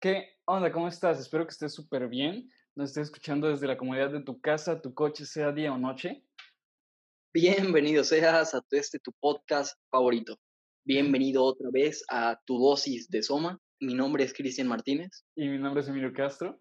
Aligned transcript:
¿Qué 0.00 0.38
onda? 0.44 0.70
¿Cómo 0.70 0.86
estás? 0.86 1.18
Espero 1.18 1.44
que 1.44 1.50
estés 1.50 1.74
súper 1.74 2.06
bien. 2.08 2.48
Nos 2.76 2.90
estés 2.90 3.08
escuchando 3.08 3.48
desde 3.48 3.66
la 3.66 3.76
comodidad 3.76 4.12
de 4.12 4.22
tu 4.22 4.40
casa, 4.40 4.80
tu 4.80 4.94
coche, 4.94 5.26
sea 5.26 5.50
día 5.50 5.72
o 5.72 5.76
noche. 5.76 6.24
Bienvenido 7.34 8.04
seas 8.04 8.54
a 8.54 8.64
este 8.70 9.00
tu 9.00 9.12
podcast 9.14 9.76
favorito. 9.90 10.38
Bienvenido 10.84 11.42
otra 11.42 11.70
vez 11.72 12.04
a 12.10 12.40
tu 12.46 12.60
dosis 12.60 13.10
de 13.10 13.24
Soma. 13.24 13.60
Mi 13.80 13.92
nombre 13.92 14.22
es 14.22 14.32
Cristian 14.32 14.68
Martínez. 14.68 15.26
Y 15.34 15.48
mi 15.48 15.58
nombre 15.58 15.82
es 15.82 15.88
Emilio 15.88 16.12
Castro. 16.12 16.60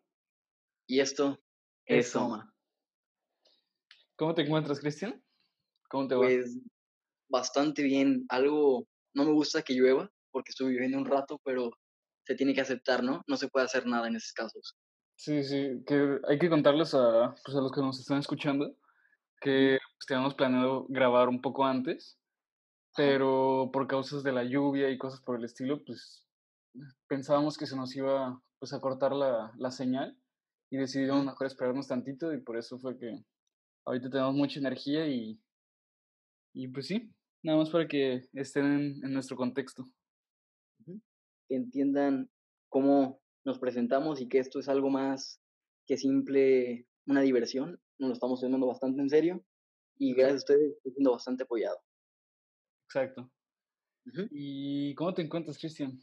Y 0.87 0.99
esto 0.99 1.39
es, 1.85 2.09
Soma. 2.09 2.51
¿Cómo 4.15 4.33
te 4.33 4.41
encuentras, 4.41 4.79
Cristian? 4.79 5.23
¿Cómo 5.91 6.07
te 6.07 6.15
va? 6.15 6.21
Pues 6.21 6.57
bastante 7.29 7.83
bien. 7.83 8.25
Algo, 8.29 8.87
no 9.13 9.25
me 9.25 9.31
gusta 9.31 9.61
que 9.61 9.75
llueva 9.75 10.11
porque 10.31 10.49
estuve 10.49 10.71
viviendo 10.71 10.97
un 10.97 11.05
rato, 11.05 11.39
pero 11.43 11.69
se 12.27 12.35
tiene 12.35 12.53
que 12.53 12.59
aceptar, 12.59 13.05
¿no? 13.05 13.23
No 13.25 13.37
se 13.37 13.47
puede 13.47 13.65
hacer 13.65 13.85
nada 13.85 14.09
en 14.09 14.17
esos 14.17 14.33
casos. 14.33 14.75
Sí, 15.15 15.43
sí, 15.43 15.81
que 15.87 16.19
hay 16.27 16.37
que 16.37 16.49
contarles 16.49 16.93
a, 16.93 17.33
pues, 17.45 17.55
a 17.55 17.61
los 17.61 17.71
que 17.71 17.79
nos 17.79 17.97
están 17.97 18.19
escuchando 18.19 18.75
que 19.39 19.77
pues, 19.79 20.05
teníamos 20.05 20.35
planeado 20.35 20.85
grabar 20.89 21.29
un 21.29 21.41
poco 21.41 21.63
antes, 21.63 22.19
pero 22.97 23.69
por 23.71 23.87
causas 23.87 24.23
de 24.23 24.33
la 24.33 24.43
lluvia 24.43 24.89
y 24.89 24.97
cosas 24.97 25.21
por 25.21 25.37
el 25.37 25.45
estilo, 25.45 25.85
pues 25.85 26.27
pensábamos 27.07 27.57
que 27.57 27.65
se 27.65 27.77
nos 27.77 27.95
iba 27.95 28.41
pues, 28.59 28.73
a 28.73 28.81
cortar 28.81 29.13
la, 29.13 29.53
la 29.57 29.71
señal 29.71 30.19
y 30.69 30.75
decidimos 30.75 31.23
mejor 31.23 31.47
esperarnos 31.47 31.87
tantito 31.87 32.33
y 32.33 32.41
por 32.41 32.57
eso 32.57 32.77
fue 32.77 32.97
que 32.97 33.23
ahorita 33.85 34.09
tenemos 34.09 34.35
mucha 34.35 34.59
energía 34.59 35.07
y, 35.07 35.39
y 36.53 36.67
pues 36.67 36.87
sí, 36.87 37.09
nada 37.41 37.57
más 37.57 37.69
para 37.69 37.87
que 37.87 38.27
estén 38.33 38.65
en, 38.65 39.05
en 39.05 39.13
nuestro 39.13 39.37
contexto 39.37 39.89
entiendan 41.55 42.29
cómo 42.69 43.21
nos 43.45 43.59
presentamos 43.59 44.21
y 44.21 44.27
que 44.27 44.39
esto 44.39 44.59
es 44.59 44.67
algo 44.69 44.89
más 44.89 45.41
que 45.85 45.97
simple 45.97 46.87
una 47.05 47.21
diversión. 47.21 47.79
Nos 47.97 48.09
lo 48.09 48.13
estamos 48.13 48.41
tomando 48.41 48.67
bastante 48.67 49.01
en 49.01 49.09
serio 49.09 49.45
y 49.97 50.13
gracias 50.13 50.33
a 50.33 50.37
ustedes 50.37 50.75
estoy 50.77 50.91
siendo 50.91 51.11
bastante 51.11 51.43
apoyado. 51.43 51.79
Exacto. 52.85 53.31
¿Y 54.31 54.95
cómo 54.95 55.13
te 55.13 55.21
encuentras, 55.21 55.57
Cristian? 55.57 55.99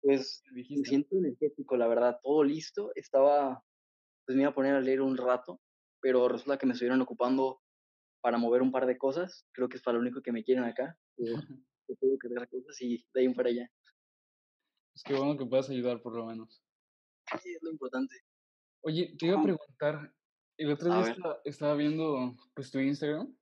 Pues 0.00 0.42
me 0.52 0.62
siento 0.62 1.16
energético, 1.16 1.76
la 1.76 1.88
verdad, 1.88 2.20
todo 2.22 2.44
listo. 2.44 2.92
Estaba, 2.94 3.64
pues 4.24 4.36
me 4.36 4.42
iba 4.42 4.50
a 4.50 4.54
poner 4.54 4.74
a 4.74 4.80
leer 4.80 5.00
un 5.00 5.16
rato, 5.16 5.60
pero 6.00 6.28
resulta 6.28 6.58
que 6.58 6.66
me 6.66 6.72
estuvieron 6.72 7.00
ocupando 7.00 7.60
para 8.20 8.38
mover 8.38 8.62
un 8.62 8.70
par 8.70 8.86
de 8.86 8.96
cosas. 8.96 9.44
Creo 9.52 9.68
que 9.68 9.76
es 9.76 9.82
para 9.82 9.96
lo 9.96 10.02
único 10.02 10.22
que 10.22 10.32
me 10.32 10.44
quieren 10.44 10.64
acá. 10.64 10.96
tengo 11.16 11.38
que 12.20 12.26
hacer 12.26 12.48
cosas 12.48 12.80
y 12.80 13.04
de 13.12 13.20
ahí 13.20 13.34
para 13.34 13.48
allá. 13.48 13.68
Es 14.98 15.04
que 15.04 15.14
bueno 15.14 15.38
que 15.38 15.46
puedas 15.46 15.70
ayudar 15.70 16.02
por 16.02 16.16
lo 16.16 16.26
menos. 16.26 16.60
Sí, 17.40 17.54
es 17.54 17.62
lo 17.62 17.70
importante. 17.70 18.16
Oye, 18.80 19.14
te 19.16 19.26
iba 19.26 19.38
a 19.38 19.44
preguntar, 19.44 20.12
el 20.56 20.72
otro 20.72 20.92
día 20.92 21.16
estaba, 21.44 21.76
viendo 21.76 22.34
pues 22.52 22.72
tu 22.72 22.80
Instagram 22.80 23.32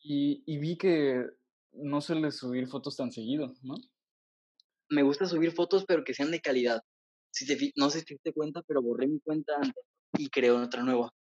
y, 0.00 0.42
y, 0.46 0.58
vi 0.58 0.78
que 0.78 1.26
no 1.72 2.00
sueles 2.00 2.38
subir 2.38 2.66
fotos 2.68 2.96
tan 2.96 3.12
seguido, 3.12 3.54
¿no? 3.60 3.74
Me 4.88 5.02
gusta 5.02 5.26
subir 5.26 5.52
fotos, 5.52 5.84
pero 5.84 6.04
que 6.04 6.14
sean 6.14 6.30
de 6.30 6.40
calidad. 6.40 6.80
Si 7.30 7.46
te, 7.46 7.72
no 7.76 7.90
sé 7.90 7.98
si 7.98 8.06
te 8.06 8.14
diste 8.14 8.32
cuenta, 8.32 8.62
pero 8.66 8.80
borré 8.80 9.06
mi 9.06 9.20
cuenta 9.20 9.52
antes 9.56 9.84
y 10.16 10.30
creé 10.30 10.52
otra 10.52 10.82
nueva. 10.82 11.12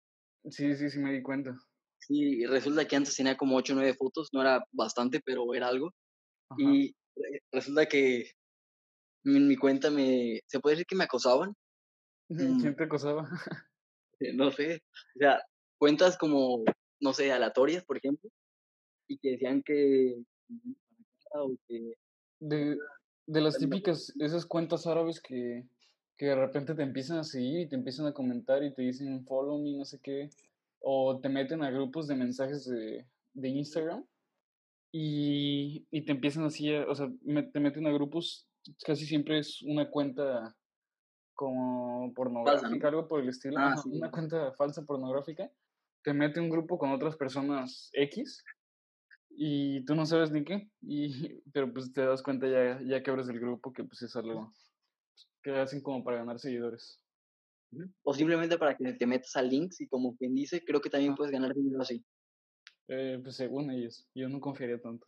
Sí, 0.50 0.78
sí, 0.78 0.90
sí 0.90 1.00
me 1.00 1.12
di 1.12 1.22
cuenta. 1.22 1.54
Sí, 2.00 2.46
resulta 2.46 2.88
que 2.88 2.96
antes 2.96 3.18
tenía 3.18 3.36
como 3.36 3.58
8 3.58 3.74
o 3.74 3.76
9 3.76 3.96
fotos, 3.96 4.30
no 4.32 4.40
era 4.40 4.64
bastante, 4.72 5.20
pero 5.20 5.54
era 5.54 5.68
algo. 5.68 5.94
Y 6.58 6.96
resulta 7.52 7.86
que 7.88 8.32
en 9.26 9.48
mi 9.48 9.56
cuenta 9.56 9.90
me, 9.90 10.42
¿se 10.48 10.60
puede 10.60 10.76
decir 10.76 10.88
que 10.88 10.96
me 10.96 11.06
acosaban? 11.06 11.56
¿Quién 12.28 12.58
mm. 12.58 12.76
te 12.76 12.84
acosaba? 12.84 13.30
no 14.34 14.52
sé, 14.52 14.82
o 15.16 15.20
sea, 15.20 15.42
cuentas 15.78 16.18
como, 16.18 16.64
no 17.00 17.14
sé, 17.14 17.32
aleatorias, 17.32 17.84
por 17.86 17.98
ejemplo, 17.98 18.30
y 19.08 19.18
que 19.18 19.32
decían 19.32 19.62
que... 19.64 20.24
De, 22.40 22.78
de 23.26 23.42
las 23.42 23.58
típicas, 23.58 24.14
esas 24.20 24.46
cuentas 24.46 24.86
árabes 24.86 25.20
que, 25.20 25.66
que 26.18 26.28
de 26.28 26.36
repente 26.36 26.76
te 26.76 26.84
empiezan 26.84 27.18
a 27.18 27.24
seguir 27.24 27.62
y 27.62 27.68
te 27.68 27.76
empiezan 27.76 28.06
a 28.06 28.14
comentar 28.14 28.64
y 28.64 28.74
te 28.74 28.82
dicen 28.82 29.26
follow 29.26 29.58
me, 29.58 29.74
no 29.74 29.86
sé 29.86 30.00
qué, 30.02 30.30
o 30.80 31.20
te 31.20 31.30
meten 31.30 31.64
a 31.64 31.72
grupos 31.72 32.08
de 32.08 32.16
mensajes 32.16 32.66
de, 32.66 33.06
de 33.34 33.50
Instagram 33.50 34.06
y, 34.92 35.88
y, 35.90 36.02
te 36.06 36.12
empiezan 36.12 36.44
así, 36.44 36.72
o 36.72 36.94
sea, 36.94 37.12
te 37.52 37.60
meten 37.60 37.88
a 37.88 37.92
grupos 37.92 38.48
casi 38.86 39.06
siempre 39.06 39.40
es 39.40 39.62
una 39.64 39.90
cuenta 39.90 40.56
como 41.34 42.14
pornográfica, 42.14 42.88
algo 42.88 43.08
por 43.08 43.22
el 43.22 43.30
estilo, 43.30 43.58
ah, 43.60 43.76
una 43.86 44.12
cuenta 44.12 44.54
falsa 44.54 44.86
pornográfica, 44.86 45.52
te 46.04 46.14
mete 46.14 46.40
un 46.40 46.50
grupo 46.50 46.78
con 46.78 46.92
otras 46.92 47.16
personas 47.16 47.90
X 47.94 48.44
y 49.30 49.84
tú 49.86 49.96
no 49.96 50.06
sabes 50.06 50.32
ni 50.32 50.44
qué, 50.44 50.70
y, 50.82 51.08
pero 51.54 51.74
pues 51.74 51.92
te 51.92 52.06
das 52.06 52.22
cuenta 52.22 52.48
ya, 52.48 52.80
ya 52.84 53.02
que 53.02 53.12
abres 53.12 53.30
el 53.30 53.40
grupo 53.40 53.74
que 53.74 53.84
pues 53.84 54.02
es 54.04 54.16
algo 54.16 54.54
que 55.42 55.52
hacen 55.52 55.82
como 55.82 56.04
para 56.04 56.18
ganar 56.18 56.40
seguidores. 56.40 57.00
O 58.04 58.14
simplemente 58.14 58.58
para 58.58 58.78
que 58.78 58.94
te 58.94 59.08
metas 59.08 59.36
a 59.36 59.42
links 59.42 59.82
y 59.82 59.88
como 59.88 60.16
quien 60.16 60.36
dice, 60.36 60.64
creo 60.64 60.80
que 60.80 60.92
también 60.92 61.16
puedes 61.16 61.32
ganar 61.32 61.56
dinero 61.56 61.82
así. 61.82 62.06
Eh, 62.88 63.20
pues 63.22 63.36
según 63.36 63.72
ellos, 63.72 64.08
yo 64.14 64.30
no 64.30 64.40
confiaría 64.40 64.80
tanto. 64.80 65.08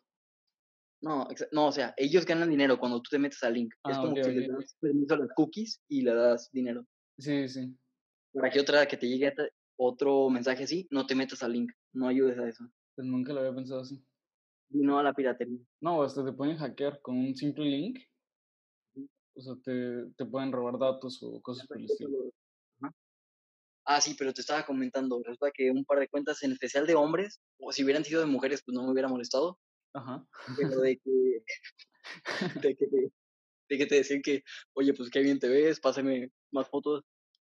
No, 1.06 1.28
no, 1.52 1.68
o 1.68 1.72
sea, 1.72 1.94
ellos 1.98 2.26
ganan 2.26 2.50
dinero 2.50 2.80
cuando 2.80 3.00
tú 3.00 3.10
te 3.12 3.20
metes 3.20 3.44
al 3.44 3.54
link. 3.54 3.72
es 3.88 3.96
ah, 3.96 4.02
como 4.02 4.16
que 4.16 4.24
le 4.24 4.48
das 4.48 4.76
permiso 4.82 5.14
a 5.14 5.18
las 5.20 5.30
cookies 5.36 5.80
y 5.88 6.02
le 6.02 6.16
das 6.16 6.50
dinero. 6.52 6.84
Sí, 7.20 7.48
sí. 7.48 7.78
Para 8.34 8.50
que 8.50 8.60
otra 8.60 8.88
que 8.88 8.98
te 8.98 9.08
llegue 9.08 9.32
otro 9.78 10.32
mensaje 10.32 10.64
así, 10.64 10.88
no 10.90 11.06
te 11.06 11.14
metas 11.14 11.44
al 11.44 11.54
link, 11.54 11.72
no 11.94 12.08
ayudes 12.08 12.40
a 12.40 12.50
eso. 12.50 12.68
Pues 12.96 13.08
nunca 13.08 13.34
lo 13.34 13.42
había 13.42 13.54
pensado 13.54 13.82
así. 13.82 14.04
Y 14.72 14.80
no 14.80 14.98
a 14.98 15.04
la 15.04 15.14
piratería. 15.14 15.60
No, 15.80 16.02
hasta 16.02 16.26
te 16.26 16.34
pueden 16.34 16.58
hackear 16.58 17.00
con 17.04 17.20
un 17.20 17.36
simple 17.36 17.66
link. 17.66 18.00
O 19.36 19.42
sea, 19.42 19.54
te, 19.64 20.08
te 20.18 20.26
pueden 20.26 20.52
robar 20.52 20.80
datos 20.80 21.22
o 21.22 21.40
cosas 21.40 21.68
por 21.68 21.78
el 21.78 21.86
estilo. 21.86 22.32
Ah, 23.88 24.02
sí, 24.02 24.16
pero 24.18 24.34
te 24.34 24.42
estaba 24.42 24.66
comentando, 24.66 25.22
resulta 25.24 25.52
que 25.54 25.70
un 25.70 25.86
par 25.86 26.00
de 26.00 26.08
cuentas, 26.08 26.42
en 26.42 26.52
especial 26.52 26.88
de 26.88 26.96
hombres, 26.96 27.40
o 27.60 27.72
si 27.72 27.84
hubieran 27.84 28.04
sido 28.04 28.22
de 28.22 28.26
mujeres, 28.26 28.64
pues 28.66 28.74
no 28.74 28.82
me 28.82 28.92
hubiera 28.92 29.08
molestado, 29.08 29.60
Ajá. 29.96 30.28
Pero 30.58 30.82
de 30.82 30.98
que, 30.98 31.44
de 32.68 32.76
que, 32.76 32.88
te, 32.88 33.12
de 33.70 33.78
que 33.78 33.86
te 33.86 33.96
decían 33.96 34.22
que, 34.22 34.44
oye, 34.74 34.94
pues 34.94 35.10
qué 35.10 35.22
bien 35.22 35.40
te 35.40 35.48
ves, 35.48 35.80
pásame 35.80 36.32
más 36.52 36.70
fotos. 36.70 37.04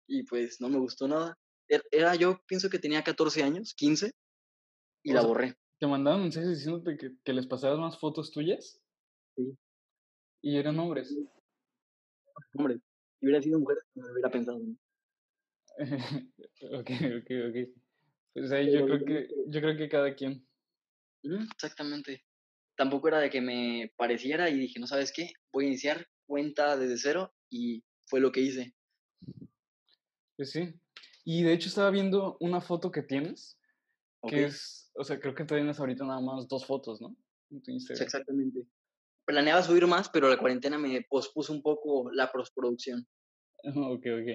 Y 0.07 0.23
pues 0.23 0.59
no 0.61 0.71
me 0.71 0.79
gustó 0.79 1.07
nada. 1.07 1.39
Er, 1.69 1.83
era, 1.91 2.15
yo 2.15 2.41
pienso 2.47 2.71
que 2.71 2.79
tenía 2.79 3.05
14 3.05 3.43
años, 3.43 3.75
15, 3.75 4.13
y 5.03 5.13
la 5.13 5.21
borré. 5.21 5.55
¿Te 5.79 5.87
mandaban 5.87 6.23
mensajes 6.23 6.49
diciéndote 6.49 6.97
que, 6.97 7.11
que, 7.23 7.33
les 7.35 7.47
pasaras 7.47 7.79
más 7.79 7.99
fotos 8.01 8.33
tuyas? 8.33 8.81
Sí. 9.37 9.57
¿Y 10.41 10.57
eran 10.57 10.79
hombres? 10.79 11.15
Hombres. 12.55 12.81
Si 13.21 13.27
hubiera 13.27 13.43
sido 13.43 13.61
mujer, 13.61 13.77
no 13.95 14.07
me 14.07 14.13
hubiera 14.13 14.31
pensado. 14.31 14.59
ok, 16.63 16.91
ok, 17.19 17.31
ok. 17.49 17.69
Pues 18.33 18.53
ahí 18.53 18.73
yo 18.73 18.87
creo 18.87 19.05
que, 19.05 19.29
yo 19.49 19.61
creo 19.61 19.77
que 19.77 19.89
cada 19.89 20.15
quien. 20.15 20.49
Exactamente 21.23 22.28
tampoco 22.79 23.09
era 23.09 23.19
de 23.19 23.29
que 23.29 23.41
me 23.41 23.93
pareciera 23.97 24.49
y 24.49 24.57
dije, 24.57 24.79
no 24.79 24.87
sabes 24.87 25.13
qué, 25.13 25.33
voy 25.53 25.65
a 25.65 25.69
iniciar 25.69 26.07
cuenta 26.27 26.77
desde 26.77 26.97
cero 26.97 27.35
y 27.51 27.85
fue 28.07 28.21
lo 28.21 28.31
que 28.31 28.41
hice. 28.41 28.73
Pues 30.37 30.53
sí. 30.53 30.73
Y 31.25 31.43
de 31.43 31.53
hecho 31.53 31.69
estaba 31.69 31.91
viendo 31.91 32.37
una 32.41 32.61
foto 32.61 32.93
que 32.93 33.03
tienes, 33.03 33.59
que 34.29 34.45
es, 34.45 34.91
o 34.95 35.03
sea, 35.03 35.19
creo 35.19 35.35
que 35.35 35.45
tienes 35.45 35.79
ahorita 35.79 36.05
nada 36.05 36.21
más 36.21 36.47
dos 36.49 36.65
fotos, 36.65 37.01
¿no? 37.01 37.17
exactamente. 37.67 38.65
Planeaba 39.27 39.63
subir 39.63 39.87
más, 39.87 40.09
pero 40.09 40.29
la 40.29 40.39
cuarentena 40.39 40.79
me 40.79 41.03
pospuso 41.03 41.53
un 41.53 41.61
poco 41.61 42.11
la 42.13 42.33
postproducción. 42.33 43.07
Ok, 43.65 44.07
ok. 44.23 44.29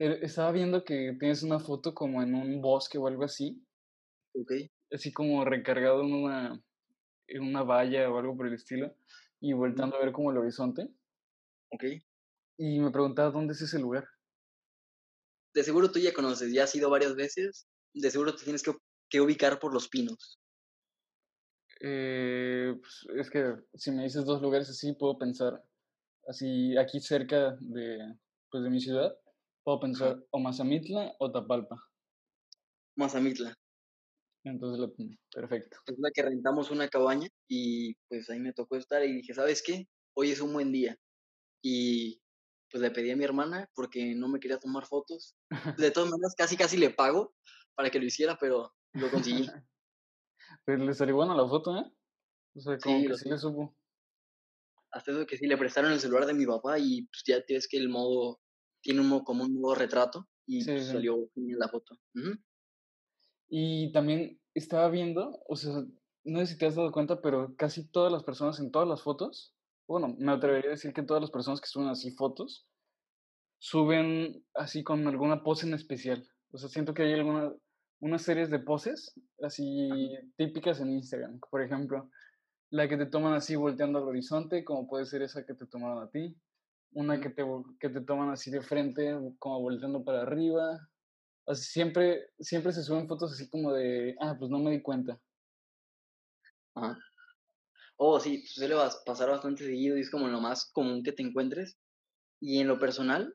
Eh, 0.00 0.18
estaba 0.20 0.52
viendo 0.52 0.84
que 0.84 1.16
tienes 1.18 1.42
una 1.42 1.58
foto 1.58 1.94
como 1.94 2.22
en 2.22 2.34
un 2.34 2.60
bosque 2.60 2.98
o 2.98 3.06
algo 3.06 3.24
así. 3.24 3.64
Ok. 4.34 4.52
Así 4.92 5.10
como 5.10 5.42
recargado 5.44 6.02
en 6.02 6.12
una, 6.12 6.62
en 7.28 7.42
una 7.42 7.62
valla 7.62 8.10
o 8.10 8.18
algo 8.18 8.36
por 8.36 8.46
el 8.46 8.54
estilo 8.54 8.94
y 9.40 9.52
voltando 9.52 9.96
a 9.96 10.00
ver 10.00 10.12
como 10.12 10.30
el 10.30 10.38
horizonte. 10.38 10.88
Ok. 11.70 11.84
Y 12.56 12.80
me 12.80 12.90
preguntaba 12.90 13.30
dónde 13.30 13.52
es 13.52 13.62
ese 13.62 13.78
lugar. 13.78 14.08
De 15.54 15.62
seguro 15.62 15.90
tú 15.90 15.98
ya 15.98 16.12
conoces, 16.12 16.52
ya 16.52 16.64
has 16.64 16.74
ido 16.74 16.90
varias 16.90 17.14
veces. 17.14 17.68
De 17.94 18.10
seguro 18.10 18.34
te 18.34 18.44
tienes 18.44 18.62
que, 18.62 18.74
que 19.08 19.20
ubicar 19.20 19.58
por 19.58 19.72
los 19.72 19.88
pinos. 19.88 20.38
Eh, 21.80 22.74
pues, 22.80 23.06
es 23.16 23.30
que 23.30 23.54
si 23.74 23.92
me 23.92 24.02
dices 24.02 24.24
dos 24.24 24.42
lugares 24.42 24.68
así, 24.68 24.92
puedo 24.94 25.16
pensar, 25.18 25.62
así 26.26 26.76
aquí 26.76 27.00
cerca 27.00 27.56
de, 27.60 27.98
pues, 28.50 28.64
de 28.64 28.70
mi 28.70 28.80
ciudad, 28.80 29.16
puedo 29.62 29.80
pensar 29.80 30.24
o 30.30 30.40
Mazamitla 30.40 31.14
o 31.18 31.30
Tapalpa. 31.30 31.80
Mazamitla. 32.96 33.54
Entonces, 34.50 35.10
perfecto. 35.32 35.78
Es 35.86 35.98
la 35.98 36.10
que 36.10 36.22
rentamos 36.22 36.70
una 36.70 36.88
cabaña 36.88 37.28
y 37.48 37.94
pues 38.08 38.28
ahí 38.30 38.40
me 38.40 38.52
tocó 38.52 38.76
estar 38.76 39.04
y 39.04 39.12
dije, 39.12 39.34
¿sabes 39.34 39.62
qué? 39.62 39.86
Hoy 40.14 40.30
es 40.30 40.40
un 40.40 40.52
buen 40.52 40.72
día. 40.72 40.96
Y 41.62 42.20
pues 42.70 42.82
le 42.82 42.90
pedí 42.90 43.10
a 43.10 43.16
mi 43.16 43.24
hermana 43.24 43.68
porque 43.74 44.14
no 44.14 44.28
me 44.28 44.40
quería 44.40 44.58
tomar 44.58 44.86
fotos. 44.86 45.34
De 45.78 45.90
todas 45.90 46.10
maneras, 46.10 46.34
casi 46.36 46.56
casi 46.56 46.76
le 46.76 46.90
pago 46.90 47.34
para 47.74 47.90
que 47.90 47.98
lo 47.98 48.06
hiciera, 48.06 48.36
pero 48.38 48.72
lo 48.92 49.10
conseguí. 49.10 49.46
Pero 50.64 50.84
le 50.84 50.94
salió 50.94 51.14
buena 51.14 51.34
la 51.34 51.46
foto, 51.46 51.76
¿eh? 51.76 51.84
O 52.54 52.60
sea, 52.60 52.78
como 52.78 53.06
que 53.06 53.14
sí 53.14 53.28
le 53.28 53.38
supo. 53.38 53.76
Hasta 54.90 55.12
eso 55.12 55.26
que 55.26 55.36
sí, 55.36 55.46
le 55.46 55.58
prestaron 55.58 55.92
el 55.92 56.00
celular 56.00 56.26
de 56.26 56.32
mi 56.32 56.46
papá 56.46 56.78
y 56.78 57.02
pues 57.02 57.22
ya 57.26 57.44
tienes 57.44 57.68
que 57.68 57.76
el 57.76 57.88
modo, 57.88 58.40
tiene 58.82 59.00
un 59.00 59.08
modo, 59.08 59.24
como 59.24 59.44
un 59.44 59.60
modo 59.60 59.74
retrato 59.74 60.26
y 60.46 60.64
pues, 60.64 60.86
salió 60.86 61.30
bien 61.34 61.58
la 61.58 61.68
foto. 61.68 61.98
Y 63.48 63.92
también 63.92 64.40
estaba 64.54 64.88
viendo, 64.88 65.42
o 65.48 65.56
sea, 65.56 65.84
no 66.24 66.38
sé 66.40 66.46
si 66.46 66.58
te 66.58 66.66
has 66.66 66.74
dado 66.74 66.92
cuenta, 66.92 67.20
pero 67.20 67.54
casi 67.56 67.88
todas 67.88 68.12
las 68.12 68.22
personas 68.22 68.60
en 68.60 68.70
todas 68.70 68.88
las 68.88 69.02
fotos, 69.02 69.54
bueno, 69.86 70.14
me 70.18 70.32
atrevería 70.32 70.70
a 70.70 70.72
decir 70.72 70.92
que 70.92 71.02
todas 71.02 71.22
las 71.22 71.30
personas 71.30 71.60
que 71.60 71.68
suben 71.68 71.88
así 71.88 72.10
fotos, 72.10 72.66
suben 73.58 74.44
así 74.54 74.84
con 74.84 75.06
alguna 75.06 75.42
pose 75.42 75.66
en 75.66 75.74
especial. 75.74 76.28
O 76.52 76.58
sea, 76.58 76.68
siento 76.68 76.94
que 76.94 77.02
hay 77.02 77.14
alguna, 77.14 77.52
unas 78.00 78.22
series 78.22 78.50
de 78.50 78.58
poses 78.58 79.14
así 79.42 79.88
típicas 80.36 80.80
en 80.80 80.92
Instagram. 80.92 81.40
Por 81.50 81.62
ejemplo, 81.62 82.10
la 82.70 82.88
que 82.88 82.96
te 82.96 83.06
toman 83.06 83.32
así 83.32 83.56
volteando 83.56 83.98
al 83.98 84.08
horizonte, 84.08 84.64
como 84.64 84.86
puede 84.86 85.06
ser 85.06 85.22
esa 85.22 85.44
que 85.44 85.54
te 85.54 85.66
tomaron 85.66 86.02
a 86.02 86.10
ti. 86.10 86.36
Una 86.92 87.20
que 87.20 87.30
te, 87.30 87.44
que 87.80 87.88
te 87.88 88.00
toman 88.00 88.30
así 88.30 88.50
de 88.50 88.62
frente, 88.62 89.16
como 89.38 89.60
volteando 89.60 90.04
para 90.04 90.22
arriba. 90.22 90.88
Siempre, 91.54 92.30
siempre 92.38 92.72
se 92.72 92.82
suben 92.82 93.08
fotos 93.08 93.32
así 93.32 93.48
como 93.48 93.72
de, 93.72 94.16
ah, 94.20 94.36
pues 94.38 94.50
no 94.50 94.58
me 94.58 94.70
di 94.70 94.82
cuenta. 94.82 95.20
Ajá. 96.74 96.98
Oh, 97.96 98.20
sí, 98.20 98.46
suele 98.46 98.76
pasar 99.04 99.28
bastante 99.28 99.64
seguido 99.64 99.96
y 99.96 100.02
es 100.02 100.10
como 100.10 100.28
lo 100.28 100.40
más 100.40 100.70
común 100.72 101.02
que 101.02 101.12
te 101.12 101.22
encuentres. 101.22 101.76
Y 102.40 102.60
en 102.60 102.68
lo 102.68 102.78
personal, 102.78 103.34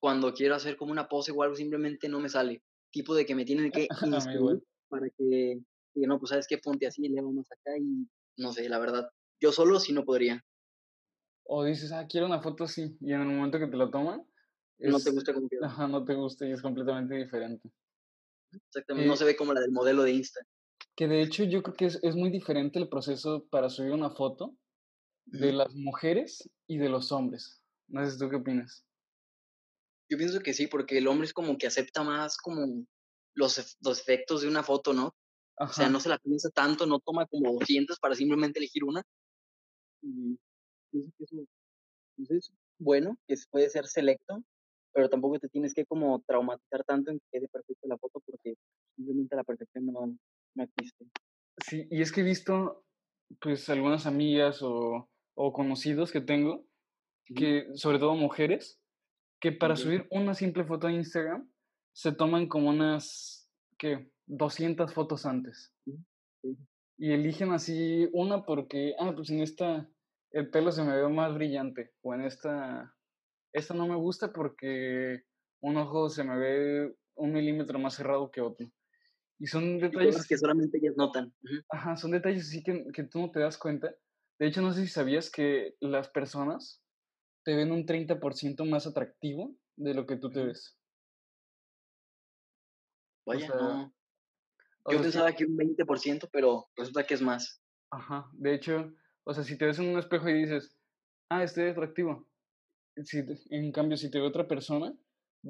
cuando 0.00 0.32
quiero 0.32 0.54
hacer 0.54 0.76
como 0.76 0.92
una 0.92 1.08
pose 1.08 1.32
o 1.32 1.42
algo, 1.42 1.56
simplemente 1.56 2.08
no 2.08 2.20
me 2.20 2.30
sale. 2.30 2.62
Tipo 2.90 3.14
de 3.14 3.26
que 3.26 3.34
me 3.34 3.44
tienen 3.44 3.70
que 3.70 3.86
inscribir 4.06 4.62
para 4.88 5.10
que, 5.10 5.60
no, 5.94 6.18
pues 6.18 6.30
sabes 6.30 6.46
qué, 6.48 6.56
ponte 6.58 6.86
así, 6.86 7.06
le 7.06 7.20
vamos 7.20 7.46
acá 7.52 7.76
y 7.76 8.08
no 8.38 8.52
sé, 8.52 8.68
la 8.68 8.78
verdad. 8.78 9.10
Yo 9.40 9.52
solo 9.52 9.78
sí 9.78 9.92
no 9.92 10.04
podría. 10.04 10.42
O 11.44 11.64
dices, 11.64 11.92
ah, 11.92 12.06
quiero 12.08 12.26
una 12.26 12.40
foto 12.40 12.64
así, 12.64 12.96
y 13.00 13.12
en 13.12 13.20
el 13.20 13.26
momento 13.26 13.58
que 13.58 13.66
te 13.66 13.76
la 13.76 13.90
toman, 13.90 14.22
no 14.78 15.00
te 15.00 15.10
gusta 15.10 15.34
como 15.34 15.48
Ajá, 15.62 15.88
no 15.88 16.04
te 16.04 16.14
gusta 16.14 16.46
y 16.46 16.52
es 16.52 16.62
completamente 16.62 17.14
diferente. 17.14 17.70
Exactamente, 18.52 19.08
no 19.08 19.16
se 19.16 19.24
ve 19.24 19.36
como 19.36 19.52
la 19.52 19.60
del 19.60 19.72
modelo 19.72 20.02
de 20.02 20.12
Insta. 20.12 20.40
Que 20.96 21.06
de 21.06 21.22
hecho 21.22 21.44
yo 21.44 21.62
creo 21.62 21.76
que 21.76 21.86
es, 21.86 21.98
es 22.02 22.16
muy 22.16 22.30
diferente 22.30 22.78
el 22.78 22.88
proceso 22.88 23.46
para 23.50 23.68
subir 23.68 23.92
una 23.92 24.10
foto 24.10 24.56
de 25.26 25.52
las 25.52 25.74
mujeres 25.74 26.48
y 26.66 26.78
de 26.78 26.88
los 26.88 27.12
hombres. 27.12 27.60
No 27.88 28.08
sé 28.08 28.18
tú 28.18 28.28
qué 28.30 28.36
opinas. 28.36 28.84
Yo 30.10 30.16
pienso 30.16 30.40
que 30.40 30.54
sí, 30.54 30.66
porque 30.66 30.98
el 30.98 31.06
hombre 31.06 31.26
es 31.26 31.34
como 31.34 31.58
que 31.58 31.66
acepta 31.66 32.02
más 32.02 32.38
como 32.38 32.86
los, 33.34 33.76
los 33.80 34.00
efectos 34.00 34.40
de 34.42 34.48
una 34.48 34.62
foto, 34.62 34.94
¿no? 34.94 35.14
O 35.60 35.68
sea, 35.68 35.88
no 35.88 35.98
se 36.00 36.08
la 36.08 36.18
piensa 36.18 36.50
tanto, 36.50 36.86
no 36.86 37.00
toma 37.00 37.26
como 37.26 37.52
200 37.52 37.98
para 37.98 38.14
simplemente 38.14 38.60
elegir 38.60 38.84
una. 38.84 39.02
Y 40.02 40.38
pienso 40.90 41.12
que 41.18 41.24
eso, 41.24 41.36
pues, 42.16 42.30
es 42.30 42.52
bueno, 42.78 43.18
que 43.26 43.34
puede 43.50 43.68
ser 43.68 43.86
selecto, 43.86 44.42
pero 44.98 45.08
tampoco 45.08 45.38
te 45.38 45.48
tienes 45.48 45.74
que 45.74 45.86
como 45.86 46.24
traumatizar 46.26 46.82
tanto 46.82 47.12
en 47.12 47.20
que 47.20 47.26
quede 47.30 47.46
perfecta 47.46 47.86
la 47.86 47.98
foto 47.98 48.18
porque 48.26 48.56
simplemente 48.96 49.36
la 49.36 49.44
perfección 49.44 49.86
no, 49.86 50.18
no 50.56 50.64
existe. 50.64 51.06
Sí, 51.64 51.86
y 51.88 52.02
es 52.02 52.10
que 52.10 52.22
he 52.22 52.24
visto 52.24 52.84
pues 53.40 53.68
algunas 53.68 54.06
amigas 54.06 54.60
o, 54.60 55.08
o 55.36 55.52
conocidos 55.52 56.10
que 56.10 56.20
tengo, 56.20 56.66
que 57.32 57.68
sobre 57.74 58.00
todo 58.00 58.16
mujeres, 58.16 58.80
que 59.40 59.52
para 59.52 59.76
subir 59.76 60.08
una 60.10 60.34
simple 60.34 60.64
foto 60.64 60.88
a 60.88 60.92
Instagram 60.92 61.48
se 61.92 62.10
toman 62.10 62.48
como 62.48 62.70
unas, 62.70 63.48
¿qué? 63.78 64.10
200 64.26 64.92
fotos 64.92 65.26
antes. 65.26 65.72
Y 66.98 67.12
eligen 67.12 67.52
así 67.52 68.08
una 68.12 68.44
porque, 68.44 68.96
ah, 68.98 69.12
pues 69.14 69.30
en 69.30 69.42
esta 69.42 69.88
el 70.32 70.50
pelo 70.50 70.72
se 70.72 70.82
me 70.82 70.96
ve 70.96 71.08
más 71.08 71.34
brillante. 71.34 71.92
O 72.02 72.14
en 72.14 72.22
esta, 72.22 72.94
esta 73.52 73.74
no 73.74 73.86
me 73.86 73.96
gusta 73.96 74.32
porque 74.32 75.24
un 75.60 75.76
ojo 75.76 76.08
se 76.08 76.24
me 76.24 76.36
ve 76.36 76.96
un 77.14 77.32
milímetro 77.32 77.78
más 77.78 77.94
cerrado 77.94 78.30
que 78.30 78.40
otro. 78.40 78.70
Y 79.38 79.46
son 79.46 79.78
detalles... 79.78 80.26
que 80.26 80.36
solamente 80.36 80.78
ellas 80.78 80.96
notan. 80.96 81.32
Ajá, 81.70 81.96
son 81.96 82.10
detalles 82.10 82.48
así 82.48 82.62
que, 82.62 82.86
que 82.92 83.04
tú 83.04 83.20
no 83.20 83.30
te 83.30 83.40
das 83.40 83.56
cuenta. 83.56 83.94
De 84.38 84.46
hecho, 84.46 84.62
no 84.62 84.72
sé 84.72 84.82
si 84.82 84.88
sabías 84.88 85.30
que 85.30 85.76
las 85.80 86.08
personas 86.08 86.82
te 87.44 87.54
ven 87.54 87.72
un 87.72 87.86
30% 87.86 88.68
más 88.68 88.86
atractivo 88.86 89.54
de 89.76 89.94
lo 89.94 90.06
que 90.06 90.16
tú 90.16 90.30
te 90.30 90.44
ves. 90.44 90.76
Vaya, 93.26 93.48
no. 93.48 93.94
Yo 94.90 95.02
pensaba 95.02 95.32
que 95.32 95.44
un 95.44 95.56
20%, 95.56 96.28
pero 96.32 96.68
resulta 96.76 97.04
que 97.04 97.14
es 97.14 97.22
más. 97.22 97.62
Ajá, 97.90 98.28
de 98.32 98.54
hecho, 98.54 98.92
o 99.24 99.34
sea, 99.34 99.44
si 99.44 99.58
te 99.58 99.66
ves 99.66 99.78
en 99.78 99.88
un 99.88 99.98
espejo 99.98 100.28
y 100.28 100.34
dices, 100.34 100.78
ah, 101.28 101.42
este 101.42 101.68
es 101.68 101.72
atractivo. 101.72 102.26
Si, 103.04 103.24
en 103.50 103.72
cambio, 103.72 103.96
si 103.96 104.10
te 104.10 104.20
ve 104.20 104.26
otra 104.26 104.46
persona, 104.46 104.94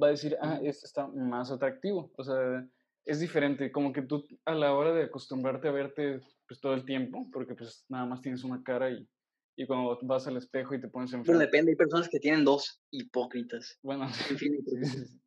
va 0.00 0.09
a 0.09 0.11
decir, 0.11 0.37
ah, 0.41 0.61
este 0.62 0.87
está 0.87 1.06
más 1.06 1.50
atractivo. 1.50 2.12
O 2.17 2.25
sea, 2.25 2.67
es 3.05 3.21
diferente, 3.21 3.73
como 3.73 3.93
que 3.93 4.03
tú 4.03 4.27
a 4.45 4.55
la 4.55 4.75
hora 4.75 4.93
de 4.93 5.05
acostumbrarte 5.05 5.69
a 5.69 5.73
verte 5.73 6.21
pues 6.47 6.61
todo 6.61 6.75
el 6.75 6.85
tiempo, 6.85 7.29
porque 7.33 7.55
pues 7.55 7.85
nada 7.89 8.06
más 8.06 8.21
tienes 8.21 8.45
una 8.45 8.62
cara 8.62 8.91
y, 8.91 9.09
y 9.56 9.67
cuando 9.67 9.99
vas 10.03 10.27
al 10.27 10.37
espejo 10.37 10.75
y 10.75 10.81
te 10.81 10.89
pones 10.89 11.12
en 11.12 11.23
Pero 11.23 11.39
depende, 11.39 11.73
hay 11.73 11.77
personas 11.77 12.09
que 12.09 12.21
tienen 12.21 12.45
dos 12.45 12.81
hipócritas. 12.91 13.79
Bueno, 13.83 14.09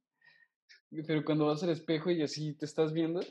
pero 1.07 1.25
cuando 1.25 1.47
vas 1.47 1.63
al 1.63 1.69
espejo 1.69 2.11
y 2.11 2.21
así 2.21 2.53
te 2.53 2.65
estás 2.65 2.93
viendo, 2.93 3.21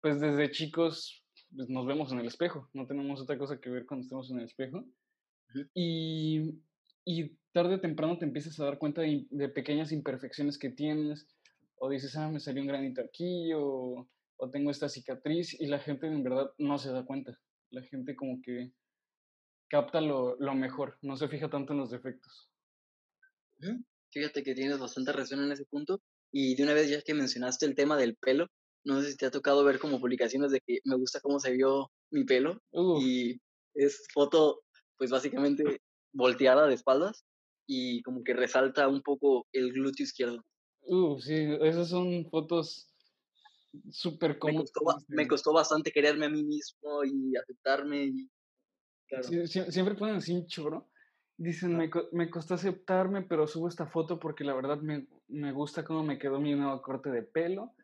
pues 0.00 0.20
desde 0.20 0.50
chicos 0.50 1.24
pues, 1.54 1.68
nos 1.68 1.86
vemos 1.86 2.10
en 2.12 2.20
el 2.20 2.26
espejo, 2.26 2.68
no 2.72 2.86
tenemos 2.86 3.20
otra 3.20 3.38
cosa 3.38 3.60
que 3.60 3.70
ver 3.70 3.86
cuando 3.86 4.04
estamos 4.04 4.30
en 4.30 4.38
el 4.38 4.44
espejo. 4.44 4.84
Y, 5.74 6.60
y 7.10 7.38
tarde 7.52 7.76
o 7.76 7.80
temprano 7.80 8.18
te 8.18 8.26
empiezas 8.26 8.60
a 8.60 8.66
dar 8.66 8.76
cuenta 8.76 9.00
de, 9.00 9.26
de, 9.30 9.48
pequeñas 9.48 9.92
imperfecciones 9.92 10.58
que 10.58 10.68
tienes, 10.68 11.26
o 11.76 11.88
dices, 11.88 12.14
ah, 12.16 12.28
me 12.28 12.38
salió 12.38 12.60
un 12.60 12.68
granito 12.68 13.00
aquí, 13.00 13.50
o, 13.54 14.06
o, 14.36 14.50
tengo 14.50 14.70
esta 14.70 14.90
cicatriz, 14.90 15.58
y 15.58 15.68
la 15.68 15.78
gente 15.78 16.06
en 16.06 16.22
verdad 16.22 16.50
no 16.58 16.76
se 16.76 16.92
da 16.92 17.06
cuenta. 17.06 17.38
La 17.70 17.82
gente 17.82 18.14
como 18.14 18.42
que 18.42 18.72
capta 19.70 20.02
lo, 20.02 20.36
lo 20.38 20.54
mejor, 20.54 20.98
no 21.00 21.16
se 21.16 21.28
fija 21.28 21.48
tanto 21.48 21.72
en 21.72 21.78
los 21.78 21.90
defectos. 21.90 22.50
Fíjate 24.10 24.42
que 24.42 24.54
tienes 24.54 24.78
bastante 24.78 25.12
razón 25.12 25.42
en 25.42 25.52
ese 25.52 25.64
punto. 25.64 26.02
Y 26.30 26.56
de 26.56 26.62
una 26.62 26.74
vez 26.74 26.90
ya 26.90 27.00
que 27.00 27.14
mencionaste 27.14 27.64
el 27.64 27.74
tema 27.74 27.96
del 27.96 28.16
pelo, 28.16 28.48
no 28.84 29.00
sé 29.00 29.12
si 29.12 29.16
te 29.16 29.24
ha 29.24 29.30
tocado 29.30 29.64
ver 29.64 29.78
como 29.78 29.98
publicaciones 29.98 30.50
de 30.50 30.60
que 30.60 30.80
me 30.84 30.96
gusta 30.96 31.20
cómo 31.20 31.40
se 31.40 31.52
vio 31.52 31.90
mi 32.10 32.24
pelo 32.24 32.60
y 33.00 33.40
es 33.74 34.06
foto 34.12 34.62
pues 34.98 35.10
básicamente 35.10 35.80
volteada 36.12 36.66
de 36.66 36.74
espaldas 36.74 37.24
y 37.66 38.02
como 38.02 38.24
que 38.24 38.34
resalta 38.34 38.88
un 38.88 39.02
poco 39.02 39.46
el 39.52 39.72
glúteo 39.72 40.04
izquierdo. 40.04 40.44
Uh, 40.82 41.20
sí, 41.20 41.34
esas 41.60 41.90
son 41.90 42.28
fotos 42.30 42.94
súper 43.90 44.38
comunes. 44.38 44.72
Me, 45.08 45.28
costó, 45.28 45.52
bastante 45.52 45.92
quererme 45.92 46.26
a 46.26 46.30
mí 46.30 46.42
mismo 46.44 47.04
y 47.04 47.36
aceptarme. 47.36 48.04
Y, 48.04 48.30
siempre 49.46 49.94
ponen 49.94 50.16
así 50.16 50.32
un 50.32 50.46
choro. 50.46 50.88
Dicen, 51.36 51.76
me, 51.76 51.90
me, 52.12 52.30
costó 52.30 52.54
aceptarme, 52.54 53.22
pero 53.22 53.46
subo 53.46 53.68
esta 53.68 53.86
foto 53.86 54.18
porque 54.18 54.44
la 54.44 54.54
verdad 54.54 54.80
me, 54.80 55.06
me 55.28 55.52
gusta 55.52 55.84
cómo 55.84 56.02
me 56.02 56.18
quedó 56.18 56.40
mi 56.40 56.54
nuevo 56.54 56.82
corte 56.82 57.10
de 57.10 57.22
pelo 57.22 57.74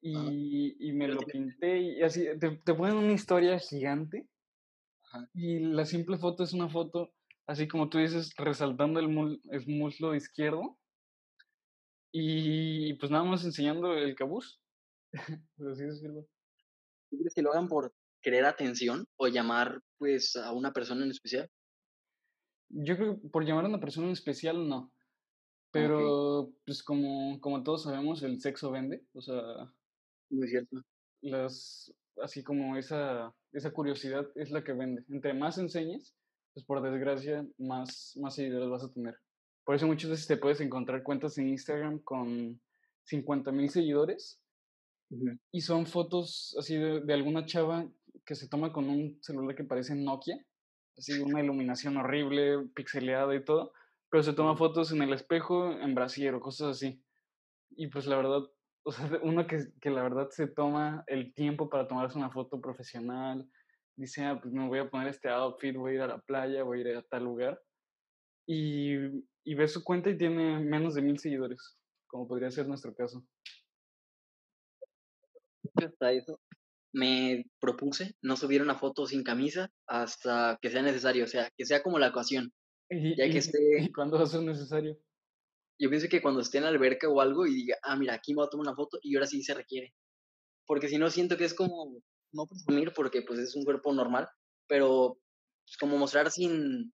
y, 0.00 0.76
y 0.78 0.92
me 0.92 1.08
lo 1.08 1.20
pinté 1.20 1.78
y 1.78 2.02
así, 2.02 2.26
te, 2.38 2.50
te 2.50 2.74
ponen 2.74 2.96
una 2.96 3.12
historia 3.12 3.58
gigante 3.58 4.28
y 5.34 5.60
la 5.60 5.84
simple 5.84 6.18
foto 6.18 6.44
es 6.44 6.52
una 6.52 6.68
foto, 6.68 7.12
así 7.48 7.66
como 7.66 7.88
tú 7.88 7.98
dices, 7.98 8.32
resaltando 8.36 9.00
el, 9.00 9.40
el 9.50 9.66
muslo 9.66 10.14
izquierdo 10.14 10.78
y 12.12 12.92
pues 12.94 13.10
nada 13.10 13.24
más 13.24 13.44
enseñando 13.44 13.94
el 13.94 14.14
cabuz. 14.14 14.60
así 15.58 15.84
¿Tú 17.10 17.18
crees 17.18 17.34
que 17.34 17.42
lo 17.42 17.50
hagan 17.50 17.68
por 17.68 17.92
querer 18.20 18.44
atención 18.44 19.06
o 19.16 19.28
llamar 19.28 19.80
pues 19.96 20.36
a 20.36 20.52
una 20.52 20.72
persona 20.72 21.04
en 21.04 21.10
especial? 21.10 21.50
Yo 22.68 22.96
creo 22.96 23.18
que 23.18 23.28
por 23.28 23.46
llamar 23.46 23.64
a 23.64 23.68
una 23.68 23.80
persona 23.80 24.06
en 24.06 24.12
especial 24.12 24.68
no. 24.68 24.92
Pero, 25.70 26.50
pues 26.64 26.82
como, 26.82 27.40
como 27.40 27.62
todos 27.62 27.84
sabemos, 27.84 28.22
el 28.22 28.40
sexo 28.40 28.70
vende. 28.70 29.04
O 29.12 29.20
sea, 29.20 29.42
muy 30.30 30.48
cierto. 30.48 30.82
Las, 31.20 31.92
así 32.22 32.42
como 32.42 32.76
esa, 32.76 33.34
esa 33.52 33.70
curiosidad 33.70 34.26
es 34.34 34.50
la 34.50 34.64
que 34.64 34.72
vende. 34.72 35.04
Entre 35.08 35.34
más 35.34 35.58
enseñes, 35.58 36.14
pues 36.58 36.66
por 36.66 36.82
desgracia, 36.82 37.46
más, 37.56 38.14
más 38.16 38.34
seguidores 38.34 38.68
vas 38.68 38.82
a 38.82 38.92
tener. 38.92 39.16
Por 39.64 39.76
eso 39.76 39.86
muchas 39.86 40.10
veces 40.10 40.26
te 40.26 40.36
puedes 40.36 40.60
encontrar 40.60 41.04
cuentas 41.04 41.38
en 41.38 41.48
Instagram 41.48 42.00
con 42.00 42.60
50 43.04 43.52
mil 43.52 43.70
seguidores 43.70 44.42
y 45.52 45.60
son 45.60 45.86
fotos 45.86 46.56
así 46.58 46.76
de, 46.76 47.00
de, 47.00 47.14
alguna 47.14 47.46
chava 47.46 47.88
que 48.26 48.34
se 48.34 48.48
toma 48.48 48.72
con 48.72 48.88
un 48.88 49.22
celular 49.22 49.54
que 49.54 49.62
parece 49.62 49.94
Nokia, 49.94 50.44
así 50.96 51.20
una 51.20 51.40
iluminación 51.40 51.96
horrible, 51.96 52.66
pixeleada 52.74 53.36
y 53.36 53.44
todo, 53.44 53.72
pero 54.10 54.24
se 54.24 54.32
toma 54.32 54.56
fotos 54.56 54.90
en 54.90 55.02
el 55.02 55.12
espejo, 55.12 55.70
en 55.70 55.94
brasier 55.94 56.34
o 56.34 56.40
cosas 56.40 56.70
así. 56.76 57.00
Y 57.70 57.86
pues 57.86 58.06
la 58.06 58.16
verdad, 58.16 58.42
o 58.82 58.90
sea, 58.90 59.08
uno 59.22 59.46
que, 59.46 59.68
que 59.80 59.90
la 59.90 60.02
verdad 60.02 60.28
se 60.30 60.48
toma 60.48 61.04
el 61.06 61.32
tiempo 61.34 61.70
para 61.70 61.86
tomarse 61.86 62.18
una 62.18 62.30
foto 62.30 62.60
profesional, 62.60 63.48
dice, 63.98 64.24
ah, 64.24 64.38
pues 64.40 64.52
me 64.52 64.66
voy 64.66 64.78
a 64.78 64.88
poner 64.88 65.08
este 65.08 65.28
outfit, 65.28 65.76
voy 65.76 65.92
a 65.92 65.94
ir 65.94 66.00
a 66.00 66.06
la 66.06 66.18
playa, 66.20 66.62
voy 66.62 66.78
a 66.78 66.90
ir 66.90 66.96
a 66.96 67.02
tal 67.02 67.24
lugar. 67.24 67.60
Y, 68.46 68.94
y 69.44 69.54
ve 69.54 69.68
su 69.68 69.84
cuenta 69.84 70.10
y 70.10 70.16
tiene 70.16 70.60
menos 70.60 70.94
de 70.94 71.02
mil 71.02 71.18
seguidores, 71.18 71.76
como 72.06 72.26
podría 72.26 72.50
ser 72.50 72.66
nuestro 72.66 72.94
caso. 72.94 73.24
Hasta 75.74 76.12
eso 76.12 76.40
me 76.94 77.44
propuse 77.60 78.16
no 78.22 78.36
subir 78.36 78.62
una 78.62 78.74
foto 78.76 79.06
sin 79.06 79.22
camisa 79.22 79.70
hasta 79.86 80.58
que 80.62 80.70
sea 80.70 80.82
necesario, 80.82 81.24
o 81.24 81.28
sea, 81.28 81.50
que 81.56 81.66
sea 81.66 81.82
como 81.82 81.98
la 81.98 82.08
ocasión. 82.08 82.52
¿Y, 82.88 83.16
Ya 83.16 83.30
que 83.30 83.38
esté, 83.38 83.58
¿y 83.82 83.92
cuándo 83.92 84.16
va 84.16 84.24
a 84.24 84.26
ser 84.26 84.42
necesario? 84.42 84.98
yo 85.78 85.88
pienso 85.88 86.08
que 86.08 86.20
cuando 86.20 86.40
esté 86.40 86.58
en 86.58 86.64
la 86.64 86.70
alberca 86.70 87.08
o 87.08 87.20
algo 87.20 87.46
y 87.46 87.54
diga, 87.54 87.76
ah, 87.82 87.96
mira, 87.96 88.14
aquí 88.14 88.32
me 88.32 88.38
voy 88.38 88.46
a 88.46 88.50
tomar 88.50 88.66
una 88.66 88.76
foto 88.76 88.98
y 89.00 89.14
ahora 89.14 89.26
sí 89.26 89.42
se 89.42 89.54
requiere. 89.54 89.94
Porque 90.66 90.88
si 90.88 90.98
no, 90.98 91.08
siento 91.08 91.36
que 91.36 91.44
es 91.44 91.54
como, 91.54 92.02
no 92.32 92.46
presumir 92.46 92.92
porque 92.94 93.22
pues 93.22 93.38
es 93.38 93.54
un 93.54 93.64
cuerpo 93.64 93.92
normal, 93.92 94.28
pero 94.66 95.18
es 95.66 95.76
como 95.76 95.98
mostrar 95.98 96.30
sin, 96.30 96.92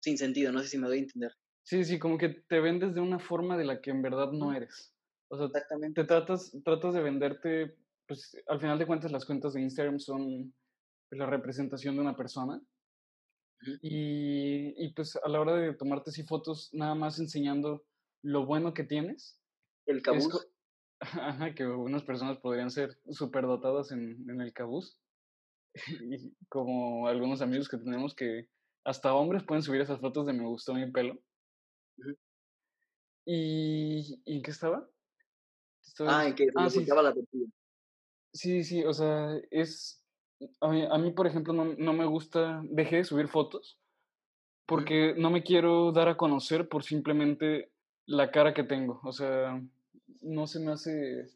sin 0.00 0.18
sentido, 0.18 0.52
no 0.52 0.60
sé 0.60 0.68
si 0.68 0.78
me 0.78 0.88
doy 0.88 0.98
a 0.98 1.02
entender. 1.02 1.32
Sí, 1.64 1.84
sí, 1.84 1.98
como 1.98 2.18
que 2.18 2.28
te 2.48 2.60
vendes 2.60 2.94
de 2.94 3.00
una 3.00 3.18
forma 3.18 3.56
de 3.56 3.64
la 3.64 3.80
que 3.80 3.90
en 3.90 4.02
verdad 4.02 4.32
no 4.32 4.52
eres. 4.52 4.94
O 5.28 5.36
sea, 5.36 5.46
Exactamente. 5.46 6.02
te 6.02 6.06
tratas, 6.06 6.56
tratas 6.64 6.94
de 6.94 7.02
venderte, 7.02 7.76
pues 8.06 8.36
al 8.48 8.60
final 8.60 8.78
de 8.78 8.86
cuentas 8.86 9.12
las 9.12 9.24
cuentas 9.24 9.54
de 9.54 9.62
Instagram 9.62 9.98
son 10.00 10.52
pues, 11.08 11.18
la 11.18 11.26
representación 11.26 11.94
de 11.94 12.00
una 12.00 12.16
persona. 12.16 12.60
Y, 13.80 14.74
y, 14.76 14.92
pues 14.92 15.14
a 15.14 15.28
la 15.28 15.40
hora 15.40 15.54
de 15.54 15.74
tomarte 15.74 16.10
así 16.10 16.24
fotos, 16.24 16.70
nada 16.72 16.96
más 16.96 17.20
enseñando 17.20 17.86
lo 18.22 18.44
bueno 18.44 18.74
que 18.74 18.82
tienes, 18.82 19.40
El 19.86 20.02
cabuz, 20.02 20.51
ajá, 21.02 21.54
que 21.54 21.66
unas 21.66 22.02
personas 22.02 22.38
podrían 22.38 22.70
ser 22.70 22.98
súper 23.10 23.46
dotadas 23.46 23.92
en, 23.92 24.28
en 24.28 24.40
el 24.40 24.52
cabuz, 24.52 24.98
y 26.10 26.32
como 26.48 27.06
algunos 27.08 27.42
amigos 27.42 27.68
que 27.68 27.78
tenemos 27.78 28.14
que 28.14 28.48
hasta 28.84 29.14
hombres 29.14 29.44
pueden 29.44 29.62
subir 29.62 29.80
esas 29.80 30.00
fotos 30.00 30.26
de 30.26 30.32
me 30.32 30.46
gustó 30.46 30.74
mi 30.74 30.90
pelo. 30.90 31.18
Ujú. 31.98 32.16
¿Y, 33.24 34.20
¿y 34.24 34.36
en 34.36 34.42
qué 34.42 34.50
estaba? 34.50 34.88
Estaba 35.84 36.20
ah, 36.20 36.26
en 36.26 36.34
que 36.34 36.48
Ah, 36.56 36.68
sí, 36.68 36.84
la 36.84 37.14
tortilla. 37.14 37.46
sí, 38.32 38.64
sí, 38.64 38.84
o 38.84 38.92
sea, 38.92 39.36
es... 39.50 40.04
A 40.60 40.68
mí, 40.68 40.84
a 40.90 40.98
mí, 40.98 41.12
por 41.12 41.28
ejemplo, 41.28 41.52
no, 41.52 41.64
no 41.64 41.92
me 41.92 42.04
gusta, 42.04 42.60
dejé 42.64 42.96
de 42.96 43.04
subir 43.04 43.28
fotos 43.28 43.78
porque 44.66 45.14
no 45.16 45.30
me 45.30 45.42
quiero 45.42 45.92
dar 45.92 46.08
a 46.08 46.16
conocer 46.16 46.68
por 46.68 46.84
simplemente 46.84 47.70
la 48.06 48.30
cara 48.30 48.54
que 48.54 48.64
tengo. 48.64 49.00
O 49.04 49.12
sea, 49.12 49.62
no 50.22 50.46
se 50.46 50.60
me 50.60 50.72
hace, 50.72 51.28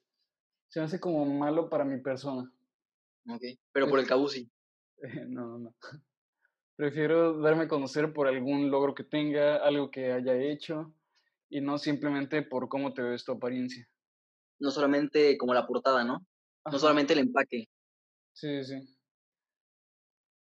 se 0.69 0.81
me 0.81 0.87
hace 0.87 1.01
como 1.01 1.25
malo 1.27 1.69
para 1.69 1.85
mi 1.85 2.01
persona. 2.01 2.51
Ok, 3.29 3.43
pero 3.73 3.89
por 3.89 3.99
el 3.99 4.29
sí. 4.29 4.51
no, 5.29 5.47
no, 5.59 5.59
no. 5.59 5.75
Prefiero 6.77 7.41
darme 7.41 7.65
a 7.65 7.69
conocer 7.69 8.13
por 8.13 8.29
algún 8.29 8.71
logro 8.71 8.95
que 8.95 9.05
tenga, 9.05 9.57
algo 9.57 9.91
que 9.91 10.13
haya 10.13 10.35
hecho, 10.37 10.95
y 11.49 11.61
no 11.61 11.79
simplemente 11.79 12.43
por 12.43 12.69
cómo 12.69 12.93
te 12.93 13.03
ves 13.03 13.25
tu 13.25 13.33
apariencia. 13.33 13.89
No 14.59 14.71
solamente 14.71 15.37
como 15.39 15.55
la 15.55 15.67
portada, 15.67 16.05
¿no? 16.05 16.27
No 16.71 16.79
solamente 16.79 17.13
el 17.13 17.21
empaque. 17.21 17.69
sí, 18.33 18.65
sí. 18.65 18.97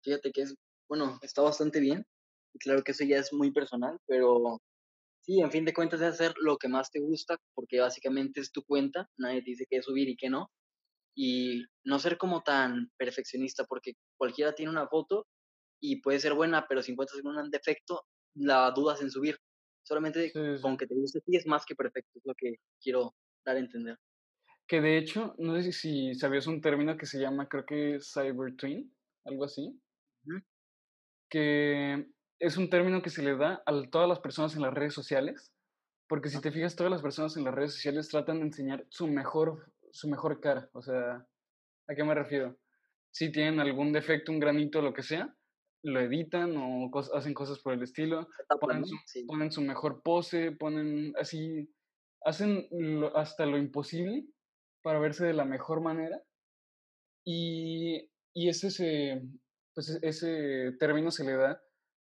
Fíjate 0.03 0.31
que 0.31 0.41
es, 0.41 0.55
bueno, 0.87 1.19
está 1.21 1.41
bastante 1.41 1.79
bien. 1.79 2.05
Claro 2.59 2.83
que 2.83 2.91
eso 2.91 3.03
ya 3.03 3.17
es 3.17 3.31
muy 3.33 3.51
personal, 3.51 3.99
pero 4.07 4.59
sí, 5.21 5.41
en 5.41 5.51
fin 5.51 5.65
de 5.65 5.73
cuentas 5.73 6.01
es 6.01 6.07
hacer 6.07 6.33
lo 6.39 6.57
que 6.57 6.67
más 6.67 6.91
te 6.91 6.99
gusta, 6.99 7.37
porque 7.53 7.79
básicamente 7.79 8.39
es 8.41 8.51
tu 8.51 8.63
cuenta, 8.63 9.09
nadie 9.17 9.41
te 9.43 9.51
dice 9.51 9.65
qué 9.69 9.81
subir 9.81 10.09
y 10.09 10.15
qué 10.17 10.29
no. 10.29 10.51
Y 11.15 11.65
no 11.85 11.99
ser 11.99 12.17
como 12.17 12.43
tan 12.43 12.91
perfeccionista, 12.97 13.65
porque 13.65 13.93
cualquiera 14.17 14.53
tiene 14.55 14.71
una 14.71 14.87
foto 14.87 15.27
y 15.81 16.01
puede 16.01 16.19
ser 16.19 16.33
buena, 16.35 16.67
pero 16.69 16.81
si 16.83 16.91
encuentras 16.93 17.21
un 17.23 17.51
defecto, 17.51 18.03
la 18.35 18.71
dudas 18.71 19.01
en 19.01 19.11
subir. 19.11 19.37
Solamente 19.83 20.31
Sí, 20.33 20.39
sí. 20.57 20.61
con 20.61 20.77
que 20.77 20.87
te 20.87 20.95
guste 20.95 21.19
a 21.19 21.21
ti 21.21 21.37
es 21.37 21.47
más 21.47 21.65
que 21.65 21.75
perfecto, 21.75 22.11
es 22.15 22.23
lo 22.25 22.33
que 22.35 22.55
quiero 22.81 23.15
dar 23.45 23.57
a 23.57 23.59
entender. 23.59 23.97
Que 24.67 24.81
de 24.81 24.97
hecho, 24.97 25.35
no 25.37 25.61
sé 25.61 25.71
si 25.71 26.15
sabías 26.15 26.47
un 26.47 26.61
término 26.61 26.97
que 26.97 27.05
se 27.05 27.19
llama, 27.19 27.47
creo 27.47 27.65
que 27.65 27.99
Cyber 28.01 28.55
Twin, 28.55 28.95
algo 29.25 29.45
así, 29.45 29.79
que 31.29 32.07
es 32.41 32.57
un 32.57 32.69
término 32.69 33.01
que 33.01 33.09
se 33.09 33.21
le 33.23 33.35
da 33.37 33.61
a 33.65 33.81
todas 33.89 34.09
las 34.09 34.19
personas 34.19 34.55
en 34.55 34.61
las 34.63 34.73
redes 34.73 34.93
sociales, 34.93 35.53
porque 36.07 36.29
si 36.29 36.41
te 36.41 36.51
fijas, 36.51 36.75
todas 36.75 36.91
las 36.91 37.01
personas 37.01 37.37
en 37.37 37.43
las 37.45 37.53
redes 37.53 37.73
sociales 37.73 38.09
tratan 38.09 38.39
de 38.39 38.45
enseñar 38.47 38.85
su 38.89 39.07
mejor, 39.07 39.71
su 39.91 40.09
mejor 40.09 40.41
cara. 40.41 40.69
O 40.73 40.81
sea, 40.81 41.25
¿a 41.87 41.95
qué 41.95 42.03
me 42.03 42.15
refiero? 42.15 42.57
Si 43.11 43.31
tienen 43.31 43.59
algún 43.59 43.93
defecto, 43.93 44.31
un 44.31 44.39
granito, 44.39 44.81
lo 44.81 44.93
que 44.93 45.03
sea, 45.03 45.35
lo 45.83 45.99
editan 45.99 46.55
o 46.57 46.89
cos- 46.91 47.11
hacen 47.13 47.33
cosas 47.33 47.59
por 47.59 47.73
el 47.73 47.83
estilo, 47.83 48.27
ponen 48.59 48.85
su, 48.85 48.95
Sí. 49.05 49.25
ponen 49.25 49.51
su 49.51 49.61
mejor 49.61 50.01
pose, 50.03 50.51
ponen 50.51 51.13
así, 51.19 51.73
hacen 52.25 52.67
lo- 52.71 53.15
hasta 53.17 53.45
lo 53.45 53.57
imposible 53.57 54.25
para 54.81 54.99
verse 54.99 55.25
de 55.25 55.33
la 55.33 55.45
mejor 55.45 55.81
manera. 55.81 56.21
Y, 57.23 58.09
y 58.33 58.49
ese, 58.49 58.71
se, 58.71 59.21
pues 59.73 59.89
e- 59.89 59.99
ese 60.07 60.71
término 60.79 61.11
se 61.11 61.23
le 61.23 61.33
da, 61.35 61.61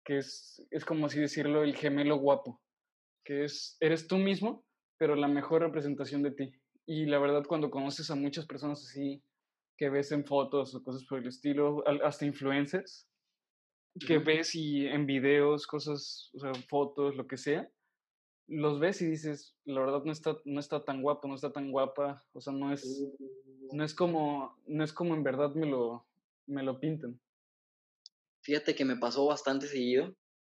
que 0.07 0.19
es, 0.19 0.65
es 0.71 0.85
como 0.85 1.07
así 1.07 1.21
decirlo, 1.21 1.65
el 1.65 1.77
gemelo 1.77 2.17
guapo, 2.17 2.63
que 3.25 3.45
es, 3.45 3.77
eres 3.81 4.07
tú 4.07 4.17
mismo, 4.17 4.65
pero 4.99 5.17
la 5.17 5.29
mejor 5.29 5.63
representación 5.63 6.23
de 6.23 6.31
ti. 6.31 6.53
Y 6.87 7.07
la 7.07 7.19
verdad, 7.19 7.43
cuando 7.47 7.71
conoces 7.71 8.11
a 8.11 8.15
muchas 8.15 8.47
personas 8.47 8.83
así, 8.83 9.23
que 9.77 9.91
ves 9.91 10.13
en 10.13 10.25
fotos 10.25 10.75
o 10.75 10.83
cosas 10.83 11.05
por 11.05 11.19
el 11.19 11.27
estilo, 11.27 11.85
hasta 12.05 12.25
influencers, 12.25 13.09
que 14.07 14.19
ves 14.19 14.55
y 14.55 14.87
en 14.87 15.07
videos, 15.07 15.67
cosas, 15.67 16.31
o 16.35 16.39
sea, 16.39 16.55
fotos, 16.69 17.17
lo 17.17 17.27
que 17.27 17.37
sea, 17.37 17.69
los 18.47 18.79
ves 18.79 19.03
y 19.03 19.07
dices, 19.07 19.57
la 19.65 19.81
verdad 19.81 20.03
no 20.05 20.13
está, 20.13 20.37
no 20.45 20.61
está 20.61 20.85
tan 20.85 21.03
guapo, 21.03 21.27
no 21.27 21.35
está 21.35 21.53
tan 21.53 21.73
guapa, 21.73 22.25
o 22.33 22.41
sea, 22.41 22.53
no 22.53 22.73
es, 22.73 22.85
Uh, 22.85 23.75
no 23.75 23.85
es 23.85 23.93
como, 23.95 24.57
no 24.67 24.85
es 24.85 24.93
como 24.93 25.15
en 25.15 25.25
verdad 25.25 25.53
me 25.55 25.67
lo, 25.67 26.07
me 26.47 26.63
lo 26.63 26.79
pintan. 26.79 27.21
Fíjate 28.47 28.77
que 28.77 28.85
me 28.85 28.97
pasó 28.97 29.27
bastante 29.27 29.67
seguido, 29.67 30.15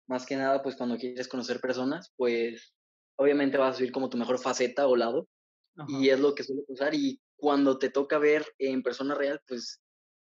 más 0.08 0.28
que 0.28 0.36
nada, 0.36 0.62
pues 0.62 0.76
cuando 0.76 0.96
quieres 0.96 1.28
conocer 1.28 1.60
personas, 1.60 2.14
pues 2.18 2.76
obviamente 3.18 3.58
vas 3.58 3.74
a 3.74 3.78
subir 3.80 3.92
como 3.92 4.12
tu 4.12 4.18
mejor 4.18 4.38
faceta 4.38 4.88
o 4.88 4.96
lado, 4.96 5.28
Ajá. 5.76 5.88
y 5.90 6.10
es 6.10 6.20
lo 6.20 6.36
que 6.36 6.44
suele 6.44 6.62
pasar, 6.68 6.94
y 6.94 7.20
cuando 7.36 7.80
te 7.80 7.90
toca 7.90 8.20
ver 8.20 8.46
en 8.60 8.84
persona 8.84 9.16
real, 9.16 9.42
pues 9.48 9.82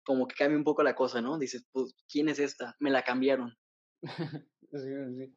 como 0.04 0.28
que 0.28 0.36
cambia 0.36 0.58
un 0.58 0.66
poco 0.66 0.84
la 0.84 0.96
cosa, 0.96 1.22
¿no? 1.22 1.40
Dices, 1.40 1.66
pues, 1.72 1.96
¿quién 2.10 2.28
es 2.28 2.40
esta? 2.40 2.76
Me 2.82 2.92
la 2.92 3.04
cambiaron. 3.04 3.54
Sí, 4.72 4.80
sí, 4.82 5.16
sí. 5.18 5.36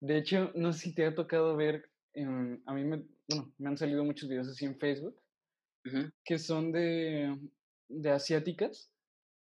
De 0.00 0.18
hecho, 0.18 0.52
no 0.54 0.74
sé 0.74 0.80
si 0.80 0.94
te 0.94 1.06
ha 1.06 1.14
tocado 1.14 1.56
ver, 1.56 1.90
a 2.66 2.74
mí 2.74 2.84
me, 2.84 3.06
bueno, 3.26 3.54
me 3.56 3.68
han 3.70 3.78
salido 3.78 4.04
muchos 4.04 4.28
videos 4.28 4.48
así 4.48 4.66
en 4.66 4.78
Facebook, 4.78 5.18
que 6.26 6.38
son 6.38 6.72
de, 6.72 7.38
de 7.88 8.10
asiáticas 8.10 8.92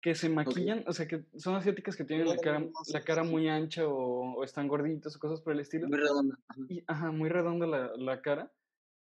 que 0.06 0.14
se 0.14 0.28
maquillan, 0.28 0.84
o 0.86 0.92
sea, 0.92 1.08
que 1.08 1.24
son 1.34 1.56
asiáticas 1.56 1.96
que 1.96 2.04
tienen 2.04 2.28
la 2.28 2.36
cara, 2.36 2.60
la 2.60 3.24
muy 3.24 3.48
ancha 3.48 3.88
o, 3.88 4.36
o 4.36 4.44
están 4.44 4.68
gorditas 4.68 5.16
o 5.16 5.18
cosas 5.18 5.40
por 5.40 5.52
el 5.52 5.58
estilo, 5.58 5.88
Muy 5.88 5.98
redonda. 5.98 6.38
ajá. 6.46 6.60
y, 6.68 6.84
ajá, 6.86 7.10
muy 7.10 7.28
redonda 7.28 7.66
la, 7.66 7.90
la 7.96 8.22
cara, 8.22 8.52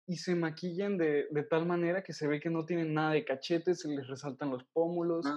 y 0.07 0.15
se 0.15 0.33
maquillan 0.33 0.97
de, 0.97 1.27
de 1.29 1.43
tal 1.43 1.67
manera 1.67 2.03
que 2.03 2.11
se 2.11 2.27
ve 2.27 2.39
que 2.39 2.49
no 2.49 2.65
tienen 2.65 2.95
nada 2.95 3.11
de 3.11 3.23
cachetes, 3.23 3.81
se 3.81 3.87
les 3.89 4.07
resaltan 4.07 4.49
los 4.49 4.63
pómulos, 4.73 5.27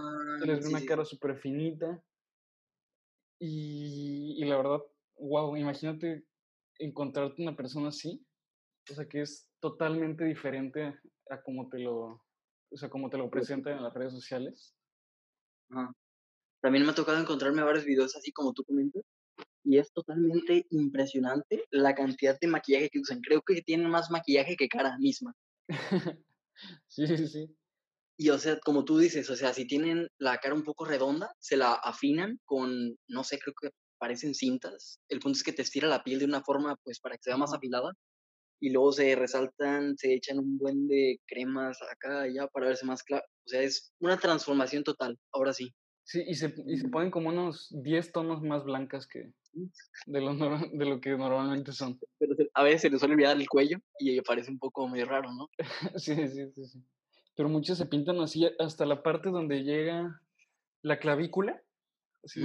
se 0.40 0.46
les 0.46 0.56
ve 0.56 0.62
sí, 0.62 0.68
una 0.70 0.80
sí, 0.80 0.86
cara 0.86 1.04
súper 1.04 1.36
finita, 1.36 2.02
y, 3.38 4.42
y 4.42 4.44
la 4.46 4.56
verdad, 4.56 4.80
wow, 5.18 5.54
imagínate 5.54 6.24
encontrarte 6.78 7.42
una 7.42 7.54
persona 7.54 7.88
así, 7.88 8.26
o 8.90 8.94
sea, 8.94 9.06
que 9.06 9.20
es 9.20 9.50
totalmente 9.60 10.24
diferente 10.24 10.98
a 11.28 11.42
como 11.42 11.68
te 11.68 11.78
lo, 11.78 12.24
o 12.70 12.76
sea, 12.76 12.88
como 12.88 13.10
te 13.10 13.18
lo 13.18 13.28
presentan 13.28 13.76
en 13.76 13.82
las 13.82 13.92
redes 13.92 14.14
sociales. 14.14 14.74
Ajá. 15.70 15.92
También 16.62 16.84
me 16.86 16.92
ha 16.92 16.94
tocado 16.94 17.18
encontrarme 17.20 17.62
varios 17.62 17.84
videos 17.86 18.16
así 18.16 18.32
como 18.32 18.52
tú 18.54 18.64
comentas, 18.64 19.02
y 19.64 19.78
es 19.78 19.92
totalmente 19.92 20.66
impresionante 20.70 21.64
la 21.70 21.94
cantidad 21.94 22.38
de 22.40 22.48
maquillaje 22.48 22.90
que 22.90 23.00
usan. 23.00 23.20
Creo 23.22 23.42
que 23.42 23.62
tienen 23.62 23.90
más 23.90 24.10
maquillaje 24.10 24.56
que 24.56 24.68
cara 24.68 24.98
misma. 24.98 25.34
Sí, 26.88 27.06
sí, 27.06 27.28
sí. 27.28 27.56
Y, 28.18 28.30
o 28.30 28.38
sea, 28.38 28.58
como 28.60 28.84
tú 28.84 28.98
dices, 28.98 29.30
o 29.30 29.36
sea, 29.36 29.54
si 29.54 29.66
tienen 29.66 30.08
la 30.18 30.38
cara 30.38 30.54
un 30.54 30.64
poco 30.64 30.84
redonda, 30.84 31.32
se 31.40 31.56
la 31.56 31.74
afinan 31.74 32.38
con, 32.44 32.96
no 33.08 33.24
sé, 33.24 33.38
creo 33.38 33.54
que 33.60 33.70
parecen 33.98 34.34
cintas. 34.34 35.00
El 35.08 35.20
punto 35.20 35.36
es 35.36 35.44
que 35.44 35.52
te 35.52 35.62
estira 35.62 35.88
la 35.88 36.02
piel 36.04 36.18
de 36.20 36.24
una 36.26 36.42
forma, 36.42 36.76
pues, 36.84 37.00
para 37.00 37.16
que 37.16 37.22
sea 37.24 37.36
más 37.36 37.54
afilada. 37.54 37.92
Y 38.60 38.70
luego 38.70 38.92
se 38.92 39.16
resaltan, 39.16 39.96
se 39.98 40.14
echan 40.14 40.38
un 40.40 40.58
buen 40.58 40.88
de 40.88 41.18
cremas 41.26 41.78
acá 41.92 42.26
y 42.28 42.32
allá 42.38 42.48
para 42.48 42.68
verse 42.68 42.86
más 42.86 43.02
claro. 43.04 43.24
O 43.48 43.50
sea, 43.50 43.62
es 43.62 43.94
una 43.98 44.18
transformación 44.18 44.84
total, 44.84 45.18
ahora 45.32 45.54
sí. 45.54 45.74
Sí, 46.04 46.22
y 46.26 46.34
se, 46.34 46.54
y 46.66 46.76
se 46.76 46.88
ponen 46.88 47.10
como 47.10 47.30
unos 47.30 47.68
10 47.82 48.12
tonos 48.12 48.42
más 48.42 48.62
blancas 48.64 49.06
que 49.06 49.32
de 50.06 50.20
lo, 50.20 50.34
de 50.34 50.84
lo 50.84 51.00
que 51.00 51.16
normalmente 51.16 51.72
son. 51.72 51.98
Pero 52.18 52.36
a 52.52 52.62
veces 52.62 52.82
se 52.82 52.90
les 52.90 53.00
suele 53.00 53.14
olvidar 53.14 53.38
el 53.38 53.48
cuello 53.48 53.78
y 53.98 54.20
parece 54.20 54.50
un 54.50 54.58
poco 54.58 54.86
muy 54.86 55.02
raro, 55.02 55.32
¿no? 55.32 55.48
sí, 55.96 56.14
sí, 56.28 56.50
sí, 56.54 56.66
sí. 56.66 56.84
Pero 57.34 57.48
muchos 57.48 57.78
se 57.78 57.86
pintan 57.86 58.20
así 58.20 58.46
hasta 58.58 58.84
la 58.84 59.02
parte 59.02 59.30
donde 59.30 59.62
llega 59.62 60.20
la 60.82 60.98
clavícula, 60.98 61.62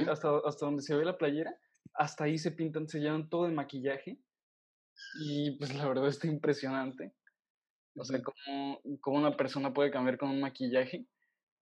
hasta, 0.09 0.37
hasta 0.45 0.65
donde 0.65 0.83
se 0.83 0.95
ve 0.95 1.03
la 1.03 1.17
playera, 1.17 1.53
hasta 1.95 2.23
ahí 2.23 2.37
se 2.37 2.51
pintan, 2.51 2.87
se 2.87 2.99
llevan 2.99 3.27
todo 3.27 3.45
de 3.45 3.51
maquillaje. 3.51 4.21
Y 5.19 5.57
pues 5.57 5.75
la 5.75 5.85
verdad 5.85 6.07
está 6.07 6.27
impresionante. 6.27 7.13
O 7.95 8.03
sea, 8.03 8.21
cómo, 8.21 8.79
cómo 9.01 9.17
una 9.17 9.37
persona 9.37 9.73
puede 9.73 9.91
cambiar 9.91 10.17
con 10.17 10.29
un 10.29 10.41
maquillaje. 10.41 11.05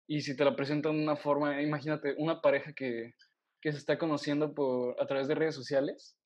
Y 0.08 0.22
si 0.22 0.36
te 0.36 0.46
la 0.46 0.56
presentan 0.56 0.98
de 0.98 1.04
una 1.04 1.16
forma, 1.16 1.62
imagínate, 1.62 2.16
una 2.18 2.42
pareja 2.42 2.74
que, 2.74 3.14
que 3.62 3.72
se 3.72 3.78
está 3.78 3.98
conociendo 3.98 4.54
por, 4.54 5.02
a 5.02 5.06
través 5.06 5.28
de 5.28 5.36
redes 5.36 5.56
sociales. 5.56 6.18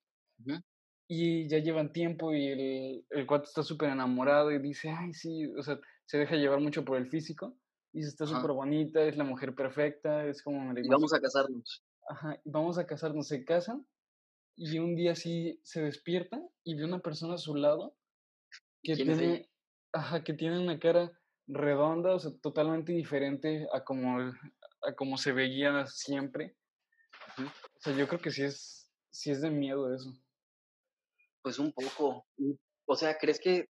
Y 1.08 1.48
ya 1.50 1.60
llevan 1.60 1.94
tiempo 1.94 2.34
y 2.34 2.48
el, 2.48 3.06
el 3.10 3.28
cuate 3.28 3.46
está 3.46 3.64
súper 3.64 3.90
enamorado 3.90 4.52
y 4.52 4.60
dice, 4.60 4.90
ay, 4.90 5.14
sí, 5.14 5.46
o 5.58 5.62
sea, 5.62 5.80
se 6.06 6.18
deja 6.18 6.36
llevar 6.36 6.60
mucho 6.60 6.86
por 6.86 6.98
el 6.98 7.10
físico. 7.10 7.58
Y 7.94 8.00
está 8.00 8.26
súper 8.26 8.52
bonita, 8.52 9.04
es 9.04 9.18
la 9.18 9.24
mujer 9.24 9.54
perfecta, 9.54 10.26
es 10.26 10.42
como... 10.42 10.78
y 10.78 10.88
vamos 10.88 11.14
a 11.14 11.22
casarnos. 11.22 11.84
Ajá, 12.10 12.42
vamos 12.44 12.78
a 12.78 12.88
casarnos, 12.88 13.28
se 13.28 13.46
casan 13.46 13.86
y 14.56 14.80
un 14.80 14.96
día 14.96 15.16
sí 15.16 15.60
se 15.64 15.82
despierta 15.82 16.42
y 16.64 16.76
ve 16.76 16.86
una 16.86 17.00
persona 17.00 17.36
a 17.36 17.38
su 17.38 17.56
lado 17.56 17.96
que 18.82 18.96
tiene, 18.96 19.50
ajá, 19.94 20.24
que 20.24 20.34
tiene 20.34 20.60
una 20.60 20.80
cara 20.80 21.12
redonda, 21.48 22.16
o 22.16 22.20
sea, 22.20 22.32
totalmente 22.42 22.92
diferente 22.92 23.68
a 23.72 23.84
como, 23.84 24.20
a 24.20 24.94
como 24.96 25.18
se 25.18 25.32
veía 25.32 25.86
siempre. 25.88 26.56
O 27.38 27.80
sea, 27.80 27.96
yo 27.96 28.08
creo 28.08 28.20
que 28.20 28.32
sí 28.32 28.44
es, 28.44 28.92
sí 29.12 29.32
es 29.32 29.42
de 29.42 29.50
miedo 29.50 29.94
eso. 29.94 30.12
Pues 31.42 31.60
un 31.60 31.72
poco. 31.72 32.26
O 32.86 32.96
sea, 32.96 33.18
¿crees 33.18 33.40
que 33.40 33.70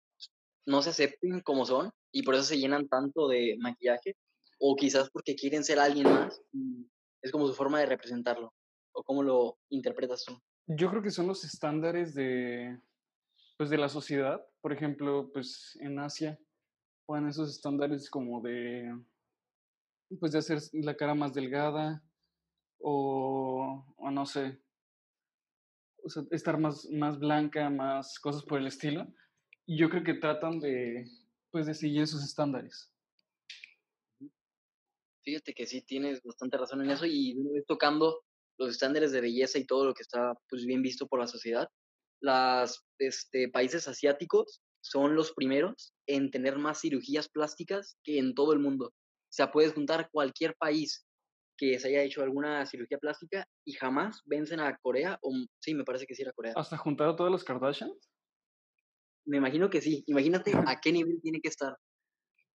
no 0.66 0.82
se 0.82 0.90
acepten 0.90 1.40
como 1.40 1.64
son 1.64 1.90
y 2.12 2.22
por 2.22 2.34
eso 2.34 2.44
se 2.44 2.58
llenan 2.58 2.88
tanto 2.88 3.28
de 3.28 3.56
maquillaje? 3.60 4.16
O 4.58 4.75
quizás 4.76 5.10
porque 5.10 5.37
quieren 5.37 5.64
ser 5.64 5.78
alguien 5.78 6.04
más 6.04 6.42
es 7.22 7.32
como 7.32 7.46
su 7.46 7.54
forma 7.54 7.80
de 7.80 7.87
representarlo. 7.87 8.52
¿O 8.92 9.02
cómo 9.02 9.22
lo 9.22 9.58
interpretas 9.68 10.25
tú? 10.25 10.40
Yo 10.66 10.90
creo 10.90 11.02
que 11.02 11.10
son 11.10 11.26
los 11.26 11.44
estándares 11.44 12.14
de, 12.14 12.78
pues, 13.58 13.68
de 13.68 13.76
la 13.76 13.88
sociedad. 13.88 14.40
Por 14.62 14.72
ejemplo, 14.72 15.30
pues 15.32 15.76
en 15.80 15.98
Asia 15.98 16.38
ponen 17.04 17.28
esos 17.28 17.50
estándares 17.50 18.08
como 18.08 18.40
de, 18.40 18.90
pues 20.18 20.32
de 20.32 20.38
hacer 20.38 20.60
la 20.72 20.96
cara 20.96 21.14
más 21.14 21.34
delgada 21.34 22.02
o, 22.80 23.84
no 24.10 24.26
sé, 24.26 24.62
o 26.02 26.08
sea, 26.08 26.22
estar 26.30 26.58
más, 26.58 26.88
más 26.90 27.18
blanca, 27.18 27.68
más 27.68 28.18
cosas 28.18 28.42
por 28.44 28.58
el 28.60 28.66
estilo. 28.66 29.06
Y 29.66 29.78
yo 29.78 29.90
creo 29.90 30.04
que 30.04 30.14
tratan 30.14 30.60
de, 30.60 31.04
pues, 31.50 31.66
de 31.66 31.74
seguir 31.74 32.02
esos 32.02 32.24
estándares. 32.24 32.90
Fíjate 35.24 35.52
que 35.52 35.66
sí 35.66 35.82
tienes 35.82 36.22
bastante 36.22 36.56
razón 36.56 36.82
en 36.82 36.90
eso 36.90 37.04
y 37.04 37.36
tocando 37.66 38.22
los 38.56 38.70
estándares 38.70 39.12
de 39.12 39.20
belleza 39.20 39.58
y 39.58 39.66
todo 39.66 39.84
lo 39.84 39.94
que 39.94 40.02
está 40.02 40.34
pues 40.48 40.64
bien 40.64 40.82
visto 40.82 41.06
por 41.06 41.20
la 41.20 41.26
sociedad, 41.26 41.68
los 42.20 42.84
este, 42.98 43.48
países 43.48 43.88
asiáticos 43.88 44.60
son 44.80 45.14
los 45.14 45.32
primeros 45.32 45.92
en 46.06 46.30
tener 46.30 46.58
más 46.58 46.80
cirugías 46.80 47.28
plásticas 47.28 47.98
que 48.04 48.18
en 48.18 48.34
todo 48.34 48.52
el 48.52 48.58
mundo. 48.58 48.87
O 48.87 49.32
sea, 49.32 49.50
puedes 49.50 49.72
juntar 49.75 50.08
cualquier 50.10 50.54
país 50.56 51.06
que 51.56 51.78
se 51.78 51.88
haya 51.88 52.02
hecho 52.02 52.22
alguna 52.22 52.64
cirugía 52.66 52.98
plástica 52.98 53.46
y 53.64 53.72
jamás 53.72 54.22
vencen 54.25 54.60
a 54.60 54.76
Corea, 54.78 55.18
o 55.22 55.32
sí, 55.58 55.75
me 55.75 55.84
parece 55.84 56.06
que 56.06 56.14
sí 56.14 56.22
era 56.22 56.32
Corea. 56.32 56.52
¿Hasta 56.56 56.76
juntar 56.76 57.08
a 57.08 57.16
todos 57.16 57.30
los 57.30 57.45
Kardashians? 57.45 58.10
Me 59.26 59.36
imagino 59.36 59.69
que 59.69 59.80
sí. 59.80 60.04
Imagínate 60.06 60.52
a 60.73 60.80
qué 60.80 60.93
nivel 60.93 61.21
tiene 61.21 61.40
que 61.40 61.49
estar. 61.49 61.76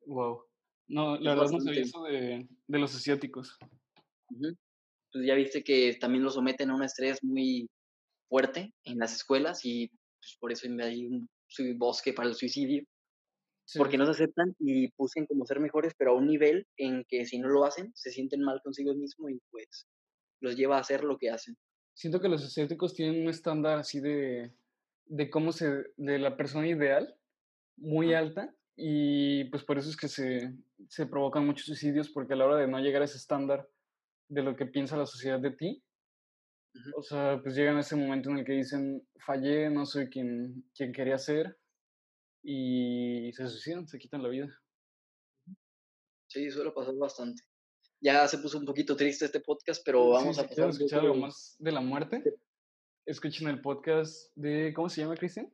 Wow. 0.07 0.45
No, 0.87 1.17
la 1.19 1.35
verdad 1.35 1.51
no 1.53 1.61
sabía 1.61 1.83
eso 1.83 2.03
de, 2.05 2.47
de 2.67 2.79
los 2.79 2.95
asiáticos. 2.95 3.57
Pues 4.29 5.27
ya 5.27 5.35
viste 5.35 5.65
que 5.65 5.97
también 6.01 6.23
lo 6.23 6.31
someten 6.31 6.71
a 6.71 6.75
un 6.75 6.83
estrés 6.83 7.23
muy 7.23 7.69
fuerte 8.31 8.73
en 8.85 8.99
las 8.99 9.15
escuelas 9.15 9.65
y 9.65 9.89
pues, 9.89 10.39
por 10.41 10.53
eso 10.53 10.67
hay 10.83 11.07
un 11.07 11.29
bosque 11.77 12.15
para 12.15 12.29
el 12.29 12.35
suicidio. 12.35 12.85
Porque 13.77 13.99
no 13.99 14.05
se 14.05 14.11
aceptan 14.11 14.57
y 14.59 14.89
pusen 14.89 15.27
como 15.27 15.47
ser 15.47 15.61
mejores, 15.61 15.93
pero 15.97 16.11
a 16.11 16.17
un 16.17 16.27
nivel 16.27 16.67
en 16.77 17.05
que 17.09 17.25
si 17.25 17.39
no 17.39 17.49
lo 17.49 17.65
hacen, 17.65 17.93
se 17.95 18.11
sienten 18.11 18.41
mal 18.41 18.61
consigo 18.65 18.95
mismo 18.95 19.29
y 19.29 19.39
pues 19.51 19.87
los 20.41 20.57
lleva 20.57 20.77
a 20.77 20.81
hacer 20.81 21.05
lo 21.05 21.19
que 21.19 21.31
hacen. 21.31 21.57
Siento 21.95 22.21
que 22.21 22.29
los 22.29 22.45
asiáticos 22.45 22.95
tienen 22.95 23.23
un 23.23 23.29
estándar 23.29 23.79
así 23.79 24.01
de, 24.01 24.53
de 25.07 25.31
cómo 25.31 25.53
se, 25.53 25.85
de 25.97 26.19
la 26.19 26.37
persona 26.37 26.67
ideal, 26.67 27.15
muy 27.77 28.13
alta, 28.13 28.53
y 28.75 29.45
pues 29.51 29.63
por 29.63 29.79
eso 29.79 29.89
es 29.91 29.97
que 29.97 30.09
se, 30.09 30.53
se 30.89 31.07
provocan 31.07 31.47
muchos 31.47 31.67
suicidios, 31.67 32.09
porque 32.09 32.33
a 32.33 32.37
la 32.37 32.47
hora 32.47 32.57
de 32.57 32.67
no 32.67 32.81
llegar 32.81 33.03
a 33.03 33.05
ese 33.05 33.19
estándar 33.19 33.69
de 34.29 34.43
lo 34.43 34.57
que 34.57 34.67
piensa 34.67 34.97
la 34.97 35.07
sociedad 35.07 35.39
de 35.39 35.51
ti, 35.53 35.83
o 36.97 37.03
sea, 37.03 37.41
pues 37.43 37.55
llegan 37.55 37.77
a 37.77 37.81
ese 37.81 37.97
momento 37.97 38.31
en 38.31 38.39
el 38.39 38.45
que 38.45 38.53
dicen, 38.53 39.07
fallé, 39.25 39.71
no 39.71 39.87
soy 39.87 40.09
quien, 40.09 40.65
quien 40.75 40.93
quería 40.93 41.19
ser, 41.19 41.59
y 42.43 43.33
se 43.33 43.47
suicidan, 43.49 43.87
se 43.89 43.99
quitan 43.99 44.23
la 44.23 44.29
vida. 44.29 44.49
Sí, 46.29 46.51
suele 46.51 46.71
pasar 46.71 46.95
bastante. 46.97 47.43
Ya 48.01 48.27
se 48.29 48.39
puso 48.39 48.59
un 48.59 48.65
poquito 48.65 48.97
triste 48.97 49.27
este 49.27 49.41
podcast, 49.41 49.83
pero 49.85 50.09
vamos 50.11 50.39
a 50.39 50.47
pasar. 50.47 50.71
escuchar 50.71 51.01
algo 51.01 51.17
más 51.17 51.57
de 51.59 51.73
la 51.73 51.81
muerte, 51.81 52.23
escuchen 53.05 53.49
el 53.49 53.61
podcast 53.61 54.31
de, 54.37 54.73
¿cómo 54.75 54.89
se 54.89 55.03
llama, 55.03 55.17
Cristian? 55.17 55.53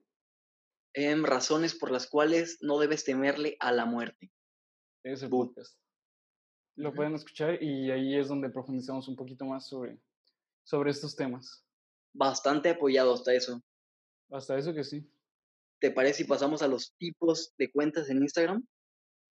Em, 0.94 1.24
razones 1.24 1.74
por 1.74 1.90
las 1.90 2.06
cuales 2.08 2.58
no 2.60 2.78
debes 2.78 3.04
temerle 3.04 3.56
a 3.60 3.72
la 3.72 3.84
muerte. 3.84 4.30
Ese 5.04 5.28
podcast. 5.28 5.78
Lo 6.76 6.92
pueden 6.94 7.14
escuchar 7.14 7.62
y 7.62 7.90
ahí 7.90 8.16
es 8.16 8.28
donde 8.28 8.50
profundizamos 8.50 9.08
un 9.08 9.16
poquito 9.16 9.46
más 9.46 9.66
sobre, 9.66 9.98
sobre 10.66 10.90
estos 10.90 11.14
temas. 11.14 11.64
Bastante 12.12 12.70
apoyado 12.70 13.14
hasta 13.14 13.32
eso. 13.32 13.62
Hasta 14.30 14.58
eso 14.58 14.74
que 14.74 14.84
sí. 14.84 15.08
¿Te 15.80 15.90
parece 15.90 16.22
si 16.22 16.24
pasamos 16.24 16.62
a 16.62 16.68
los 16.68 16.92
tipos 16.96 17.54
de 17.56 17.70
cuentas 17.70 18.10
en 18.10 18.22
Instagram? 18.22 18.66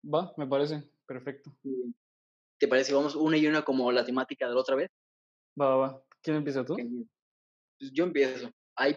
Va, 0.05 0.35
me 0.37 0.47
parece, 0.47 0.89
perfecto. 1.07 1.57
¿Te 2.59 2.69
parece 2.69 2.89
si 2.89 2.95
vamos 2.95 3.15
una 3.15 3.37
y 3.37 3.47
una 3.47 3.65
como 3.65 3.91
la 3.93 4.05
temática 4.05 4.47
de 4.47 4.55
la 4.55 4.61
otra 4.61 4.77
vez? 4.77 4.91
Va, 5.61 5.77
va, 5.77 6.05
¿Quién 6.23 6.37
empieza 6.37 6.65
tú? 6.65 6.77
Pues 6.77 7.93
yo 7.93 8.05
empiezo. 8.05 8.51
Hay 8.77 8.97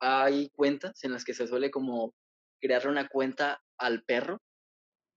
hay 0.00 0.50
cuentas 0.50 1.02
en 1.04 1.12
las 1.12 1.24
que 1.24 1.34
se 1.34 1.46
suele 1.46 1.70
como 1.70 2.14
crear 2.60 2.86
una 2.88 3.08
cuenta 3.08 3.62
al 3.78 4.02
perro 4.04 4.42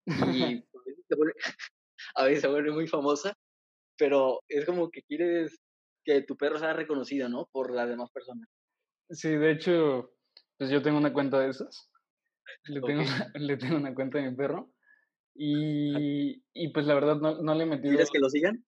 y 0.06 0.08
a 2.16 2.24
veces, 2.24 2.42
se 2.42 2.48
vuelve, 2.48 2.72
muy 2.72 2.88
famosa, 2.88 3.34
pero 3.98 4.42
es 4.48 4.66
como 4.66 4.90
que 4.90 5.02
quieres 5.04 5.60
que 6.10 6.22
tu 6.24 6.36
perro 6.36 6.58
sea 6.58 6.74
reconocido, 6.74 7.30
¿no? 7.30 7.48
Por 7.52 7.72
las 7.72 7.88
demás 7.88 8.10
personas. 8.12 8.50
Sí, 9.12 9.30
de 9.30 9.52
hecho, 9.52 10.16
pues 10.58 10.70
yo 10.72 10.82
tengo 10.82 10.98
una 10.98 11.14
cuenta 11.14 11.40
de 11.40 11.50
esas. 11.50 11.92
Le 12.66 12.82
tengo, 12.82 13.04
le 13.36 13.58
tengo 13.58 13.78
una 13.78 13.94
cuenta 13.94 14.18
de 14.18 14.32
mi 14.32 14.36
perro. 14.36 14.74
Y, 15.36 16.44
y 16.54 16.70
pues 16.74 16.86
la 16.88 16.96
verdad 16.96 17.18
no, 17.18 17.42
no 17.42 17.54
le 17.54 17.64
he 17.64 17.68
metido. 17.68 17.92
¿Quieres 17.92 18.10
que 18.12 18.20
lo 18.20 18.30
sigan? 18.30 18.66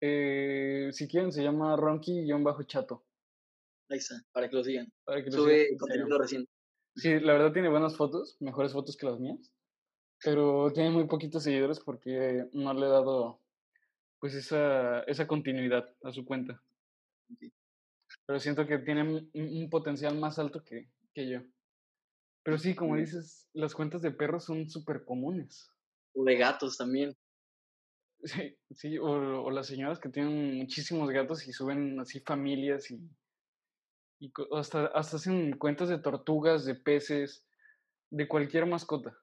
Eh, 0.00 0.90
si 0.92 1.08
quieren, 1.08 1.32
se 1.32 1.42
llama 1.42 1.76
Ronky-Chato. 1.76 3.04
Ahí 3.90 3.98
está, 3.98 4.22
para 4.32 4.48
que 4.48 4.56
lo 4.56 4.64
sigan. 4.64 4.92
Sube 5.30 5.76
contenido 5.76 6.18
reciente. 6.18 6.50
Sí, 6.94 7.18
la 7.20 7.32
verdad 7.32 7.52
tiene 7.52 7.68
buenas 7.68 7.96
fotos, 7.96 8.36
mejores 8.40 8.72
fotos 8.72 8.96
que 8.96 9.06
las 9.06 9.18
mías. 9.18 9.52
Pero 10.24 10.72
tiene 10.72 10.90
muy 10.90 11.06
poquitos 11.06 11.42
seguidores 11.42 11.80
porque 11.80 12.48
no 12.52 12.72
le 12.74 12.86
he 12.86 12.88
dado 12.88 13.41
pues 14.22 14.34
esa, 14.34 15.00
esa 15.00 15.26
continuidad 15.26 15.84
a 16.04 16.12
su 16.12 16.24
cuenta. 16.24 16.62
Pero 18.24 18.38
siento 18.38 18.68
que 18.68 18.78
tiene 18.78 19.02
un, 19.34 19.68
potencial 19.68 20.16
más 20.16 20.38
alto 20.38 20.62
que, 20.62 20.88
que 21.12 21.28
yo. 21.28 21.40
Pero 22.44 22.56
sí, 22.56 22.76
como 22.76 22.94
dices, 22.94 23.50
las 23.52 23.74
cuentas 23.74 24.00
de 24.00 24.12
perros 24.12 24.44
son 24.44 24.70
súper 24.70 25.04
comunes. 25.04 25.68
O 26.14 26.22
de 26.22 26.36
gatos 26.36 26.78
también. 26.78 27.16
Sí, 28.22 28.56
sí 28.70 28.96
o, 28.98 29.06
o, 29.42 29.50
las 29.50 29.66
señoras 29.66 29.98
que 29.98 30.08
tienen 30.08 30.56
muchísimos 30.56 31.10
gatos 31.10 31.44
y 31.48 31.52
suben 31.52 31.98
así 31.98 32.20
familias 32.20 32.88
y 32.92 33.10
y 34.20 34.32
hasta, 34.56 34.86
hasta 34.86 35.16
hacen 35.16 35.58
cuentas 35.58 35.88
de 35.88 35.98
tortugas, 35.98 36.64
de 36.64 36.76
peces, 36.76 37.44
de 38.08 38.28
cualquier 38.28 38.66
mascota. 38.66 39.18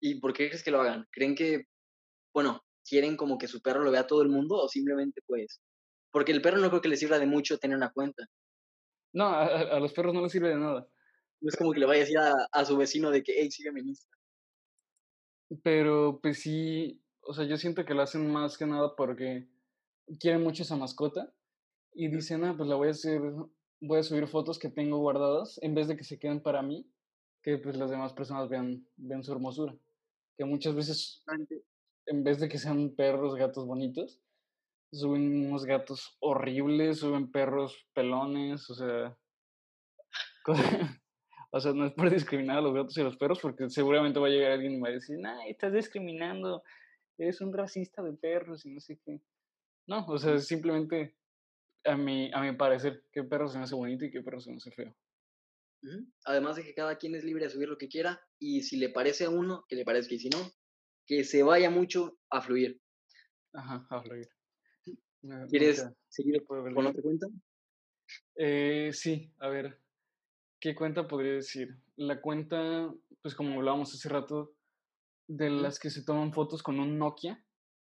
¿Y 0.00 0.18
por 0.18 0.32
qué 0.32 0.48
crees 0.48 0.64
que 0.64 0.72
lo 0.72 0.80
hagan? 0.80 1.06
¿Creen 1.12 1.36
que, 1.36 1.68
bueno, 2.32 2.63
quieren 2.88 3.16
como 3.16 3.38
que 3.38 3.48
su 3.48 3.60
perro 3.60 3.82
lo 3.82 3.90
vea 3.90 4.06
todo 4.06 4.22
el 4.22 4.28
mundo 4.28 4.56
o 4.56 4.68
simplemente 4.68 5.20
pues? 5.26 5.60
Porque 6.10 6.32
el 6.32 6.42
perro 6.42 6.58
no 6.58 6.68
creo 6.68 6.80
que 6.80 6.88
le 6.88 6.96
sirva 6.96 7.18
de 7.18 7.26
mucho 7.26 7.58
tener 7.58 7.76
una 7.76 7.90
cuenta. 7.90 8.26
No, 9.12 9.26
a, 9.26 9.78
los 9.80 9.92
perros 9.92 10.14
no 10.14 10.22
les 10.22 10.32
sirve 10.32 10.50
de 10.50 10.56
nada. 10.56 10.88
No 11.40 11.48
es 11.48 11.56
como 11.56 11.72
que 11.72 11.80
le 11.80 11.86
vaya 11.86 12.02
a 12.02 12.04
decir 12.04 12.18
a, 12.18 12.64
su 12.64 12.76
vecino 12.76 13.10
de 13.10 13.22
que, 13.22 13.34
hey, 13.36 13.50
sígueme 13.50 13.80
en 13.80 13.88
Instagram. 13.88 14.20
Pero 15.62 16.20
pues 16.22 16.40
sí, 16.40 17.02
o 17.20 17.34
sea, 17.34 17.44
yo 17.44 17.56
siento 17.56 17.84
que 17.84 17.94
lo 17.94 18.02
hacen 18.02 18.30
más 18.30 18.58
que 18.58 18.66
nada 18.66 18.94
porque 18.96 19.48
quieren 20.18 20.42
mucho 20.42 20.62
esa 20.62 20.76
mascota 20.76 21.32
y 21.92 22.08
dicen, 22.08 22.44
ah, 22.44 22.54
pues 22.56 22.68
la 22.68 22.76
voy 22.76 22.88
a 22.88 22.92
hacer, 22.92 23.20
voy 23.80 23.98
a 23.98 24.02
subir 24.02 24.26
fotos 24.26 24.58
que 24.58 24.68
tengo 24.68 24.98
guardadas 24.98 25.58
en 25.62 25.74
vez 25.74 25.86
de 25.86 25.96
que 25.96 26.04
se 26.04 26.18
queden 26.18 26.42
para 26.42 26.62
mí, 26.62 26.90
que 27.42 27.58
pues 27.58 27.76
las 27.76 27.90
demás 27.90 28.12
personas 28.12 28.48
vean, 28.48 28.86
vean 28.96 29.22
su 29.22 29.32
hermosura. 29.32 29.76
Que 30.36 30.44
muchas 30.44 30.74
veces, 30.74 31.22
en 32.06 32.24
vez 32.24 32.40
de 32.40 32.48
que 32.48 32.58
sean 32.58 32.94
perros, 32.94 33.36
gatos 33.36 33.66
bonitos, 33.66 34.20
suben 34.92 35.46
unos 35.46 35.64
gatos 35.64 36.16
horribles, 36.20 36.98
suben 36.98 37.30
perros 37.30 37.86
pelones, 37.94 38.68
o 38.70 38.74
sea, 38.74 39.18
o 41.50 41.60
sea, 41.60 41.72
no 41.72 41.86
es 41.86 41.92
por 41.92 42.10
discriminar 42.10 42.58
a 42.58 42.60
los 42.60 42.74
gatos 42.74 42.96
y 42.96 43.00
a 43.00 43.04
los 43.04 43.16
perros, 43.16 43.40
porque 43.40 43.68
seguramente 43.68 44.20
va 44.20 44.26
a 44.26 44.30
llegar 44.30 44.52
alguien 44.52 44.74
y 44.74 44.80
va 44.80 44.88
a 44.88 44.92
decir, 44.92 45.18
nah, 45.18 45.44
estás 45.46 45.72
discriminando, 45.72 46.62
eres 47.18 47.40
un 47.40 47.52
racista 47.52 48.02
de 48.02 48.12
perros 48.12 48.64
y 48.66 48.70
no 48.70 48.80
sé 48.80 48.98
qué. 49.04 49.20
No, 49.86 50.06
o 50.06 50.18
sea, 50.18 50.38
simplemente 50.38 51.16
a 51.84 51.96
mi, 51.96 52.30
a 52.32 52.40
mi 52.40 52.56
parecer, 52.56 53.04
qué 53.12 53.22
perro 53.24 53.48
se 53.48 53.58
me 53.58 53.64
hace 53.64 53.74
bonito 53.74 54.04
y 54.04 54.10
qué 54.10 54.22
perro 54.22 54.40
se 54.40 54.50
me 54.50 54.56
hace 54.56 54.70
feo. 54.70 54.94
Además 56.24 56.56
de 56.56 56.64
que 56.64 56.74
cada 56.74 56.96
quien 56.96 57.14
es 57.14 57.24
libre 57.24 57.44
de 57.44 57.50
subir 57.50 57.68
lo 57.68 57.76
que 57.76 57.88
quiera 57.88 58.18
y 58.38 58.62
si 58.62 58.78
le 58.78 58.88
parece 58.88 59.26
a 59.26 59.30
uno, 59.30 59.66
que 59.68 59.76
le 59.76 59.84
parezca 59.84 60.14
y 60.14 60.18
si 60.18 60.30
no, 60.30 60.38
que 61.06 61.24
se 61.24 61.42
vaya 61.42 61.70
mucho 61.70 62.18
a 62.30 62.40
fluir. 62.40 62.80
Ajá, 63.52 63.86
a 63.90 64.02
fluir. 64.02 64.28
¿Quieres 65.48 65.86
seguir 66.08 66.44
con 66.46 66.86
otra 66.86 67.02
cuenta? 67.02 67.26
Eh, 68.36 68.90
sí, 68.92 69.32
a 69.38 69.48
ver, 69.48 69.80
¿qué 70.60 70.74
cuenta 70.74 71.08
podría 71.08 71.32
decir? 71.32 71.76
La 71.96 72.20
cuenta, 72.20 72.92
pues 73.22 73.34
como 73.34 73.54
hablábamos 73.54 73.94
hace 73.94 74.08
rato, 74.08 74.54
de 75.26 75.50
las 75.50 75.78
que 75.78 75.90
se 75.90 76.04
toman 76.04 76.32
fotos 76.32 76.62
con 76.62 76.78
un 76.80 76.98
Nokia, 76.98 77.42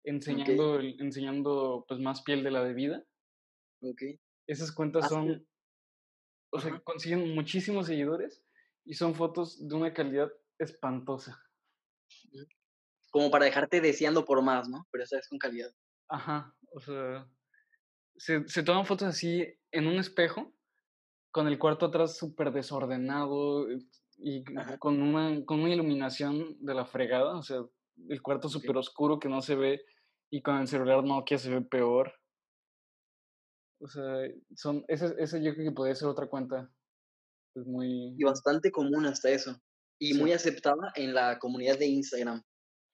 enseñando, 0.05 0.81
enseñando 0.81 1.85
pues 1.87 2.01
más 2.01 2.23
piel 2.23 2.43
de 2.43 2.51
la 2.51 2.65
debida. 2.65 3.05
Ok. 3.81 4.03
Esas 4.47 4.73
cuentas 4.73 5.09
son, 5.09 5.47
o 6.51 6.61
sea, 6.61 6.81
consiguen 6.81 7.35
muchísimos 7.35 7.87
seguidores 7.87 8.43
y 8.87 8.95
son 8.95 9.15
fotos 9.15 9.69
de 9.69 9.75
una 9.75 9.93
calidad 9.93 10.33
espantosa. 10.59 11.43
Como 13.11 13.31
para 13.31 13.47
dejarte 13.47 13.81
deseando 13.81 14.25
por 14.25 14.43
más, 14.43 14.69
¿no? 14.69 14.87
Pero 14.91 15.05
esa 15.05 15.19
es 15.19 15.29
con 15.29 15.39
calidad. 15.39 15.71
Ajá, 16.09 16.55
o 16.73 16.81
sea, 16.81 17.27
se, 18.17 18.47
se 18.49 18.63
toman 18.63 18.87
fotos 18.87 19.09
así 19.09 19.47
en 19.71 19.87
un 19.87 19.97
espejo, 19.97 20.53
con 21.31 21.47
el 21.47 21.59
cuarto 21.59 21.87
atrás 21.87 22.17
súper 22.17 22.53
desordenado 22.53 23.71
eh, 23.71 23.79
y 24.19 24.45
con 24.79 25.01
una, 25.01 25.45
con 25.45 25.61
una 25.61 25.73
iluminación 25.73 26.57
de 26.59 26.75
la 26.75 26.85
fregada, 26.85 27.37
o 27.37 27.43
sea, 27.43 27.59
el 28.09 28.23
cuarto 28.23 28.49
súper 28.49 28.77
oscuro 28.77 29.19
que 29.19 29.29
no 29.29 29.43
se 29.43 29.55
ve 29.55 29.83
y 30.31 30.43
con 30.43 30.59
el 30.59 30.69
celular 30.69 31.05
Nokia 31.05 31.39
se 31.39 31.51
ve 31.51 31.61
peor. 31.63 32.13
O 33.81 33.89
sea, 33.89 34.05
son, 34.57 34.85
ese, 34.89 35.15
ese 35.19 35.43
yo 35.43 35.55
creo 35.55 35.71
que 35.71 35.75
podría 35.75 35.95
ser 35.95 36.09
otra 36.09 36.27
cuenta. 36.27 36.71
Es 37.55 37.67
muy... 37.67 38.15
Y 38.19 38.25
bastante 38.25 38.71
común 38.73 39.07
hasta 39.07 39.31
eso. 39.31 39.57
Y 40.01 40.15
muy 40.15 40.33
aceptada 40.33 40.93
en 40.97 41.15
la 41.15 41.39
comunidad 41.39 41.79
de 41.79 41.87
Instagram. 41.87 42.43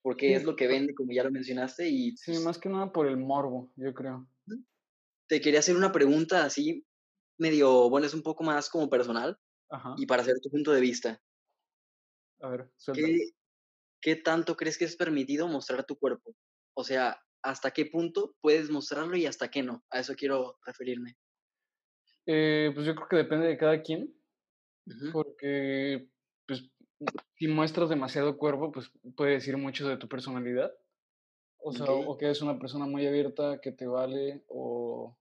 Porque 0.05 0.35
es 0.35 0.45
lo 0.45 0.55
que 0.55 0.67
vende, 0.67 0.95
como 0.95 1.13
ya 1.13 1.25
lo 1.25 1.31
mencionaste. 1.31 1.89
Y, 1.89 2.15
sí, 2.19 2.39
más 2.41 2.59
que 2.59 2.69
nada 2.69 2.93
por 2.93 3.07
el 3.07 3.17
morbo, 3.17 3.73
yo 3.77 3.95
creo. 3.95 4.29
Te 5.27 5.41
quería 5.41 5.61
hacer 5.61 5.77
una 5.77 5.93
pregunta 5.93 6.45
así, 6.45 6.87
medio, 7.39 7.89
bueno, 7.89 8.07
es 8.07 8.13
un 8.13 8.23
poco 8.23 8.45
más 8.45 8.69
como 8.69 8.91
personal. 8.91 9.39
Ajá. 9.71 9.95
Y 9.97 10.05
para 10.05 10.21
hacer 10.21 10.35
tu 10.43 10.51
punto 10.51 10.73
de 10.73 10.83
vista. 10.83 11.23
A 12.43 12.51
ver, 12.51 12.71
¿Qué, 12.93 13.31
¿Qué 14.03 14.17
tanto 14.17 14.57
crees 14.57 14.77
que 14.77 14.85
es 14.85 14.95
permitido 14.95 15.49
mostrar 15.49 15.87
tu 15.87 15.97
cuerpo? 15.97 16.37
O 16.77 16.85
sea, 16.85 17.19
hasta 17.43 17.71
qué 17.71 17.87
punto 17.87 18.37
puedes 18.43 18.69
mostrarlo 18.69 19.17
y 19.17 19.25
hasta 19.25 19.51
qué 19.51 19.63
no. 19.63 19.87
A 19.89 20.01
eso 20.01 20.15
quiero 20.15 20.59
referirme. 20.67 21.17
Eh, 22.27 22.73
pues 22.75 22.85
yo 22.87 22.95
creo 22.95 23.09
que 23.09 23.17
depende 23.17 23.47
de 23.47 23.57
cada 23.57 23.81
quien, 23.81 24.15
porque 25.15 26.11
pues, 26.47 26.71
si 27.37 27.49
muestras 27.49 27.89
demasiado 27.89 28.37
cuerpo, 28.37 28.73
pues 28.73 28.91
puede 29.17 29.33
decir 29.33 29.57
mucho 29.57 29.89
de 29.89 29.97
tu 29.97 30.09
personalidad. 30.09 30.73
O 31.59 31.73
sea, 31.73 31.87
o 31.91 32.17
que 32.19 32.27
eres 32.27 32.43
una 32.43 32.59
persona 32.59 32.87
muy 32.87 33.07
abierta, 33.07 33.61
que 33.61 33.73
te 33.73 33.87
vale, 33.87 34.45
o, 34.49 35.17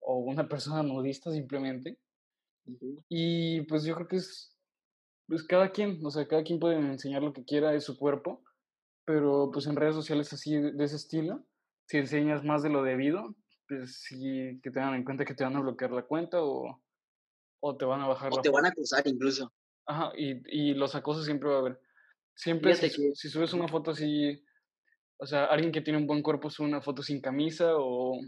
o 0.00 0.18
una 0.18 0.48
persona 0.48 0.82
nudista 0.82 1.32
simplemente. 1.32 1.98
Y 3.08 3.62
pues 3.62 3.84
yo 3.84 3.94
creo 3.96 4.06
que 4.06 4.16
es, 4.16 4.56
pues 5.26 5.42
cada 5.42 5.70
quien, 5.70 5.98
o 6.04 6.10
sea, 6.10 6.28
cada 6.28 6.44
quien 6.44 6.60
puede 6.60 6.76
enseñar 6.76 7.22
lo 7.22 7.32
que 7.32 7.44
quiera 7.44 7.72
de 7.72 7.80
su 7.80 7.98
cuerpo 7.98 8.44
pero 9.04 9.50
pues 9.52 9.66
en 9.66 9.76
redes 9.76 9.94
sociales 9.94 10.32
así 10.32 10.56
de 10.56 10.84
ese 10.84 10.96
estilo, 10.96 11.44
si 11.86 11.98
enseñas 11.98 12.42
más 12.44 12.62
de 12.62 12.70
lo 12.70 12.82
debido, 12.82 13.34
pues 13.68 14.02
sí 14.02 14.60
que 14.62 14.70
tengan 14.70 14.94
en 14.94 15.04
cuenta 15.04 15.24
que 15.24 15.34
te 15.34 15.44
van 15.44 15.56
a 15.56 15.60
bloquear 15.60 15.90
la 15.92 16.02
cuenta 16.02 16.42
o, 16.42 16.82
o 17.60 17.76
te 17.76 17.84
van 17.84 18.00
a 18.00 18.08
bajar 18.08 18.32
o 18.32 18.40
te 18.40 18.50
van 18.50 18.66
a 18.66 18.68
acusar 18.68 19.06
incluso. 19.06 19.52
Ajá, 19.86 20.12
y, 20.16 20.70
y 20.70 20.74
los 20.74 20.94
acosos 20.94 21.24
siempre 21.24 21.48
va 21.48 21.56
a 21.56 21.58
haber. 21.60 21.80
Siempre 22.34 22.74
si, 22.74 23.14
si, 23.14 23.28
subes 23.28 23.52
una 23.52 23.68
foto 23.68 23.92
así, 23.92 24.42
o 25.18 25.26
sea, 25.26 25.44
alguien 25.44 25.70
que 25.70 25.80
tiene 25.80 25.98
un 25.98 26.06
buen 26.06 26.22
cuerpo 26.22 26.50
sube 26.50 26.66
una 26.66 26.82
foto 26.82 27.02
sin 27.02 27.20
camisa 27.20 27.76
o, 27.76 28.18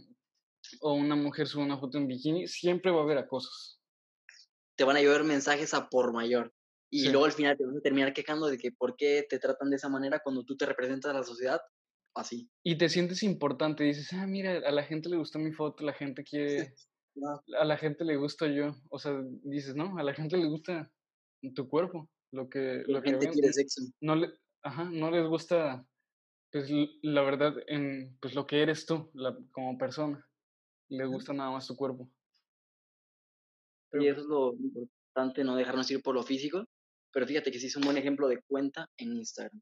o 0.81 0.93
una 0.93 1.17
mujer 1.17 1.49
sube 1.49 1.65
una 1.65 1.79
foto 1.79 1.99
en 1.99 2.07
bikini, 2.07 2.47
siempre 2.47 2.93
va 2.93 3.01
a 3.01 3.03
haber 3.03 3.19
acosos. 3.19 3.81
Te 4.77 4.85
van 4.85 4.97
a 4.97 5.03
llover 5.03 5.25
mensajes 5.25 5.75
a 5.75 5.89
por 5.89 6.13
mayor. 6.13 6.53
Y 6.89 7.09
luego 7.09 7.25
al 7.25 7.33
final 7.33 7.57
te 7.57 7.67
vas 7.67 7.77
a 7.77 7.81
terminar 7.81 8.13
quejando 8.13 8.47
de 8.47 8.59
que 8.59 8.71
por 8.71 8.97
qué 8.97 9.27
te 9.29 9.41
tratan 9.41 9.71
de 9.71 9.77
esa 9.77 9.89
manera 9.89 10.21
cuando 10.23 10.45
tú 10.45 10.57
te 10.57 10.67
representas 10.67 11.11
a 11.11 11.19
la 11.19 11.25
sociedad 11.25 11.61
así. 12.15 12.49
Y 12.63 12.79
te 12.79 12.89
sientes 12.89 13.23
importante, 13.23 13.85
dices, 13.85 14.13
ah, 14.13 14.27
mira, 14.27 14.59
a 14.59 14.71
la 14.71 14.85
gente 14.85 15.09
le 15.09 15.17
gustó 15.17 15.39
mi 15.39 15.53
foto, 15.53 15.85
la 15.85 15.93
gente 15.93 16.23
quiere, 16.23 16.75
a 17.59 17.65
la 17.65 17.77
gente 17.77 18.05
le 18.05 18.17
gusta 18.17 18.47
yo, 18.47 18.77
o 18.89 18.99
sea, 18.99 19.21
dices, 19.43 19.75
no, 19.75 19.99
a 19.99 20.03
la 20.03 20.15
gente 20.15 20.37
le 20.37 20.47
gusta 20.47 20.91
tu 21.55 21.69
cuerpo, 21.69 22.11
lo 22.33 22.49
que, 22.49 22.83
la 22.87 23.03
gente 23.03 23.31
quiere 23.31 23.53
sexo. 23.53 23.83
No, 24.01 24.17
le, 24.17 24.33
ajá, 24.63 24.85
no 24.85 25.11
les 25.11 25.27
gusta, 25.27 25.87
pues, 26.51 26.71
la 27.03 27.23
verdad, 27.23 27.55
en, 27.67 28.17
pues, 28.21 28.35
lo 28.35 28.47
que 28.47 28.63
eres 28.63 28.87
tú, 28.87 29.11
la, 29.15 29.37
como 29.53 29.77
persona, 29.79 30.27
les 30.89 31.09
gusta 31.09 31.33
nada 31.33 31.51
más 31.51 31.67
tu 31.67 31.77
cuerpo. 31.77 32.11
y 33.93 34.07
eso 34.07 34.21
es 34.21 34.27
lo 34.27 34.55
importante, 34.55 35.45
no 35.45 35.57
dejarnos 35.57 35.91
ir 35.91 36.03
por 36.03 36.15
lo 36.15 36.23
físico, 36.23 36.65
pero 37.13 37.27
fíjate 37.27 37.51
que 37.51 37.59
sí 37.59 37.67
es 37.67 37.77
un 37.77 37.85
buen 37.85 37.97
ejemplo 37.97 38.29
de 38.29 38.43
cuenta 38.43 38.89
en 38.99 39.17
Instagram. 39.17 39.61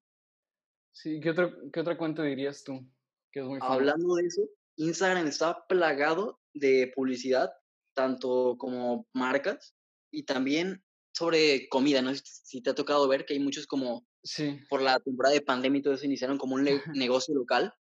Sí, 0.93 1.21
¿qué 1.21 1.31
otra, 1.31 1.55
qué 1.73 1.81
otra 1.81 1.99
cuenta 1.99 2.23
dirías 2.23 2.63
tú? 2.63 2.87
Que 3.33 3.41
es 3.41 3.47
muy 3.47 3.59
Hablando 3.61 4.15
de 4.15 4.27
eso, 4.27 4.43
Instagram 4.77 5.27
está 5.27 5.67
plagado 5.67 6.41
de 6.53 6.93
publicidad, 6.95 7.53
tanto 7.95 8.57
como 8.59 9.07
marcas 9.13 9.75
y 10.13 10.25
también 10.25 10.84
sobre 11.15 11.69
comida, 11.69 12.03
¿no? 12.03 12.13
Si 12.15 12.61
te 12.61 12.71
ha 12.71 12.75
tocado 12.75 13.07
ver 13.09 13.25
que 13.25 13.35
hay 13.35 13.41
muchos 13.41 13.67
como, 13.67 14.07
sí. 14.23 14.59
por 14.69 14.83
la 14.83 14.99
temporada 14.99 15.35
de 15.35 15.41
pandemia 15.41 15.79
y 15.79 15.83
todo 15.83 15.95
eso, 15.95 16.07
iniciaron 16.07 16.39
como 16.39 16.57
un 16.57 16.69
negocio 16.95 17.35
local, 17.35 17.73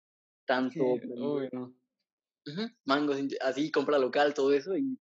tanto... 0.46 0.80
Uy, 0.84 1.48
no. 1.52 1.74
mangos, 2.84 3.18
así, 3.40 3.70
compra 3.70 3.98
local, 3.98 4.34
todo 4.34 4.52
eso, 4.52 4.76
y 4.76 4.98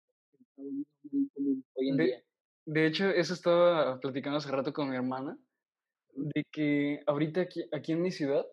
hoy 0.57 1.89
en 1.89 1.97
día. 1.97 2.23
De 2.65 2.87
hecho, 2.87 3.09
eso 3.09 3.35
estaba 3.35 3.99
platicando 3.99 4.39
hace 4.39 4.49
rato 4.49 4.73
con 4.73 4.89
mi 4.89 4.95
hermana, 4.95 5.37
de 6.15 6.43
que 6.51 7.03
ahorita 7.05 7.41
aquí, 7.41 7.63
aquí 7.71 7.91
en 7.91 8.01
mi 8.01 8.11
ciudad, 8.11 8.45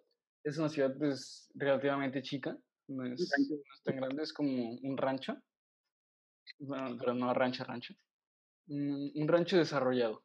es 0.45 0.59
una 0.59 0.69
ciudad 0.69 0.95
pues, 0.99 1.51
relativamente 1.55 2.21
chica, 2.21 2.59
no 2.89 3.07
es, 3.07 3.27
tan 3.85 3.97
grande, 3.97 4.23
es 4.23 4.35
como 4.35 4.73
un 4.83 4.99
rancho, 4.99 5.35
pero 6.59 7.15
no 7.15 7.33
rancho, 7.33 7.65
rancho, 7.65 7.95
un, 8.69 9.29
rancho 9.29 9.57
desarrollado. 9.57 10.25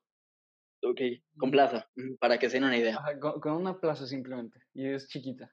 Ok, 0.84 1.02
con 1.38 1.52
plaza, 1.52 1.90
para 2.20 2.38
que 2.38 2.50
se 2.50 2.58
den 2.58 2.66
una 2.66 2.78
idea. 2.78 3.00
con, 3.20 3.54
una 3.54 3.80
plaza 3.80 4.06
simplemente, 4.06 4.60
y 4.74 4.88
es 4.88 5.08
chiquita. 5.08 5.52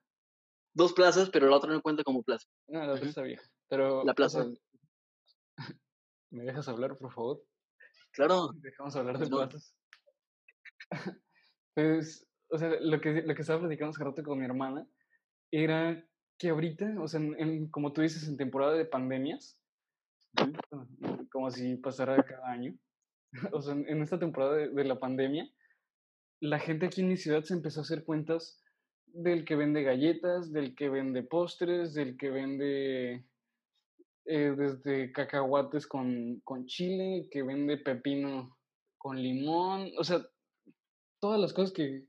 Dos 0.75 0.93
plazas, 0.93 1.31
pero 1.31 1.49
la 1.49 1.57
otra 1.57 1.73
no 1.73 1.81
cuenta 1.81 2.03
como 2.05 2.23
plaza. 2.23 2.47
No, 2.69 2.85
la 2.85 2.95
otra 2.95 3.09
está 3.09 3.23
vieja, 3.23 3.49
pero... 3.69 4.05
La 4.05 4.15
plaza. 4.15 4.47
¿Me 6.31 6.45
dejas 6.45 6.69
hablar, 6.69 6.99
por 6.99 7.13
favor? 7.13 7.45
Claro. 8.13 8.51
Dejamos 8.57 8.97
hablar 8.97 9.19
de 9.19 9.27
plazas. 9.29 9.75
pues, 11.75 12.27
o 12.49 12.59
sea, 12.59 12.71
lo 12.81 13.01
que, 13.01 13.23
lo 13.23 13.35
que 13.35 13.41
estaba 13.43 13.61
platicando 13.61 13.91
hace 13.91 14.05
rato 14.05 14.23
con 14.23 14.39
mi 14.39 14.45
hermana 14.45 14.87
era 15.51 16.05
que 16.39 16.49
ahorita, 16.49 16.97
o 17.01 17.09
sea, 17.09 17.21
en, 17.21 17.69
como 17.71 17.93
tú 17.93 18.03
dices, 18.03 18.27
en 18.29 18.37
temporada 18.37 18.75
de 18.75 18.85
pandemias, 18.85 19.59
como 21.33 21.51
si 21.51 21.77
pasara 21.77 22.23
cada 22.23 22.51
año, 22.51 22.77
o 23.53 23.61
sea, 23.61 23.75
en, 23.75 24.03
esta 24.03 24.19
temporada 24.19 24.57
de, 24.57 24.85
la 24.85 24.99
pandemia, 24.99 25.49
la 26.41 26.59
gente 26.59 26.87
aquí 26.87 27.01
en 27.01 27.09
mi 27.09 27.17
ciudad 27.17 27.43
se 27.43 27.55
empezó 27.55 27.81
a 27.81 27.83
hacer 27.83 28.05
cuentas 28.05 28.63
del 29.07 29.45
que 29.45 29.57
vende 29.57 29.83
galletas, 29.83 30.53
del 30.53 30.75
que 30.75 30.89
vende 30.89 31.23
postres, 31.23 31.95
del 31.95 32.17
que 32.17 32.31
vende 32.31 33.25
eh, 34.27 34.55
desde 34.57 35.13
cacahuates 35.13 35.87
con, 35.87 36.41
con 36.41 36.67
chile, 36.67 37.29
que 37.31 37.43
vende 37.43 37.79
pepino 37.79 38.59
con 38.99 39.21
limón, 39.21 39.91
o 39.99 40.05
sea, 40.05 40.27
todas 41.21 41.41
las 41.41 41.53
cosas 41.53 41.73
que, 41.73 42.07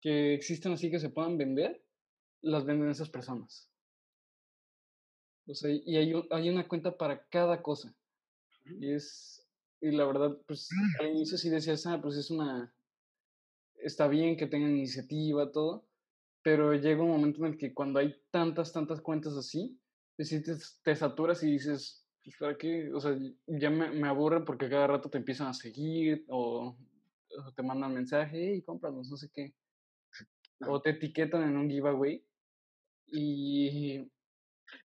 que 0.00 0.34
existen 0.34 0.72
así 0.72 0.90
que 0.90 0.98
se 0.98 1.10
puedan 1.10 1.38
vender, 1.38 1.82
las 2.42 2.64
venden 2.64 2.90
esas 2.90 3.08
personas. 3.08 3.71
O 5.52 5.54
sea, 5.54 5.70
y 5.70 5.96
hay, 5.96 6.14
hay 6.30 6.48
una 6.48 6.66
cuenta 6.66 6.96
para 6.96 7.26
cada 7.28 7.62
cosa. 7.62 7.94
Y 8.64 8.90
es, 8.90 9.46
y 9.82 9.90
la 9.90 10.06
verdad, 10.06 10.38
pues 10.46 10.70
al 10.98 11.10
inicio 11.10 11.36
sí 11.36 11.50
decías, 11.50 11.86
ah, 11.86 12.00
pues 12.00 12.16
es 12.16 12.30
una, 12.30 12.74
está 13.76 14.08
bien 14.08 14.36
que 14.36 14.46
tengan 14.46 14.70
iniciativa, 14.70 15.52
todo, 15.52 15.84
pero 16.42 16.72
llega 16.72 17.02
un 17.02 17.10
momento 17.10 17.44
en 17.44 17.52
el 17.52 17.58
que 17.58 17.74
cuando 17.74 17.98
hay 17.98 18.16
tantas, 18.30 18.72
tantas 18.72 19.02
cuentas 19.02 19.36
así, 19.36 19.78
te, 20.16 20.24
te 20.82 20.96
saturas 20.96 21.42
y 21.42 21.50
dices, 21.50 22.06
pues, 22.24 22.36
¿para 22.38 22.56
qué? 22.56 22.90
O 22.94 23.00
sea, 23.00 23.14
ya 23.46 23.68
me, 23.68 23.90
me 23.90 24.08
aburre 24.08 24.44
porque 24.44 24.70
cada 24.70 24.86
rato 24.86 25.10
te 25.10 25.18
empiezan 25.18 25.48
a 25.48 25.54
seguir 25.54 26.24
o, 26.28 26.74
te 27.54 27.62
mandan 27.62 27.92
mensaje, 27.92 28.52
hey, 28.52 28.62
cómpranos, 28.62 29.10
no 29.10 29.18
sé 29.18 29.30
qué. 29.34 29.54
O 30.66 30.80
te 30.80 30.90
etiquetan 30.90 31.42
en 31.42 31.56
un 31.58 31.68
giveaway. 31.68 32.24
Y. 33.06 34.10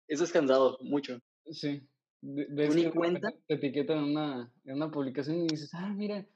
Eso 0.08 0.24
es 0.24 0.32
cansado, 0.32 0.78
mucho. 0.82 1.20
Sí. 1.52 1.88
Ves 2.22 2.76
que 2.76 2.92
cuenta? 2.92 3.32
Te 3.48 3.56
etiquetan 3.56 4.00
en 4.00 4.04
una, 4.06 4.54
en 4.66 4.76
una 4.76 4.92
publicación 4.92 5.38
y 5.38 5.48
dices, 5.48 5.72
ah, 5.74 5.94
mira, 5.94 6.28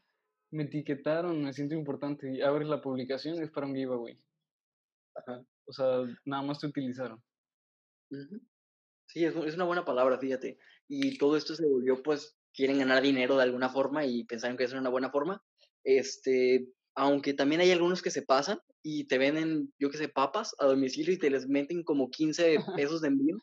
me 0.52 0.64
etiquetaron, 0.64 1.44
me 1.44 1.54
siento 1.54 1.76
importante. 1.76 2.32
Y 2.32 2.42
abres 2.42 2.68
la 2.68 2.82
publicación 2.82 3.36
y 3.36 3.42
es 3.42 3.52
para 3.52 3.68
un 3.68 3.76
giveaway. 3.76 4.20
Ajá. 5.16 5.44
O 5.66 5.74
sea, 5.74 6.04
nada 6.26 6.44
más 6.44 6.60
te 6.60 6.68
utilizaron. 6.68 7.22
Sí, 9.08 9.26
es, 9.26 9.36
es 9.36 9.56
una 9.56 9.66
buena 9.66 9.86
palabra, 9.86 10.20
fíjate. 10.20 10.58
Y 10.88 11.18
todo 11.18 11.38
esto 11.38 11.56
se 11.56 11.66
volvió, 11.66 12.02
pues, 12.04 12.38
quieren 12.54 12.80
ganar 12.80 13.02
dinero 13.02 13.38
de 13.38 13.44
alguna 13.44 13.70
forma 13.70 14.06
y 14.06 14.26
pensaron 14.26 14.58
que 14.58 14.66
eso 14.66 14.74
era 14.74 14.82
una 14.82 14.90
buena 14.90 15.10
forma. 15.10 15.44
Este, 15.84 16.68
aunque 16.96 17.34
también 17.34 17.62
hay 17.62 17.72
algunos 17.72 18.02
que 18.02 18.12
se 18.12 18.22
pasan 18.22 18.60
y 18.84 19.06
te 19.06 19.18
venden, 19.18 19.74
yo 19.80 19.90
qué 19.90 19.98
sé, 19.98 20.10
papas 20.10 20.54
a 20.60 20.66
domicilio 20.66 21.14
y 21.14 21.18
te 21.18 21.30
les 21.30 21.48
meten 21.48 21.84
como 21.84 22.10
15 22.10 22.58
pesos 22.76 23.02
de 23.02 23.10
envío. 23.10 23.38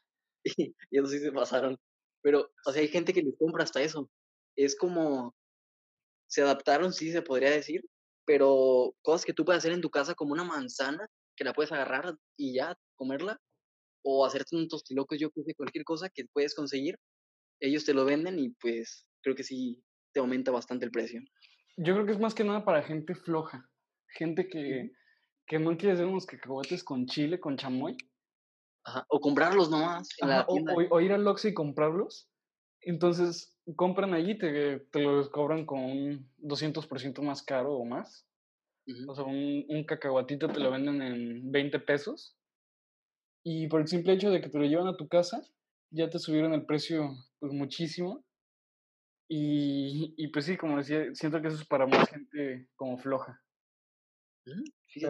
Y, 0.57 0.75
y 0.91 0.99
eso 0.99 1.09
sí 1.09 1.19
se 1.19 1.33
pasaron. 1.33 1.77
Pero, 2.23 2.49
o 2.65 2.73
sea, 2.73 2.81
hay 2.81 2.89
gente 2.89 3.13
que 3.13 3.23
les 3.23 3.35
compra 3.39 3.65
hasta 3.65 3.83
eso. 3.83 4.09
Es 4.57 4.77
como, 4.77 5.35
se 6.29 6.43
adaptaron, 6.43 6.93
sí 6.93 7.11
se 7.11 7.23
podría 7.23 7.51
decir, 7.51 7.83
pero 8.25 8.95
cosas 9.03 9.25
que 9.25 9.33
tú 9.33 9.45
puedes 9.45 9.59
hacer 9.59 9.73
en 9.73 9.81
tu 9.81 9.91
casa 9.91 10.15
como 10.15 10.33
una 10.33 10.45
manzana, 10.45 11.07
que 11.37 11.45
la 11.45 11.53
puedes 11.53 11.73
agarrar 11.73 12.17
y 12.37 12.55
ya 12.55 12.77
comerla, 12.97 13.39
o 14.05 14.25
hacerte 14.27 14.57
un 14.57 14.69
tostilocos, 14.69 15.19
yo 15.19 15.31
creo 15.31 15.45
cualquier 15.57 15.85
cosa 15.85 16.09
que 16.09 16.25
puedes 16.33 16.55
conseguir, 16.55 16.97
ellos 17.61 17.85
te 17.85 17.95
lo 17.95 18.05
venden 18.05 18.39
y 18.39 18.51
pues 18.51 19.07
creo 19.23 19.35
que 19.35 19.45
sí 19.45 19.83
te 20.13 20.21
aumenta 20.21 20.51
bastante 20.51 20.85
el 20.85 20.91
precio. 20.91 21.21
Yo 21.81 21.95
creo 21.95 22.07
que 22.07 22.13
es 22.13 22.19
más 22.19 22.35
que 22.35 22.43
nada 22.43 22.65
para 22.65 22.83
gente 22.83 23.15
floja, 23.15 23.71
gente 24.09 24.49
que, 24.49 24.93
que 25.47 25.61
no 25.61 25.77
quiere 25.77 25.93
hacer 25.93 26.07
unos 26.07 26.27
cacahuetes 26.27 26.83
con 26.83 27.07
chile, 27.07 27.39
con 27.39 27.57
chamoy. 27.57 27.97
Ajá, 28.85 29.07
o 29.09 29.21
comprarlos 29.21 29.71
nomás. 29.71 30.09
O, 30.49 31.01
ir 31.01 31.13
al 31.13 31.27
Oxxo 31.27 31.49
y 31.49 31.55
comprarlos. 31.55 32.29
Entonces, 32.81 33.57
compran 33.77 34.13
allí 34.13 34.33
y 34.33 34.39
te, 34.39 34.81
te 34.91 35.03
los 35.03 35.31
cobran 35.31 35.67
con 35.67 35.81
un 35.81 36.33
200% 36.39 37.23
más 37.23 37.43
caro 37.45 37.75
o 37.75 37.85
más. 37.85 38.27
O 39.07 39.15
sea, 39.15 39.25
un, 39.25 39.65
un 39.69 39.85
cacahuatito 39.85 40.49
te 40.49 40.59
lo 40.59 40.73
venden 40.73 41.01
en 41.01 41.53
20 41.53 41.79
pesos. 41.81 42.37
Y 43.45 43.69
por 43.69 43.83
el 43.83 43.89
simple 43.89 44.15
hecho 44.15 44.31
de 44.31 44.41
que 44.41 44.49
te 44.49 44.59
lo 44.59 44.65
llevan 44.65 44.89
a 44.89 44.97
tu 44.97 45.07
casa, 45.07 45.47
ya 45.91 46.11
te 46.11 46.19
subieron 46.19 46.55
el 46.55 46.67
precio 46.67 47.15
pues, 47.39 47.53
muchísimo. 47.53 48.25
Y, 49.29 50.15
y 50.17 50.29
pues 50.29 50.47
sí, 50.47 50.57
como 50.57 50.79
decía, 50.79 51.15
siento 51.15 51.41
que 51.43 51.49
eso 51.49 51.59
es 51.59 51.67
para 51.67 51.87
más 51.87 52.09
gente 52.09 52.69
como 52.77 52.99
floja. 52.99 53.43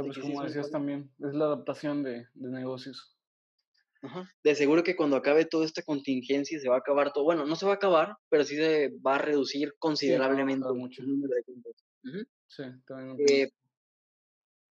pues, 0.02 0.18
como 0.18 0.42
decías 0.42 0.70
también, 0.70 1.10
es 1.20 1.34
la 1.34 1.44
adaptación 1.46 2.02
de, 2.02 2.26
de 2.34 2.50
negocios. 2.50 3.16
De 4.44 4.54
seguro 4.54 4.84
que 4.84 4.94
cuando 4.96 5.16
acabe 5.16 5.44
toda 5.44 5.64
esta 5.64 5.82
contingencia 5.82 6.58
se 6.60 6.68
va 6.68 6.76
a 6.76 6.78
acabar 6.78 7.12
todo. 7.12 7.24
Bueno, 7.24 7.44
no 7.46 7.56
se 7.56 7.66
va 7.66 7.72
a 7.72 7.76
acabar, 7.76 8.16
pero 8.28 8.44
sí 8.44 8.56
se 8.56 8.92
va 9.04 9.16
a 9.16 9.18
reducir 9.18 9.74
considerablemente 9.78 10.68
mucho. 10.72 11.02
el 11.02 11.08
número 11.08 11.34
de 11.34 11.42
cuentas. 11.42 11.74
Sí, 12.46 12.62
también. 12.86 13.16
Eh, 13.28 13.50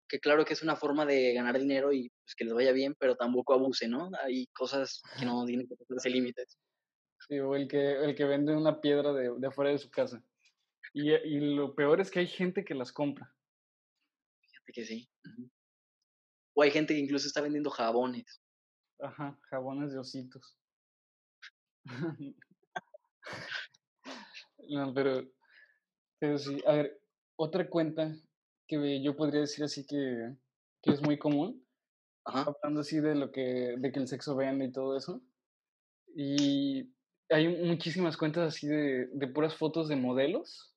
que 0.08 0.20
claro 0.20 0.46
que 0.46 0.54
es 0.54 0.64
una 0.64 0.78
forma 0.78 1.06
de 1.06 1.34
ganar 1.34 1.60
dinero 1.60 1.92
y 1.92 2.10
pues, 2.24 2.36
que 2.36 2.46
les 2.46 2.54
vaya 2.54 2.72
bien, 2.72 2.96
pero 2.98 3.16
tampoco 3.16 3.54
abuse, 3.54 3.88
¿no? 3.88 4.10
Hay 4.24 4.48
cosas 4.48 5.02
que 5.20 5.26
no 5.26 5.46
tienen 5.46 5.68
que 5.68 5.76
pasarse 5.76 6.10
límites. 6.10 6.58
Sí, 7.28 7.40
o 7.40 7.56
el 7.56 7.68
que, 7.68 7.92
el 7.92 8.16
que 8.16 8.26
vende 8.26 8.56
una 8.56 8.80
piedra 8.80 9.12
de, 9.14 9.34
de 9.38 9.48
afuera 9.48 9.72
de 9.72 9.78
su 9.78 9.90
casa. 9.90 10.24
Y, 10.94 11.12
y, 11.12 11.56
lo 11.56 11.76
peor 11.76 12.00
es 12.00 12.10
que 12.10 12.20
hay 12.20 12.28
gente 12.28 12.64
que 12.64 12.74
las 12.74 12.94
compra. 12.94 13.36
Fíjate 14.40 14.72
que 14.72 14.86
sí. 14.86 15.10
O 16.54 16.64
hay 16.64 16.72
gente 16.72 16.94
que 16.94 17.00
incluso 17.00 17.28
está 17.28 17.42
vendiendo 17.42 17.70
jabones. 17.70 18.42
Ajá, 19.00 19.38
jabones 19.50 19.92
de 19.92 20.00
ositos. 20.00 20.58
no, 24.70 24.94
pero, 24.94 25.24
pero 26.20 26.38
sí, 26.38 26.62
a 26.66 26.74
ver, 26.74 27.02
otra 27.36 27.70
cuenta 27.70 28.16
que 28.68 29.02
yo 29.04 29.16
podría 29.16 29.42
decir 29.42 29.64
así 29.64 29.86
que, 29.86 30.36
que 30.82 30.92
es 30.92 31.02
muy 31.02 31.18
común, 31.18 31.66
hablando 32.24 32.82
así 32.82 33.00
de 33.00 33.16
lo 33.16 33.32
que, 33.32 33.76
de 33.78 33.92
que 33.92 34.00
el 34.00 34.08
sexo 34.08 34.36
vende 34.36 34.66
y 34.66 34.72
todo 34.72 34.98
eso. 34.98 35.22
Y 36.16 36.92
hay 37.30 37.48
muchísimas 37.66 38.18
cuentas 38.18 38.56
así 38.56 38.68
de, 38.68 39.08
de 39.12 39.28
puras 39.28 39.56
fotos 39.56 39.88
de 39.88 39.96
modelos, 39.96 40.76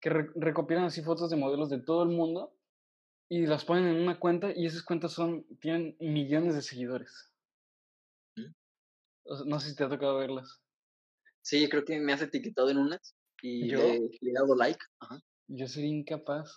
que 0.00 0.10
recopilan 0.10 0.84
así 0.84 1.02
fotos 1.02 1.30
de 1.30 1.36
modelos 1.36 1.70
de 1.70 1.80
todo 1.80 2.02
el 2.02 2.10
mundo 2.10 2.56
y 3.28 3.46
las 3.46 3.64
ponen 3.64 3.88
en 3.88 4.02
una 4.02 4.20
cuenta 4.20 4.52
y 4.54 4.66
esas 4.66 4.82
cuentas 4.82 5.12
son, 5.12 5.44
tienen 5.60 5.96
millones 6.00 6.54
de 6.54 6.62
seguidores. 6.62 7.32
No 9.46 9.58
sé 9.58 9.70
si 9.70 9.76
te 9.76 9.84
ha 9.84 9.88
tocado 9.88 10.18
verlas. 10.18 10.62
Sí, 11.42 11.68
creo 11.68 11.84
que 11.84 11.98
me 11.98 12.12
has 12.12 12.22
etiquetado 12.22 12.70
en 12.70 12.78
unas 12.78 13.16
y 13.42 13.64
Le, 13.70 13.96
he 13.96 14.32
dado 14.32 14.54
like. 14.54 14.78
Yo 15.48 15.66
soy 15.66 15.84
incapaz. 15.84 16.56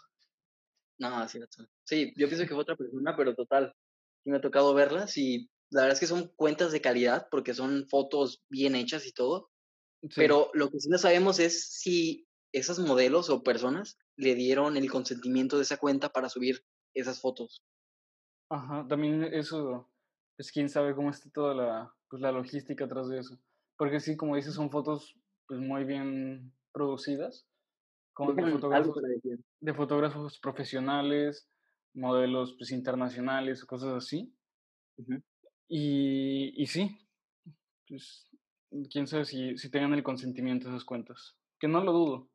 No, 0.99 1.27
sí, 1.27 1.39
sí, 1.83 2.13
yo 2.15 2.27
pienso 2.27 2.43
que 2.47 2.53
fue 2.53 2.61
otra 2.61 2.75
persona, 2.75 3.15
pero 3.15 3.35
total. 3.35 3.73
Sí 4.23 4.29
me 4.29 4.37
ha 4.37 4.41
tocado 4.41 4.73
verlas 4.73 5.17
y 5.17 5.49
la 5.71 5.81
verdad 5.81 5.93
es 5.93 5.99
que 5.99 6.07
son 6.07 6.31
cuentas 6.35 6.71
de 6.71 6.81
calidad 6.81 7.27
porque 7.29 7.53
son 7.53 7.87
fotos 7.87 8.43
bien 8.49 8.75
hechas 8.75 9.05
y 9.05 9.11
todo. 9.11 9.51
Pero 10.15 10.49
lo 10.53 10.69
que 10.69 10.79
sí 10.79 10.89
no 10.89 10.97
sabemos 10.97 11.39
es 11.39 11.73
si 11.73 12.27
esas 12.53 12.79
modelos 12.79 13.29
o 13.29 13.43
personas 13.43 13.97
le 14.15 14.33
dieron 14.35 14.77
el 14.77 14.89
consentimiento 14.89 15.57
de 15.57 15.63
esa 15.63 15.77
cuenta 15.77 16.09
para 16.09 16.29
subir 16.29 16.65
esas 16.93 17.21
fotos. 17.21 17.63
Ajá, 18.49 18.85
también 18.87 19.23
eso, 19.23 19.89
pues 20.35 20.51
quién 20.51 20.69
sabe 20.69 20.95
cómo 20.95 21.09
está 21.11 21.29
toda 21.29 21.53
la, 21.53 21.93
pues, 22.09 22.21
la 22.21 22.31
logística 22.31 22.85
atrás 22.85 23.09
de 23.09 23.19
eso. 23.19 23.37
Porque 23.77 23.99
sí, 23.99 24.17
como 24.17 24.35
dices, 24.35 24.55
son 24.55 24.71
fotos 24.71 25.15
pues 25.47 25.59
muy 25.59 25.83
bien 25.83 26.53
producidas, 26.71 27.47
como 28.13 28.33
de 28.33 28.51
fotógrafos, 28.51 29.01
de 29.59 29.73
fotógrafos 29.73 30.39
profesionales, 30.39 31.49
modelos 31.93 32.55
pues 32.57 32.71
internacionales 32.71 33.63
o 33.63 33.67
cosas 33.67 33.95
así. 33.95 34.33
Y, 35.69 36.61
y 36.61 36.67
sí, 36.67 36.97
pues 37.87 38.29
quién 38.91 39.07
sabe 39.07 39.25
si, 39.25 39.57
si 39.57 39.69
tengan 39.69 39.93
el 39.93 40.03
consentimiento 40.03 40.67
de 40.67 40.75
esas 40.75 40.85
cuentas. 40.85 41.35
Que 41.59 41.67
no 41.67 41.83
lo 41.83 41.91
dudo. 41.91 42.29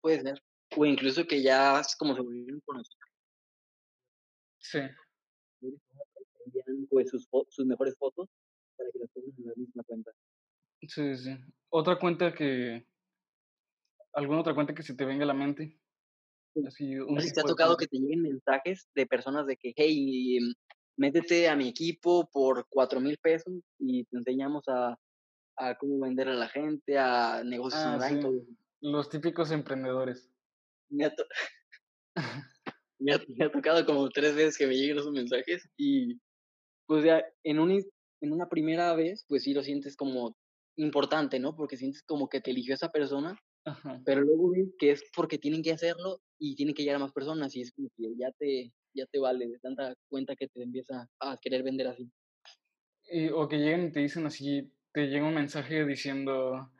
Puede 0.00 0.22
ser. 0.22 0.42
O 0.76 0.84
incluso 0.84 1.26
que 1.26 1.42
ya 1.42 1.80
es 1.80 1.96
como 1.96 2.14
se 2.14 2.22
volvieron 2.22 2.60
conocidos. 2.60 2.98
Sí. 4.58 4.80
Pues 6.90 7.10
sus, 7.10 7.28
sus 7.48 7.66
mejores 7.66 7.96
fotos 7.98 8.28
para 8.76 8.90
que 8.90 8.98
las 8.98 9.10
pongan 9.10 9.34
en 9.38 9.46
la 9.46 9.54
misma 9.56 9.82
cuenta. 9.84 10.12
Sí, 10.82 11.16
sí. 11.16 11.36
Otra 11.70 11.98
cuenta 11.98 12.32
que. 12.32 12.86
¿Alguna 14.12 14.40
otra 14.40 14.54
cuenta 14.54 14.74
que 14.74 14.82
se 14.82 14.94
te 14.94 15.04
venga 15.04 15.24
a 15.24 15.28
la 15.28 15.34
mente? 15.34 15.78
Así, 16.66 16.96
un 16.98 17.20
si 17.20 17.32
te 17.32 17.40
ha 17.40 17.44
tocado 17.44 17.76
que 17.76 17.86
te 17.86 17.98
lleguen 17.98 18.22
mensajes 18.22 18.88
de 18.94 19.06
personas 19.06 19.46
de 19.46 19.56
que, 19.56 19.72
hey, 19.76 20.38
métete 20.98 21.48
a 21.48 21.56
mi 21.56 21.68
equipo 21.68 22.28
por 22.30 22.66
cuatro 22.68 23.00
mil 23.00 23.16
pesos 23.18 23.54
y 23.78 24.04
te 24.04 24.18
enseñamos 24.18 24.64
a, 24.68 24.98
a, 25.56 25.74
cómo 25.76 26.00
vender 26.00 26.28
a 26.28 26.34
la 26.34 26.48
gente, 26.48 26.98
a 26.98 27.42
negocios 27.44 27.82
ah, 27.82 27.94
online, 27.94 28.20
todo 28.20 28.44
los 28.80 29.08
típicos 29.08 29.50
emprendedores. 29.50 30.30
Me 33.00 33.12
ha, 33.14 33.20
me, 33.28 33.44
ha, 33.44 33.52
tocado 33.52 33.86
como 33.86 34.08
tres 34.08 34.34
veces 34.34 34.58
que 34.58 34.66
me 34.66 34.74
lleguen 34.74 34.98
esos 34.98 35.12
mensajes 35.12 35.70
y 35.76 36.18
pues 36.84 37.04
ya 37.04 37.22
en, 37.44 37.60
un, 37.60 37.70
en 37.70 38.32
una 38.32 38.48
primera 38.48 38.92
vez 38.96 39.24
pues 39.28 39.44
sí 39.44 39.54
lo 39.54 39.62
sientes 39.62 39.96
como 39.96 40.36
importante, 40.76 41.38
¿no? 41.38 41.54
Porque 41.54 41.76
sientes 41.76 42.02
como 42.02 42.28
que 42.28 42.40
te 42.40 42.50
eligió 42.50 42.74
esa 42.74 42.90
persona, 42.90 43.40
pero 44.04 44.22
luego 44.22 44.50
ves 44.50 44.74
que 44.80 44.90
es 44.90 45.04
porque 45.14 45.38
tienen 45.38 45.62
que 45.62 45.70
hacerlo 45.70 46.20
y 46.38 46.54
tienen 46.54 46.74
que 46.74 46.82
llegar 46.82 46.96
a 46.96 47.00
más 47.00 47.12
personas 47.12 47.54
y 47.56 47.62
es 47.62 47.72
como 47.72 47.88
que 47.96 48.14
ya 48.16 48.30
te, 48.32 48.72
ya 48.94 49.06
te 49.06 49.18
vale 49.18 49.48
de 49.48 49.58
tanta 49.58 49.94
cuenta 50.08 50.36
que 50.36 50.48
te 50.48 50.62
empieza 50.62 51.08
a 51.20 51.36
querer 51.38 51.62
vender 51.62 51.88
así. 51.88 52.10
o 53.34 53.48
que 53.48 53.58
lleguen 53.58 53.88
y 53.88 53.92
te 53.92 54.00
dicen 54.00 54.26
así, 54.26 54.70
te 54.92 55.06
llega 55.06 55.26
un 55.26 55.34
mensaje 55.34 55.84
diciendo, 55.84 56.70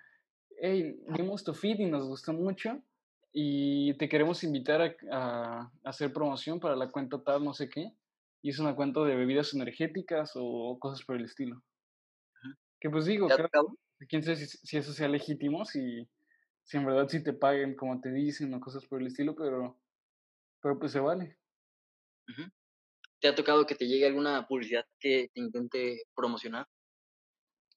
hey, 0.61 0.97
vimos 1.17 1.45
tu 1.45 1.55
feed 1.55 1.81
y 1.81 1.87
nos 1.87 2.07
gustó 2.07 2.33
mucho 2.33 2.83
y 3.33 3.95
te 3.95 4.09
queremos 4.09 4.43
invitar 4.45 4.97
a, 5.11 5.71
hacer 5.85 6.13
promoción 6.13 6.61
para 6.61 6.77
la 6.77 6.91
cuenta 6.91 7.23
tal, 7.23 7.45
no 7.45 7.55
sé 7.55 7.69
qué. 7.69 7.93
y 8.43 8.51
es 8.51 8.59
una 8.59 8.75
cuenta 8.75 9.05
de 9.05 9.17
bebidas 9.17 9.55
energéticas 9.55 10.33
o 10.35 10.79
cosas 10.79 11.05
por 11.05 11.17
el 11.17 11.25
estilo. 11.25 11.63
Que 12.81 12.91
pues 12.91 13.07
digo, 13.07 13.29
quién 14.09 14.23
sabe 14.23 14.37
si, 14.37 14.77
eso 14.77 14.93
sea 14.93 15.09
legítimo, 15.09 15.65
si, 15.65 16.09
si 16.69 16.77
en 16.77 16.85
verdad 16.85 17.09
si 17.09 17.23
te 17.23 17.33
paguen 17.33 17.75
como 17.75 17.99
te 17.99 18.13
dicen 18.13 18.53
o 18.53 18.61
cosas 18.61 18.85
por 18.85 19.01
el 19.01 19.07
estilo, 19.07 19.35
pero, 19.35 19.81
pero 20.61 20.79
pues 20.79 20.93
se 20.93 21.01
vale. 21.01 21.39
¿Te 23.21 23.29
ha 23.29 23.35
tocado 23.35 23.67
que 23.67 23.75
te 23.75 23.89
llegue 23.89 24.07
alguna 24.07 24.47
publicidad 24.47 24.85
que 25.01 25.31
te 25.33 25.41
intente 25.41 26.03
promocionar? 26.15 26.69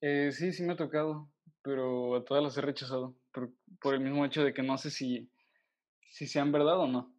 Eh, 0.02 0.34
sí, 0.34 0.52
sí 0.52 0.64
me 0.64 0.74
ha 0.74 0.76
tocado, 0.76 1.32
pero 1.64 2.18
a 2.18 2.26
todas 2.26 2.44
las 2.44 2.58
he 2.58 2.62
rechazado, 2.62 3.16
por, 3.32 3.54
por 3.80 3.94
el 3.94 4.02
mismo 4.02 4.26
hecho 4.26 4.44
de 4.44 4.54
que 4.54 4.62
no 4.62 4.78
sé 4.78 4.92
si, 4.92 5.32
si 6.10 6.28
sean 6.28 6.52
verdad 6.52 6.80
o 6.80 6.88
no. 6.88 7.16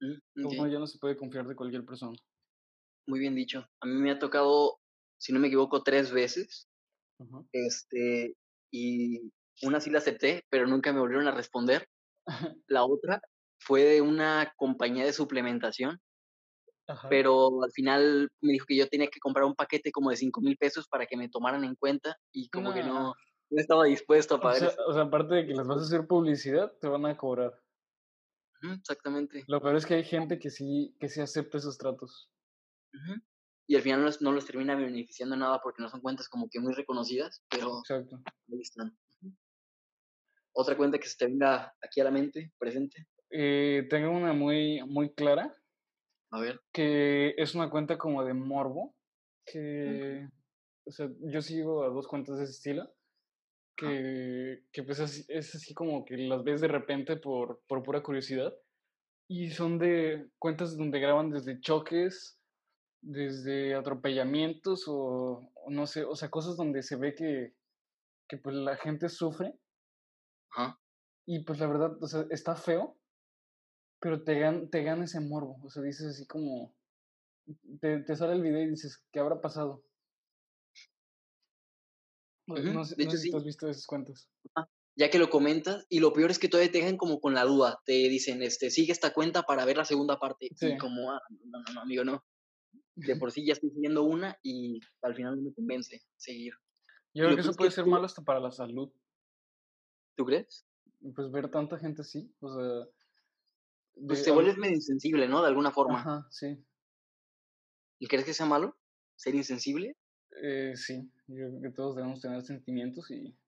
Mm, 0.00 0.70
ya 0.70 0.78
no 0.78 0.86
se 0.86 0.98
puede 0.98 1.16
confiar 1.16 1.46
de 1.46 1.56
cualquier 1.56 1.86
persona. 1.86 2.18
Muy 3.06 3.18
bien 3.18 3.34
dicho. 3.34 3.66
A 3.80 3.86
mí 3.86 3.94
me 3.94 4.10
ha 4.10 4.18
tocado, 4.18 4.78
si 5.16 5.32
no 5.32 5.40
me 5.40 5.46
equivoco, 5.46 5.82
tres 5.82 6.12
veces. 6.12 6.68
Este, 7.52 8.36
y 8.70 9.32
una 9.62 9.80
sí 9.80 9.90
la 9.90 9.98
acepté, 9.98 10.44
pero 10.50 10.66
nunca 10.66 10.92
me 10.92 11.00
volvieron 11.00 11.28
a 11.28 11.32
responder. 11.32 11.88
La 12.66 12.84
otra 12.84 13.20
fue 13.58 13.82
de 13.82 14.00
una 14.00 14.52
compañía 14.56 15.04
de 15.04 15.12
suplementación, 15.12 16.00
pero 17.10 17.62
al 17.62 17.72
final 17.72 18.28
me 18.40 18.52
dijo 18.52 18.66
que 18.66 18.76
yo 18.76 18.88
tenía 18.88 19.08
que 19.08 19.20
comprar 19.20 19.44
un 19.44 19.54
paquete 19.54 19.90
como 19.92 20.10
de 20.10 20.16
cinco 20.16 20.40
mil 20.40 20.56
pesos 20.56 20.88
para 20.88 21.06
que 21.06 21.16
me 21.16 21.28
tomaran 21.28 21.64
en 21.64 21.74
cuenta 21.74 22.16
y 22.32 22.48
como 22.48 22.72
que 22.72 22.82
no, 22.82 23.14
no 23.50 23.60
estaba 23.60 23.84
dispuesto 23.84 24.36
a 24.36 24.40
pagar. 24.40 24.74
O 24.86 24.92
sea, 24.92 25.02
aparte 25.02 25.34
de 25.34 25.46
que 25.46 25.54
les 25.54 25.66
vas 25.66 25.78
a 25.78 25.84
hacer 25.84 26.06
publicidad, 26.06 26.72
te 26.80 26.88
van 26.88 27.06
a 27.06 27.16
cobrar. 27.16 27.60
exactamente. 28.62 29.44
Lo 29.46 29.60
peor 29.60 29.76
es 29.76 29.86
que 29.86 29.94
hay 29.94 30.04
gente 30.04 30.38
que 30.38 30.50
sí, 30.50 30.96
que 30.98 31.08
sí 31.08 31.20
acepta 31.20 31.58
esos 31.58 31.78
tratos. 31.78 32.30
Y 33.66 33.76
al 33.76 33.82
final 33.82 34.02
no, 34.02 34.10
no, 34.20 34.32
los 34.32 34.46
termina 34.46 34.74
beneficiando 34.74 35.36
nada 35.36 35.60
porque 35.62 35.82
no 35.82 35.90
son 35.90 36.00
cuentas 36.00 36.28
como 36.28 36.48
que 36.48 36.58
muy 36.58 36.72
reconocidas, 36.72 37.42
pero 37.50 37.80
Exacto. 37.80 38.22
ahí 38.50 38.60
están. 38.60 38.96
¿Otra 40.60 40.76
cuenta 40.76 40.98
que 40.98 41.06
se 41.06 41.16
te 41.16 41.26
venga 41.26 41.72
aquí 41.80 42.00
a 42.00 42.04
la 42.04 42.10
mente, 42.10 42.52
presente? 42.58 43.06
Eh, 43.30 43.86
tengo 43.88 44.10
una 44.10 44.32
muy, 44.32 44.82
muy 44.88 45.14
clara. 45.14 45.56
A 46.32 46.40
ver. 46.40 46.60
Que 46.72 47.32
es 47.36 47.54
una 47.54 47.70
cuenta 47.70 47.96
como 47.96 48.24
de 48.24 48.34
morbo. 48.34 48.96
Que. 49.46 50.28
O 50.84 50.90
sea, 50.90 51.08
yo 51.20 51.40
sigo 51.42 51.84
a 51.84 51.90
dos 51.90 52.08
cuentas 52.08 52.38
de 52.38 52.42
ese 52.42 52.54
estilo. 52.54 52.92
Que, 53.76 54.64
que 54.72 54.82
pues 54.82 54.98
es, 54.98 55.24
es, 55.28 55.54
así 55.54 55.74
como 55.74 56.04
que 56.04 56.16
las 56.16 56.42
ves 56.42 56.60
de 56.60 56.66
repente 56.66 57.16
por, 57.18 57.62
por 57.68 57.84
pura 57.84 58.02
curiosidad. 58.02 58.52
Y 59.28 59.50
son 59.50 59.78
de 59.78 60.28
cuentas 60.40 60.76
donde 60.76 60.98
graban 60.98 61.30
desde 61.30 61.60
choques, 61.60 62.40
desde 63.00 63.76
atropellamientos 63.76 64.86
o, 64.88 65.52
no 65.68 65.86
sé, 65.86 66.02
o 66.02 66.16
sea, 66.16 66.30
cosas 66.30 66.56
donde 66.56 66.82
se 66.82 66.96
ve 66.96 67.14
que, 67.14 67.54
que 68.28 68.38
pues 68.38 68.56
la 68.56 68.76
gente 68.76 69.08
sufre 69.08 69.54
y 71.26 71.40
pues 71.40 71.58
la 71.58 71.66
verdad, 71.66 72.02
o 72.02 72.06
sea, 72.06 72.26
está 72.30 72.56
feo, 72.56 72.96
pero 74.00 74.22
te, 74.24 74.38
gan 74.38 74.70
te 74.70 74.82
gana 74.82 75.04
ese 75.04 75.20
morbo. 75.20 75.60
O 75.62 75.70
sea, 75.70 75.82
dices 75.82 76.06
así 76.06 76.26
como. 76.26 76.74
Te, 77.80 78.00
te 78.00 78.16
sale 78.16 78.34
el 78.34 78.42
video 78.42 78.62
y 78.62 78.70
dices, 78.70 79.02
¿qué 79.12 79.20
habrá 79.20 79.40
pasado? 79.40 79.82
No, 82.46 82.84
sé, 82.84 82.96
si 82.96 83.34
has 83.34 83.44
visto 83.44 83.68
esas 83.68 83.86
cuentas. 83.86 84.30
Ya 84.96 85.10
que 85.10 85.18
lo 85.18 85.28
comentas, 85.28 85.86
y 85.88 86.00
lo 86.00 86.12
peor 86.12 86.30
es 86.30 86.38
que 86.38 86.48
todavía 86.48 86.72
te 86.72 86.78
dejan 86.78 86.96
como 86.96 87.20
con 87.20 87.34
la 87.34 87.44
duda. 87.44 87.78
Te 87.84 87.92
dicen, 87.92 88.42
este, 88.42 88.70
sigue 88.70 88.92
esta 88.92 89.12
cuenta 89.12 89.42
para 89.42 89.64
ver 89.64 89.76
la 89.76 89.84
segunda 89.84 90.18
parte. 90.18 90.48
Y 90.60 90.78
como, 90.78 91.12
ah, 91.12 91.20
no, 91.44 91.60
no, 91.60 91.74
no, 91.74 91.80
amigo, 91.82 92.04
no. 92.04 92.24
De 92.94 93.16
por 93.22 93.32
sí 93.32 93.44
ya 93.46 93.52
estoy 93.52 93.70
siguiendo 93.70 94.02
una 94.02 94.38
y 94.42 94.80
al 95.02 95.14
final 95.14 95.36
no 95.36 95.42
me 95.42 95.54
convence 95.54 96.00
seguir. 96.16 96.54
Yo 97.14 97.24
creo 97.24 97.36
que 97.36 97.42
eso 97.42 97.52
puede 97.52 97.70
ser 97.70 97.86
malo 97.86 98.06
hasta 98.06 98.22
para 98.22 98.40
la 98.40 98.50
salud. 98.50 98.90
¿Tú 100.18 100.24
crees? 100.26 100.66
Pues 101.14 101.30
ver 101.30 101.48
tanta 101.48 101.78
gente 101.78 102.02
así, 102.02 102.34
o 102.40 102.52
sea... 102.52 102.88
Pues 104.04 104.24
te 104.24 104.32
vuelves 104.32 104.58
medio 104.58 104.74
insensible, 104.74 105.28
¿no? 105.28 105.42
De 105.42 105.48
alguna 105.48 105.70
forma. 105.70 106.00
Ajá, 106.00 106.26
sí. 106.28 106.60
¿Y 108.00 108.08
crees 108.08 108.24
que 108.24 108.34
sea 108.34 108.46
malo 108.46 108.76
ser 109.14 109.36
insensible? 109.36 109.96
Eh, 110.42 110.72
sí, 110.74 111.08
yo 111.28 111.48
creo 111.48 111.60
que 111.62 111.70
todos 111.70 111.94
debemos 111.94 112.20
tener 112.20 112.42
sentimientos 112.42 113.12
y... 113.12 113.38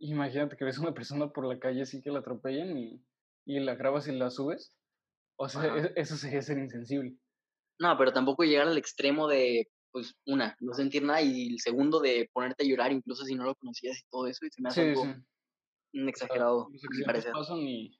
Imagínate 0.00 0.56
que 0.56 0.64
ves 0.64 0.78
a 0.78 0.82
una 0.82 0.92
persona 0.92 1.32
por 1.32 1.46
la 1.46 1.60
calle 1.60 1.82
así 1.82 2.02
que 2.02 2.10
la 2.10 2.18
atropellan 2.18 2.76
y, 2.76 3.00
y 3.44 3.60
la 3.60 3.76
grabas 3.76 4.08
y 4.08 4.12
la 4.12 4.30
subes. 4.30 4.74
O 5.36 5.48
sea, 5.48 5.64
e, 5.64 5.92
eso 5.94 6.16
sería 6.16 6.42
ser 6.42 6.58
insensible. 6.58 7.16
No, 7.78 7.96
pero 7.96 8.12
tampoco 8.12 8.42
llegar 8.42 8.66
al 8.66 8.76
extremo 8.76 9.28
de, 9.28 9.70
pues, 9.92 10.16
una, 10.26 10.56
no 10.58 10.74
sentir 10.74 11.04
nada 11.04 11.22
y 11.22 11.52
el 11.52 11.60
segundo 11.60 12.00
de 12.00 12.28
ponerte 12.32 12.64
a 12.64 12.66
llorar 12.68 12.90
incluso 12.90 13.24
si 13.24 13.36
no 13.36 13.44
lo 13.44 13.54
conocías 13.54 13.96
y 14.00 14.10
todo 14.10 14.26
eso 14.26 14.44
y 14.44 14.50
se 14.50 14.60
me 14.60 14.68
hace 14.68 14.88
algo 14.88 15.02
un 15.02 15.24
exagerado. 16.08 16.68
Los 16.70 17.24
pasan 17.32 17.58
y, 17.58 17.98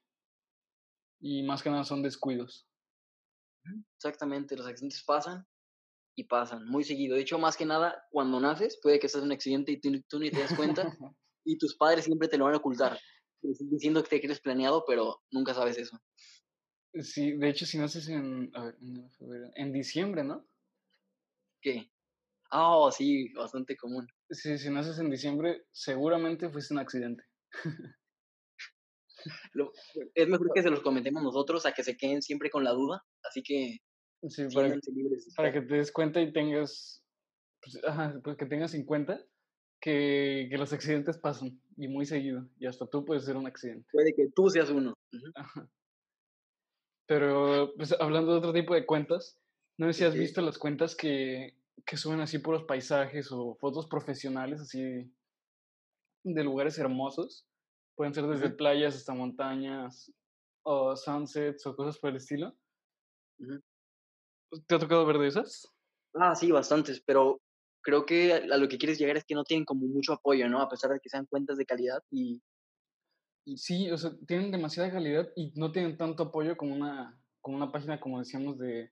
y 1.19 1.43
más 1.43 1.63
que 1.63 1.69
nada 1.69 1.83
son 1.83 2.03
descuidos. 2.03 2.67
Exactamente, 3.95 4.55
los 4.55 4.67
accidentes 4.67 5.03
pasan 5.03 5.45
y 6.15 6.25
pasan 6.25 6.65
muy 6.65 6.83
seguido. 6.83 7.15
De 7.15 7.21
hecho, 7.21 7.39
más 7.39 7.57
que 7.57 7.65
nada, 7.65 8.05
cuando 8.11 8.39
naces, 8.39 8.79
puede 8.81 8.99
que 8.99 9.07
en 9.13 9.23
un 9.23 9.31
accidente 9.31 9.71
y 9.71 9.79
tú, 9.79 10.19
ni 10.19 10.29
te 10.29 10.39
das 10.39 10.55
cuenta 10.55 10.83
y 11.45 11.57
tus 11.57 11.75
padres 11.75 12.05
siempre 12.05 12.27
te 12.27 12.37
lo 12.37 12.45
van 12.45 12.53
a 12.53 12.57
ocultar, 12.57 12.99
diciendo 13.41 14.03
que 14.03 14.09
te 14.09 14.19
quieres 14.19 14.39
planeado, 14.39 14.83
pero 14.85 15.21
nunca 15.31 15.53
sabes 15.53 15.77
eso. 15.77 15.99
Sí, 17.01 17.35
de 17.37 17.49
hecho, 17.49 17.65
si 17.65 17.77
naces 17.77 18.07
en, 18.07 18.51
en 19.55 19.73
diciembre, 19.73 20.23
¿no? 20.23 20.47
¿Qué? 21.61 21.91
Ah, 22.51 22.77
oh, 22.77 22.91
sí, 22.91 23.33
bastante 23.33 23.75
común. 23.75 24.07
Sí, 24.29 24.57
si 24.57 24.69
naces 24.69 24.97
en 24.99 25.09
diciembre, 25.09 25.65
seguramente 25.71 26.49
fuiste 26.49 26.73
un 26.73 26.79
accidente 26.79 27.25
es 30.15 30.27
mejor 30.27 30.51
que 30.53 30.61
se 30.61 30.69
los 30.69 30.81
comentemos 30.81 31.23
nosotros 31.23 31.65
a 31.65 31.71
que 31.71 31.83
se 31.83 31.97
queden 31.97 32.21
siempre 32.21 32.49
con 32.49 32.63
la 32.63 32.71
duda, 32.71 33.03
así 33.23 33.41
que 33.41 33.79
para, 34.53 34.71
que, 34.71 34.79
para 35.35 35.51
que 35.51 35.61
te 35.61 35.75
des 35.75 35.91
cuenta 35.91 36.21
y 36.21 36.31
tengas, 36.31 37.03
pues, 37.61 37.79
pues, 38.23 38.37
que 38.37 38.45
tengas 38.45 38.73
en 38.73 38.85
cuenta 38.85 39.23
que, 39.81 40.47
que, 40.49 40.57
los 40.57 40.73
accidentes 40.73 41.17
pasan 41.17 41.59
y 41.77 41.87
muy 41.87 42.05
seguido, 42.05 42.47
y 42.59 42.65
hasta 42.65 42.87
tú 42.87 43.05
puedes 43.05 43.25
ser 43.25 43.37
un 43.37 43.47
accidente. 43.47 43.87
Puede 43.91 44.13
que 44.15 44.29
tú 44.35 44.49
seas 44.49 44.69
uno. 44.69 44.93
Pero, 47.07 47.73
pues 47.77 47.95
hablando 47.99 48.31
de 48.31 48.37
otro 48.39 48.53
tipo 48.53 48.73
de 48.73 48.85
cuentas, 48.85 49.39
no 49.77 49.85
sé 49.87 49.93
si 49.93 50.03
has 50.05 50.15
visto 50.15 50.41
las 50.41 50.57
cuentas 50.57 50.95
que, 50.95 51.55
que 51.85 51.97
suben 51.97 52.19
así 52.19 52.39
por 52.39 52.55
los 52.55 52.63
paisajes 52.63 53.31
o 53.31 53.55
fotos 53.55 53.87
profesionales 53.87 54.61
así 54.61 55.11
de 56.33 56.43
lugares 56.43 56.77
hermosos. 56.77 57.47
Pueden 57.95 58.13
ser 58.13 58.25
desde 58.27 58.49
playas 58.49 58.95
hasta 58.95 59.13
montañas, 59.13 60.11
o 60.63 60.95
sunsets, 60.95 61.65
o 61.65 61.75
cosas 61.75 61.97
por 61.99 62.09
el 62.09 62.17
estilo. 62.17 62.53
¿Te 64.67 64.75
ha 64.75 64.79
tocado 64.79 65.05
ver 65.05 65.17
de 65.17 65.27
esas? 65.27 65.71
Ah, 66.13 66.35
sí, 66.35 66.51
bastantes, 66.51 67.01
pero 67.05 67.41
creo 67.81 68.05
que 68.05 68.33
a 68.33 68.57
lo 68.57 68.67
que 68.67 68.77
quieres 68.77 68.97
llegar 68.97 69.17
es 69.17 69.25
que 69.25 69.35
no 69.35 69.43
tienen 69.43 69.65
como 69.65 69.85
mucho 69.85 70.13
apoyo, 70.13 70.49
¿no? 70.49 70.61
A 70.61 70.69
pesar 70.69 70.91
de 70.91 70.99
que 70.99 71.09
sean 71.09 71.25
cuentas 71.25 71.57
de 71.57 71.65
calidad 71.65 72.03
y... 72.09 72.41
y... 73.45 73.57
Sí, 73.57 73.91
o 73.91 73.97
sea, 73.97 74.11
tienen 74.27 74.51
demasiada 74.51 74.91
calidad 74.91 75.29
y 75.35 75.53
no 75.55 75.71
tienen 75.71 75.97
tanto 75.97 76.23
apoyo 76.23 76.57
como 76.57 76.73
una, 76.73 77.21
como 77.41 77.57
una 77.57 77.71
página, 77.71 77.99
como 77.99 78.19
decíamos, 78.19 78.57
de, 78.57 78.91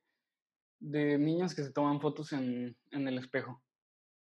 de 0.80 1.18
niñas 1.18 1.56
que 1.56 1.64
se 1.64 1.74
toman 1.74 2.00
fotos 2.00 2.34
en, 2.34 2.78
en 2.92 3.08
el 3.08 3.18
espejo. 3.18 3.64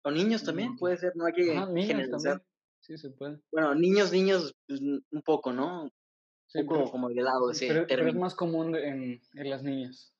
O 0.02 0.10
niños 0.10 0.44
también, 0.44 0.76
puede 0.76 0.96
ser, 0.96 1.12
no 1.16 1.26
hay 1.26 1.32
que 1.32 1.44
generalizar. 1.44 2.44
Sí, 2.80 2.96
se 2.96 3.10
puede. 3.10 3.40
Bueno, 3.50 3.74
niños, 3.74 4.12
niños, 4.12 4.54
pues, 4.66 4.80
un 4.80 5.22
poco, 5.24 5.52
¿no? 5.52 5.90
un 6.54 6.66
poco 6.66 6.90
como 6.90 7.08
de 7.08 7.22
lado 7.22 7.50
ese 7.50 7.68
pero, 7.68 7.86
pero, 7.86 8.08
es 8.08 8.14
más 8.14 8.34
común 8.34 8.74
en, 8.76 9.20
en 9.34 9.50
las 9.50 9.62
niñas. 9.62 10.14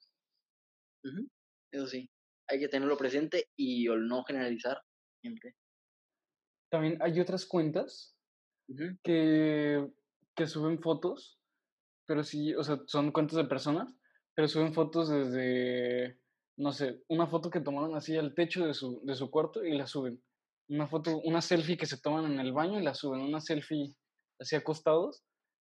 Eso 1.70 1.86
sí, 1.86 2.10
hay 2.48 2.58
que 2.58 2.68
tenerlo 2.68 2.96
presente 2.96 3.48
y 3.56 3.86
no 3.86 4.24
generalizar 4.24 4.82
siempre. 5.20 5.54
También 6.70 6.98
hay 7.00 7.20
otras 7.20 7.46
cuentas 7.46 8.16
que, 9.02 9.88
que 10.34 10.46
suben 10.46 10.80
fotos, 10.80 11.38
pero 12.06 12.24
sí, 12.24 12.54
o 12.54 12.64
sea, 12.64 12.80
son 12.86 13.12
cuentas 13.12 13.36
de 13.36 13.44
personas, 13.44 13.94
pero 14.34 14.48
suben 14.48 14.74
fotos 14.74 15.08
desde, 15.08 16.18
no 16.56 16.72
sé, 16.72 17.02
una 17.08 17.28
foto 17.28 17.50
que 17.50 17.60
tomaron 17.60 17.94
así 17.94 18.16
al 18.16 18.34
techo 18.34 18.66
de 18.66 18.74
su, 18.74 19.00
de 19.04 19.14
su 19.14 19.30
cuarto 19.30 19.64
y 19.64 19.76
la 19.76 19.86
suben 19.86 20.20
una 20.68 20.86
foto, 20.86 21.18
una 21.20 21.40
selfie 21.40 21.76
que 21.76 21.86
se 21.86 22.00
toman 22.00 22.32
en 22.32 22.40
el 22.40 22.52
baño 22.52 22.78
y 22.78 22.82
la 22.82 22.94
suben, 22.94 23.20
una 23.20 23.40
selfie 23.40 23.94
así 24.38 24.56
acostados 24.56 25.22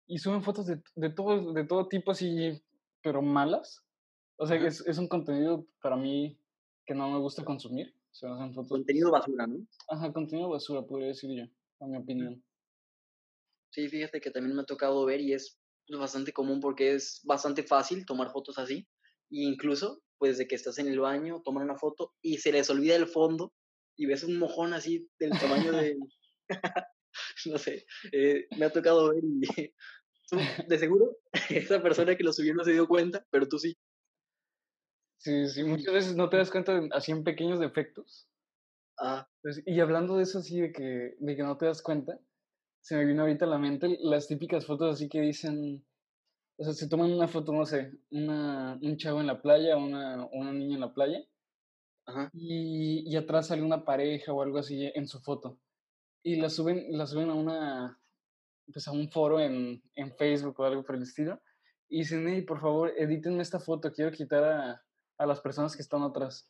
y 0.08 0.18
suben 0.18 0.43
fotos 0.43 0.68
de, 0.68 0.82
de, 0.95 1.10
todo, 1.10 1.54
de 1.54 1.66
todo 1.66 1.88
tipo 1.88 2.12
así, 2.12 2.62
pero 3.02 3.22
malas. 3.22 3.84
O 4.38 4.45
sea, 4.45 4.58
es, 4.58 4.86
es, 4.88 4.97
un 4.97 5.08
contenido 5.08 5.68
para 5.82 5.95
mí 5.95 6.38
que 6.86 6.93
no 6.93 7.10
me 7.10 7.20
gusta 7.20 7.45
consumir. 7.45 7.93
fotos. 8.12 8.70
Contenido 8.70 9.12
basura, 9.12 9.47
¿no? 9.47 9.66
Ajá, 9.89 10.12
contenido 10.12 10.49
basura, 10.49 10.82
podría 10.82 11.10
decir 11.10 11.30
yo, 11.32 11.45
a 11.80 11.88
mi 11.88 11.97
opinión. 11.97 12.43
Sí, 13.72 13.88
fíjate 13.88 14.20
que 14.20 14.32
también 14.32 14.56
me 14.56 14.64
ha 14.64 14.66
tocado 14.66 15.06
ver 15.06 15.22
y 15.22 15.34
es 15.34 15.58
bastante 15.97 16.32
común 16.32 16.60
porque 16.60 16.93
es 16.95 17.22
bastante 17.24 17.64
fácil 17.64 18.06
tomar 18.06 18.32
fotos 18.32 18.58
así 18.58 18.88
E 19.30 19.43
incluso, 19.43 20.02
pues 20.18 20.38
de 20.38 20.47
que 20.47 20.56
estás 20.56 20.78
en 20.80 20.88
el 20.88 20.99
baño, 20.99 21.41
toman 21.43 21.64
una 21.64 21.78
foto 21.78 22.14
y 22.22 22.38
se 22.38 22.52
les 22.52 22.70
olvida 22.70 22.95
el 22.95 23.08
fondo 23.08 23.54
y 23.98 24.06
ves 24.06 24.24
un 24.24 24.38
mojón 24.38 24.74
así 24.74 25.10
del 25.20 25.32
tamaño 25.32 25.72
de... 25.96 25.98
no 27.46 27.58
sé, 27.58 27.86
eh, 28.12 28.48
me 28.58 28.66
ha 28.66 28.70
tocado 28.72 29.10
ver 29.10 29.24
y 29.24 29.42
de 30.68 30.78
seguro 30.78 31.18
esa 31.50 31.82
persona 31.82 32.16
que 32.16 32.24
lo 32.24 32.34
subió 32.34 32.54
no 32.54 32.64
se 32.64 32.74
dio 32.74 32.88
cuenta, 32.88 33.26
pero 33.30 33.48
tú 33.48 33.60
sí. 33.60 33.78
Sí, 35.18 35.48
sí, 35.50 35.64
muchas 35.64 35.94
veces 35.94 36.16
no 36.16 36.30
te 36.30 36.38
das 36.38 36.50
cuenta 36.50 36.80
de, 36.80 36.89
así 36.94 37.12
en 37.12 37.24
pequeños 37.24 37.60
defectos. 37.60 38.28
Ah. 38.98 39.28
Pues, 39.42 39.62
y 39.66 39.80
hablando 39.80 40.18
de 40.18 40.24
eso 40.24 40.39
así, 40.39 40.60
de 40.60 40.72
que, 40.72 41.16
de 41.20 41.36
que 41.36 41.44
no 41.44 41.58
te 41.58 41.68
das 41.68 41.82
cuenta, 41.82 42.20
se 42.82 42.96
me 42.96 43.06
vino 43.06 43.22
ahorita 43.22 43.46
a 43.46 43.50
la 43.50 43.60
mente 43.60 43.98
las 44.02 44.28
típicas 44.28 44.66
fotos 44.66 44.96
así 44.96 45.10
que 45.10 45.22
dicen, 45.22 45.86
o 46.58 46.64
sea, 46.64 46.74
se 46.74 46.89
toman 46.89 47.12
una 47.12 47.28
foto, 47.28 47.54
no 47.54 47.66
sé, 47.66 47.92
una, 48.10 48.80
un 48.82 48.98
chavo 48.98 49.22
en 49.22 49.28
la 49.28 49.42
playa, 49.42 49.78
una, 49.78 50.28
una 50.32 50.54
niña 50.54 50.76
en 50.76 50.82
la 50.82 50.94
playa, 50.94 51.24
Y, 52.34 53.03
y, 53.05 53.16
atrás 53.16 53.47
sale 53.47 53.62
una 53.62 53.86
pareja 53.86 54.34
o 54.34 54.41
algo 54.41 54.59
así 54.59 54.91
en 54.93 55.07
su 55.07 55.20
foto. 55.22 55.59
Y 56.24 56.36
la 56.36 56.49
suben, 56.49 56.86
la 56.89 57.07
suben 57.07 57.30
a 57.30 57.36
una, 57.36 57.99
pues 58.72 58.88
a 58.88 58.91
un 58.91 59.09
foro 59.09 59.39
en, 59.39 59.82
en 59.95 60.16
Facebook 60.16 60.59
o 60.59 60.66
algo 60.66 60.84
por 60.84 60.95
el 60.95 61.03
estilo. 61.03 61.41
Y 61.89 61.99
dicen, 61.99 62.28
hey, 62.28 62.41
por 62.43 62.62
favor, 62.62 62.93
edítenme 62.97 63.41
esta 63.41 63.59
foto, 63.59 63.91
quiero 63.91 64.12
quitar 64.12 64.43
a, 64.43 64.86
a 65.18 65.26
las 65.26 65.41
personas 65.41 65.76
que 65.76 65.82
están 65.82 66.03
atrás. 66.03 66.49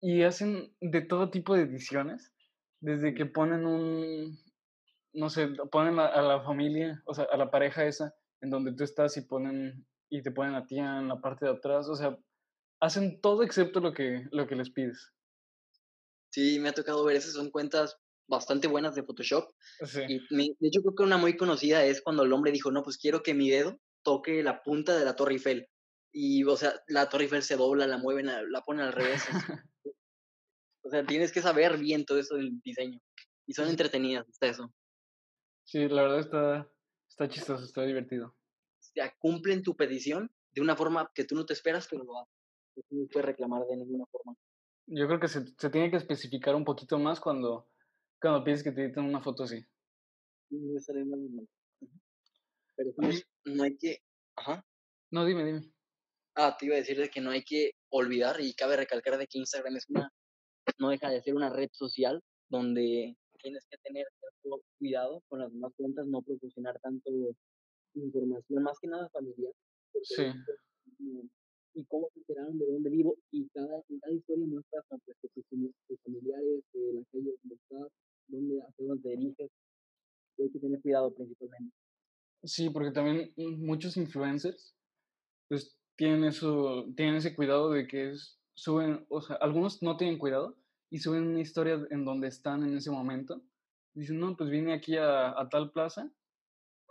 Y 0.00 0.22
hacen 0.22 0.74
de 0.80 1.00
todo 1.02 1.30
tipo 1.30 1.54
de 1.54 1.62
ediciones, 1.62 2.34
desde 2.80 3.14
que 3.14 3.26
ponen 3.26 3.66
un, 3.66 4.38
no 5.12 5.30
sé, 5.30 5.48
ponen 5.70 5.98
a, 5.98 6.20
la 6.22 6.42
familia, 6.42 7.02
o 7.06 7.14
sea, 7.14 7.26
a 7.32 7.36
la 7.36 7.50
pareja 7.50 7.84
esa, 7.84 8.14
en 8.40 8.50
donde 8.50 8.72
tú 8.72 8.84
estás 8.84 9.16
y 9.16 9.22
ponen, 9.22 9.86
y 10.10 10.22
te 10.22 10.30
ponen 10.30 10.54
a 10.54 10.66
ti 10.66 10.78
en 10.78 11.08
la 11.08 11.20
parte 11.20 11.46
de 11.46 11.52
atrás, 11.52 11.88
o 11.88 11.94
sea, 11.94 12.18
hacen 12.82 13.20
todo 13.20 13.44
excepto 13.44 13.80
lo 13.80 13.94
que, 13.94 14.26
lo 14.32 14.46
que 14.46 14.56
les 14.56 14.68
pides. 14.68 15.12
Sí, 16.30 16.58
me 16.58 16.68
ha 16.68 16.72
tocado 16.72 17.04
ver 17.04 17.16
esas, 17.16 17.34
son 17.34 17.50
cuentas 17.50 17.96
bastante 18.26 18.66
buenas 18.66 18.96
de 18.96 19.04
Photoshop. 19.04 19.54
Y 20.08 20.18
de 20.28 20.68
hecho 20.68 20.82
creo 20.82 20.94
que 20.96 21.02
una 21.04 21.16
muy 21.16 21.36
conocida 21.36 21.84
es 21.84 22.02
cuando 22.02 22.24
el 22.24 22.32
hombre 22.32 22.50
dijo, 22.50 22.72
no, 22.72 22.82
pues 22.82 22.98
quiero 22.98 23.22
que 23.22 23.34
mi 23.34 23.48
dedo 23.48 23.78
toque 24.02 24.42
la 24.42 24.62
punta 24.62 24.98
de 24.98 25.04
la 25.04 25.14
Torre 25.14 25.34
Eiffel. 25.34 25.68
Y, 26.10 26.42
o 26.44 26.56
sea, 26.56 26.74
la 26.88 27.08
Torre 27.08 27.24
Eiffel 27.24 27.44
se 27.44 27.56
dobla, 27.56 27.86
la 27.86 27.98
mueven, 27.98 28.26
la 28.26 28.62
ponen 28.62 28.86
al 28.86 28.92
revés. 28.92 29.22
o 30.82 30.90
sea, 30.90 31.06
tienes 31.06 31.30
que 31.30 31.40
saber 31.40 31.78
bien 31.78 32.04
todo 32.04 32.18
eso 32.18 32.34
del 32.34 32.60
diseño. 32.62 32.98
Y 33.46 33.54
son 33.54 33.68
entretenidas 33.70 34.28
hasta 34.28 34.46
eso. 34.48 34.74
Sí, 35.64 35.88
la 35.88 36.02
verdad 36.02 36.18
está, 36.18 36.72
está 37.08 37.28
chistoso, 37.28 37.64
está 37.64 37.82
divertido. 37.82 38.26
O 38.26 38.82
sea, 38.94 39.14
cumplen 39.20 39.62
tu 39.62 39.76
petición 39.76 40.32
de 40.50 40.60
una 40.62 40.74
forma 40.74 41.12
que 41.14 41.24
tú 41.24 41.36
no 41.36 41.46
te 41.46 41.52
esperas, 41.52 41.86
pero 41.88 42.02
lo 42.02 42.18
hacen. 42.18 42.41
No 42.76 43.06
puedes 43.06 43.26
reclamar 43.26 43.66
de 43.66 43.76
ninguna 43.76 44.06
forma. 44.06 44.34
Yo 44.86 45.06
creo 45.06 45.20
que 45.20 45.28
se, 45.28 45.46
se, 45.46 45.70
tiene 45.70 45.90
que 45.90 45.96
especificar 45.96 46.54
un 46.54 46.64
poquito 46.64 46.98
más 46.98 47.20
cuando, 47.20 47.68
cuando 48.20 48.44
pides 48.44 48.62
que 48.62 48.72
te 48.72 48.84
editen 48.84 49.04
una 49.04 49.22
foto 49.22 49.44
así. 49.44 49.64
Pero 52.76 52.92
pues, 52.96 53.26
no 53.44 53.62
hay 53.62 53.76
que... 53.76 53.98
Ajá. 54.36 54.64
No, 55.10 55.24
dime, 55.24 55.44
dime. 55.44 55.72
Ah, 56.34 56.56
te 56.58 56.66
iba 56.66 56.74
a 56.74 56.78
decir 56.78 56.98
de 56.98 57.10
que 57.10 57.20
no 57.20 57.30
hay 57.30 57.44
que 57.44 57.72
olvidar 57.90 58.40
y 58.40 58.54
cabe 58.54 58.76
recalcar 58.76 59.18
de 59.18 59.26
que 59.26 59.38
Instagram 59.38 59.76
es 59.76 59.86
una, 59.88 60.10
no 60.78 60.88
deja 60.88 61.10
de 61.10 61.20
ser 61.22 61.34
una 61.34 61.50
red 61.50 61.68
social 61.72 62.22
donde 62.48 63.16
tienes 63.42 63.66
que 63.68 63.76
tener 63.78 64.06
cierto 64.18 64.62
cuidado 64.78 65.22
con 65.28 65.40
las 65.40 65.52
demás 65.52 65.72
cuentas, 65.76 66.06
no 66.06 66.22
proporcionar 66.22 66.78
tanto 66.80 67.10
información, 67.94 68.62
más 68.62 68.78
que 68.80 68.88
nada 68.88 69.08
familiar. 69.10 69.52
Sí. 70.02 70.24
Y 71.74 71.84
cómo 71.86 72.08
se 72.12 72.20
enteraron 72.20 72.58
de 72.58 72.66
dónde 72.66 72.90
vivo 72.90 73.16
y 73.30 73.48
cada, 73.48 73.82
cada 74.00 74.12
historia 74.12 74.46
muestra 74.46 74.82
pues, 74.88 75.16
tus, 75.34 75.44
tus 75.88 76.00
familiares, 76.02 76.64
de 76.72 76.92
la 76.92 77.04
calle 77.10 77.34
donde 77.40 77.54
estás, 77.54 77.88
dónde, 78.28 78.60
hacia 78.62 78.86
dónde 78.86 79.10
diriges. 79.10 79.50
hay 80.38 80.50
que 80.50 80.58
tener 80.58 80.80
cuidado 80.82 81.14
principalmente. 81.14 81.74
Sí, 82.44 82.70
porque 82.70 82.90
también 82.90 83.32
muchos 83.36 83.96
influencers 83.96 84.74
pues 85.48 85.78
tienen 85.96 86.24
eso, 86.24 86.86
tienen 86.96 87.16
ese 87.16 87.34
cuidado 87.34 87.70
de 87.70 87.86
que 87.86 88.10
es, 88.10 88.38
suben, 88.54 89.04
o 89.08 89.20
sea, 89.20 89.36
algunos 89.36 89.82
no 89.82 89.96
tienen 89.96 90.18
cuidado 90.18 90.56
y 90.90 90.98
suben 90.98 91.26
una 91.26 91.40
historia 91.40 91.86
en 91.90 92.04
donde 92.04 92.28
están 92.28 92.62
en 92.62 92.76
ese 92.76 92.90
momento. 92.90 93.42
Dicen, 93.94 94.18
no, 94.18 94.36
pues 94.36 94.50
vine 94.50 94.72
aquí 94.72 94.96
a, 94.96 95.38
a 95.38 95.48
tal 95.48 95.70
plaza 95.70 96.10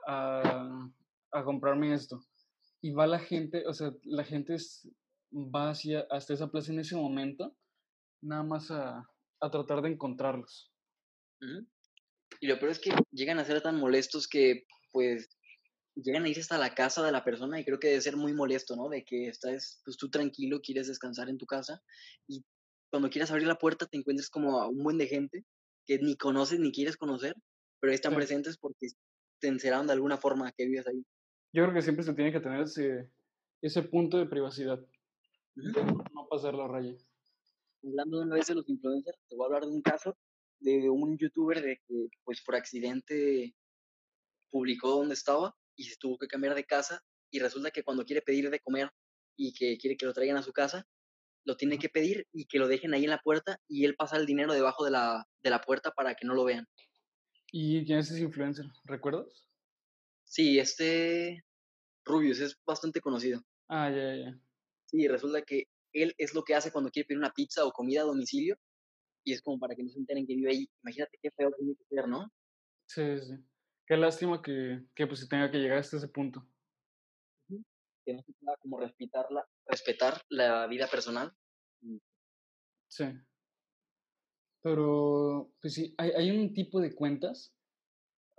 a, 0.07 0.89
a, 1.32 1.43
comprarme 1.43 1.93
esto. 1.93 2.23
Y 2.82 2.91
va 2.91 3.07
la 3.07 3.19
gente, 3.19 3.65
o 3.67 3.73
sea, 3.73 3.91
la 4.03 4.23
gente 4.23 4.55
es, 4.55 4.88
va 5.32 5.69
hacia, 5.69 6.07
hasta 6.09 6.34
esa 6.34 6.49
plaza 6.49 6.71
en 6.71 6.79
ese 6.79 6.95
momento, 6.95 7.55
nada 8.21 8.43
más 8.43 8.71
a, 8.71 9.07
a 9.39 9.51
tratar 9.51 9.82
de 9.82 9.89
encontrarlos. 9.89 10.71
Y 12.39 12.47
lo 12.47 12.59
peor 12.59 12.71
es 12.71 12.79
que 12.79 12.91
llegan 13.11 13.39
a 13.39 13.45
ser 13.45 13.61
tan 13.61 13.79
molestos 13.79 14.27
que, 14.27 14.65
pues, 14.91 15.29
llegan 15.95 16.23
a 16.23 16.29
irse 16.29 16.41
hasta 16.41 16.57
la 16.57 16.73
casa 16.73 17.03
de 17.03 17.11
la 17.11 17.23
persona 17.23 17.59
y 17.59 17.65
creo 17.65 17.79
que 17.79 17.89
debe 17.89 18.01
ser 18.01 18.17
muy 18.17 18.34
molesto, 18.34 18.75
¿no? 18.75 18.89
De 18.89 19.03
que 19.03 19.27
estás, 19.27 19.82
pues 19.84 19.97
tú 19.97 20.09
tranquilo, 20.09 20.61
quieres 20.61 20.88
descansar 20.88 21.29
en 21.29 21.38
tu 21.38 21.45
casa 21.45 21.82
y 22.27 22.43
cuando 22.89 23.09
quieras 23.09 23.32
abrir 23.32 23.47
la 23.47 23.57
puerta 23.57 23.86
te 23.86 23.97
encuentres 23.97 24.29
como 24.29 24.59
a 24.59 24.67
un 24.67 24.84
buen 24.84 24.97
de 24.97 25.07
gente 25.07 25.45
que 25.86 25.97
ni 25.99 26.15
conoces 26.15 26.59
ni 26.59 26.71
quieres 26.71 26.97
conocer, 26.97 27.36
pero 27.79 27.93
están 27.93 28.15
presentes 28.15 28.57
porque 28.57 28.88
te 29.39 29.47
encerraron 29.47 29.88
de 29.88 29.93
alguna 29.93 30.17
forma 30.17 30.51
que 30.51 30.65
vives 30.65 30.88
ahí. 30.88 31.03
Yo 31.54 31.64
creo 31.64 31.74
que 31.74 31.82
siempre 31.82 32.04
se 32.04 32.14
tiene 32.14 32.32
que 32.32 32.39
tener 32.39 32.62
ese, 32.62 33.10
ese 33.62 33.84
punto 33.84 34.18
de 34.18 34.26
privacidad, 34.26 34.80
no 35.56 36.28
pasar 36.30 36.54
la 36.54 36.68
raya. 36.68 36.95
Hablando 37.84 38.20
de 38.20 38.26
una 38.26 38.36
vez 38.36 38.47
de 38.47 38.56
los 38.56 38.70
influencers, 38.70 39.18
te 39.28 39.36
voy 39.36 39.43
a 39.43 39.47
hablar 39.47 39.66
de 39.66 39.72
un 39.72 39.82
caso 39.82 40.16
de 40.62 40.89
un 40.89 41.18
youtuber 41.18 41.62
de 41.62 41.82
que, 41.88 42.08
pues 42.24 42.41
por 42.41 42.56
accidente 42.56 43.56
publicó 44.49 44.91
dónde 44.91 45.16
estaba 45.16 45.56
y 45.76 45.84
se 45.86 45.97
tuvo 45.97 46.18
que 46.18 46.28
cambiar 46.28 46.56
de 46.56 46.66
casa 46.66 47.02
y 47.32 47.39
resulta 47.39 47.72
que 47.72 47.84
cuando 47.84 48.06
quiere 48.06 48.22
pedir 48.22 48.49
de 48.49 48.60
comer 48.60 48.91
y 49.36 49.54
que 49.54 49.78
quiere 49.78 49.97
que 49.97 50.06
lo 50.06 50.14
traigan 50.14 50.38
a 50.38 50.43
su 50.43 50.54
casa, 50.54 50.88
lo 51.45 51.58
tiene 51.58 51.80
que 51.80 51.89
pedir 51.89 52.28
y 52.32 52.45
que 52.45 52.60
lo 52.60 52.68
dejen 52.68 52.93
ahí 52.93 53.06
en 53.06 53.10
la 53.10 53.22
puerta 53.24 53.60
y 53.68 53.86
él 53.86 53.95
pasa 53.95 54.18
el 54.18 54.26
dinero 54.26 54.54
debajo 54.54 54.86
de 54.86 54.91
la, 54.91 55.28
de 55.41 55.49
la 55.49 55.62
puerta 55.62 55.91
para 55.91 56.14
que 56.14 56.28
no 56.28 56.36
lo 56.36 56.43
vean. 56.43 56.68
¿Y 57.52 57.84
quién 57.86 57.99
es 57.99 58.12
ese 58.12 58.22
influencer? 58.22 58.66
¿Recuerdas? 58.86 59.51
Sí, 60.32 60.59
este 60.59 61.43
Rubius 62.05 62.39
es 62.39 62.57
bastante 62.65 63.01
conocido. 63.01 63.41
Ah, 63.67 63.89
ya, 63.89 64.15
ya. 64.15 64.39
Sí, 64.86 65.05
resulta 65.09 65.41
que 65.41 65.65
él 65.91 66.15
es 66.17 66.34
lo 66.34 66.43
que 66.43 66.55
hace 66.55 66.71
cuando 66.71 66.89
quiere 66.89 67.05
pedir 67.05 67.17
una 67.17 67.34
pizza 67.34 67.65
o 67.65 67.73
comida 67.73 67.99
a 67.99 68.05
domicilio 68.05 68.55
y 69.25 69.34
es 69.34 69.41
como 69.41 69.59
para 69.59 69.75
que 69.75 69.84
no 69.84 69.89
se 69.89 69.99
enteren 69.99 70.25
que 70.25 70.36
vive 70.36 70.51
ahí. 70.51 70.69
Imagínate 70.84 71.19
qué 71.21 71.32
feo 71.32 71.51
tiene 71.51 71.75
que 71.75 71.84
ser, 71.84 72.07
¿no? 72.07 72.32
Sí, 72.86 73.19
sí. 73.19 73.34
Qué 73.86 73.97
lástima 73.97 74.41
que, 74.41 74.86
que 74.95 75.05
pues, 75.05 75.19
se 75.19 75.27
tenga 75.27 75.51
que 75.51 75.57
llegar 75.57 75.79
hasta 75.79 75.97
ese 75.97 76.07
punto. 76.07 76.47
Que 78.05 78.13
no 78.13 78.23
se 78.23 78.32
pueda 78.32 78.55
como 78.61 78.79
respetar 78.79 79.29
la, 79.32 79.45
respetar 79.65 80.21
la 80.29 80.65
vida 80.67 80.88
personal. 80.88 81.36
Sí. 82.88 83.03
Pero, 84.63 85.51
pues 85.59 85.73
sí, 85.73 85.93
hay, 85.97 86.11
hay 86.11 86.32
un 86.32 86.53
tipo 86.53 86.79
de 86.79 86.95
cuentas 86.95 87.53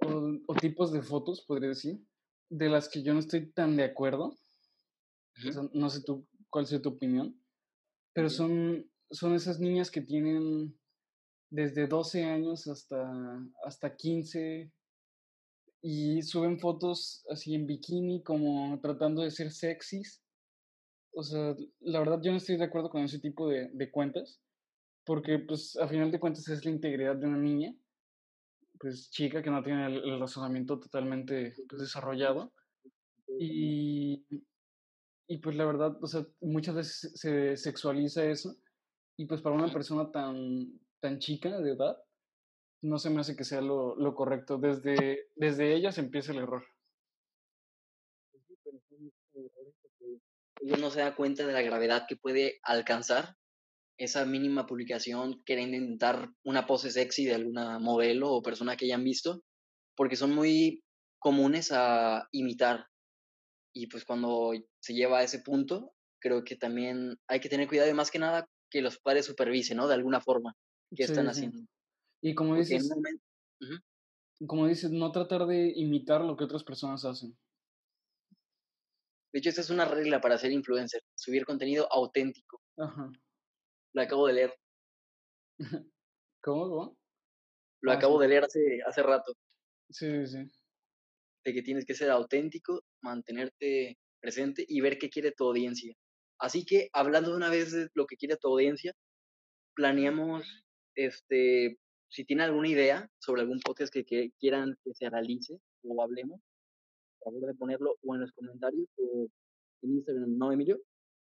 o, 0.07 0.39
o, 0.47 0.55
tipos 0.55 0.93
de 0.93 1.03
fotos, 1.03 1.43
podría 1.43 1.71
decir, 1.71 2.01
de 2.49 2.69
las 2.69 2.89
que 2.89 3.03
yo 3.03 3.15
no 3.15 3.21
estoy 3.21 3.51
tan 3.53 3.77
de 3.77 3.85
acuerdo. 3.85 4.37
no 5.73 5.91
sé 5.91 6.03
tú 6.03 6.27
cuál 6.51 6.67
sea 6.67 6.83
tu 6.83 6.91
opinión, 6.91 7.41
pero 8.13 8.29
son, 8.29 8.91
son 9.11 9.35
esas 9.35 9.59
niñas 9.59 9.91
que 9.91 10.03
tienen 10.03 10.79
desde 11.51 11.87
12 11.87 12.25
años 12.25 12.67
hasta, 12.67 13.11
hasta 13.65 13.97
15, 13.97 14.71
y 15.83 16.23
suben 16.23 16.61
fotos 16.61 17.25
así 17.29 17.55
en 17.55 17.67
bikini, 17.67 18.23
como 18.23 18.79
tratando 18.81 19.23
de 19.23 19.33
ser 19.33 19.51
sexys. 19.51 20.23
O 21.13 21.23
sea, 21.25 21.57
la 21.81 21.99
verdad 21.99 22.21
yo 22.23 22.31
no 22.31 22.39
estoy 22.39 22.57
de 22.57 22.65
acuerdo 22.65 22.89
con 22.89 23.03
ese 23.03 23.19
tipo 23.19 23.49
de, 23.49 23.69
de 23.73 23.91
cuentas, 23.91 24.41
porque 25.05 25.41
pues 25.41 25.77
a 25.77 25.89
final 25.89 26.11
de 26.11 26.21
cuentas 26.21 26.49
es 26.49 26.65
la 26.65 26.71
integridad 26.71 27.17
de 27.17 27.27
una 27.27 27.39
niña, 27.39 27.75
pues 28.83 29.13
chica 29.13 29.41
que 29.43 29.51
no 29.51 29.63
tiene 29.63 29.87
el, 29.87 30.19
razonamiento 30.19 30.81
totalmente 30.81 31.55
pues, 31.69 31.83
desarrollado. 31.83 32.53
Y, 33.39 34.27
y 35.29 35.39
pues 35.39 35.55
la 35.55 35.65
verdad, 35.65 35.97
o 36.03 36.07
sea, 36.09 36.27
muchas 36.41 36.75
veces 36.75 37.13
se 37.15 37.57
sexualiza 37.57 38.25
eso, 38.25 38.57
y 39.17 39.27
pues 39.27 39.41
para 39.41 39.55
una 39.55 39.73
persona 39.73 40.11
tan, 40.11 40.81
tan 40.99 41.21
chica 41.21 41.61
de 41.61 41.71
edad, 41.71 41.97
no 42.83 42.99
se 42.99 43.09
me 43.09 43.21
hace 43.21 43.37
que 43.37 43.45
sea 43.45 43.61
lo, 43.61 43.95
lo 43.95 44.17
correcto. 44.17 44.59
Desde, 44.59 45.29
desde 45.37 45.75
ellas 45.75 45.97
empieza 45.99 46.33
el 46.33 46.39
error. 46.39 46.65
Uno 50.61 50.77
no 50.77 50.91
se 50.91 51.01
da 51.01 51.15
cuenta 51.15 51.47
de 51.47 51.53
la 51.53 51.63
gravedad 51.63 52.07
que 52.09 52.17
puede 52.17 52.59
alcanzar 52.65 53.37
esa 54.03 54.25
mínima 54.25 54.67
publicación 54.67 55.43
queriendo 55.45 55.97
dar 55.97 56.29
una 56.45 56.67
pose 56.67 56.91
sexy 56.91 57.25
de 57.25 57.37
alguna 57.37 57.79
modelo 57.79 58.33
o 58.33 58.43
persona 58.43 58.77
que 58.77 58.87
hayan 58.87 59.05
visto, 59.05 59.45
porque 59.97 60.17
son 60.17 60.35
muy 60.35 60.83
comunes 61.21 61.71
a 61.73 62.27
imitar. 62.33 62.87
Y 63.73 63.87
pues 63.87 64.05
cuando 64.05 64.53
se 64.81 64.95
lleva 64.95 65.21
a 65.21 65.23
ese 65.23 65.39
punto, 65.39 65.93
creo 66.21 66.43
que 66.43 66.57
también 66.57 67.17
hay 67.29 67.39
que 67.39 67.49
tener 67.49 67.69
cuidado 67.69 67.91
y 67.91 67.95
más 67.95 68.11
que 68.11 68.19
nada 68.19 68.47
que 68.71 68.83
los 68.83 68.99
padres 68.99 69.27
supervisen, 69.27 69.77
¿no? 69.77 69.87
De 69.87 69.95
alguna 69.95 70.21
forma, 70.21 70.55
qué 70.97 71.05
están 71.05 71.29
haciendo. 71.29 71.59
Y 72.21 72.35
como 72.35 72.57
dices, 72.57 72.91
como 74.47 74.67
dices, 74.67 74.91
no 74.91 75.13
tratar 75.13 75.47
de 75.47 75.73
imitar 75.77 76.23
lo 76.23 76.37
que 76.37 76.45
otras 76.45 76.65
personas 76.65 77.05
hacen. 77.05 77.37
De 79.33 79.39
hecho, 79.39 79.49
esta 79.49 79.61
es 79.61 79.71
una 79.71 79.85
regla 79.85 80.21
para 80.21 80.37
ser 80.39 80.51
influencer, 80.51 81.03
subir 81.15 81.47
contenido 81.47 81.87
auténtico. 81.91 82.61
Ajá. 82.77 83.11
Lo 83.95 84.03
acabo 84.03 84.27
de 84.27 84.33
leer. 84.33 84.55
¿Cómo? 86.43 86.69
¿Cómo? 86.69 86.97
Lo 87.83 87.93
ah, 87.93 87.95
acabo 87.95 88.21
de 88.21 88.29
leer 88.29 88.45
hace, 88.45 88.81
hace 88.87 89.03
rato. 89.03 89.35
Sí, 89.91 90.27
sí. 90.27 90.39
De 91.45 91.53
que 91.53 91.63
tienes 91.63 91.85
que 91.85 91.95
ser 91.95 92.11
auténtico, 92.11 92.83
mantenerte 93.03 93.99
presente 94.21 94.65
y 94.67 94.81
ver 94.81 94.99
qué 94.99 95.11
quiere 95.11 95.33
tu 95.33 95.49
audiencia. 95.49 95.95
Así 96.39 96.65
que, 96.65 96.89
hablando 96.93 97.31
de 97.31 97.37
una 97.37 97.51
vez 97.51 97.73
de 97.73 97.89
lo 97.95 98.07
que 98.07 98.17
quiere 98.17 98.37
tu 98.37 98.49
audiencia, 98.49 98.95
planeamos, 99.75 100.65
este, 100.95 101.79
si 102.09 102.25
tiene 102.25 102.45
alguna 102.45 102.69
idea 102.69 103.11
sobre 103.19 103.43
algún 103.43 103.61
podcast 103.61 103.93
que, 103.93 104.31
quieran 104.39 104.77
que 104.85 104.95
se 104.95 105.11
realice 105.11 105.59
o 105.83 106.03
hablemos, 106.03 106.41
favor 107.25 107.47
de 107.47 107.55
ponerlo 107.55 107.97
o 108.03 108.15
en 108.15 108.21
los 108.23 108.33
comentarios 108.33 108.89
o 108.97 109.29
en 109.83 109.97
Instagram, 109.97 110.37
¿no, 110.37 110.53
Emilio? 110.53 110.81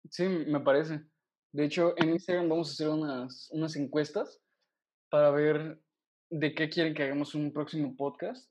Sí, 0.10 0.24
me 0.24 0.60
parece. 0.60 1.02
De 1.54 1.66
hecho, 1.66 1.94
en 1.98 2.10
Instagram 2.10 2.50
vamos 2.50 2.70
a 2.70 2.72
hacer 2.72 2.90
unas, 2.90 3.50
unas 3.52 3.76
encuestas 3.76 4.40
para 5.10 5.32
ver 5.32 5.80
de 6.30 6.56
qué 6.56 6.70
quieren 6.70 6.94
que 6.94 7.04
hagamos 7.04 7.36
un 7.36 7.52
próximo 7.52 7.96
podcast. 7.96 8.50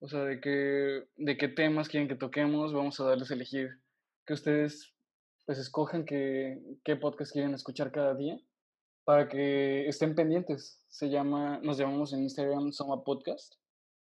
O 0.00 0.08
sea, 0.08 0.24
de 0.24 0.40
qué, 0.40 1.04
de 1.16 1.36
qué 1.36 1.48
temas 1.48 1.88
quieren 1.88 2.08
que 2.08 2.16
toquemos. 2.16 2.72
Vamos 2.72 2.98
a 2.98 3.04
darles 3.04 3.30
a 3.30 3.34
elegir 3.34 3.70
que 4.26 4.32
ustedes 4.32 4.92
pues 5.46 5.58
escojan 5.58 6.04
qué, 6.04 6.60
qué 6.84 6.96
podcast 6.96 7.32
quieren 7.32 7.54
escuchar 7.54 7.92
cada 7.92 8.14
día 8.14 8.40
para 9.04 9.28
que 9.28 9.86
estén 9.88 10.14
pendientes. 10.14 10.84
Se 10.88 11.08
llama, 11.08 11.60
nos 11.62 11.78
llamamos 11.78 12.12
en 12.12 12.22
Instagram 12.22 12.72
Soma 12.72 13.04
Podcast. 13.04 13.54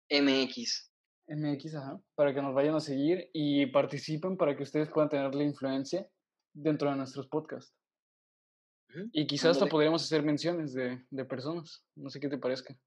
MX. 0.09 0.91
MX, 1.27 1.75
ajá. 1.75 2.01
Para 2.15 2.33
que 2.33 2.41
nos 2.41 2.53
vayan 2.53 2.75
a 2.75 2.79
seguir 2.79 3.29
y 3.33 3.65
participen 3.67 4.37
para 4.37 4.55
que 4.55 4.63
ustedes 4.63 4.89
puedan 4.89 5.09
tener 5.09 5.33
la 5.33 5.43
influencia 5.43 6.07
dentro 6.53 6.89
de 6.89 6.97
nuestros 6.97 7.27
podcasts. 7.27 7.80
Y 9.11 9.27
quizás 9.27 9.51
hasta 9.51 9.67
podríamos 9.67 10.03
hacer 10.03 10.23
menciones 10.23 10.73
de, 10.73 11.05
de, 11.09 11.25
personas. 11.25 11.85
No 11.95 12.09
sé 12.09 12.19
qué 12.19 12.29
te 12.29 12.37
parezca. 12.37 12.77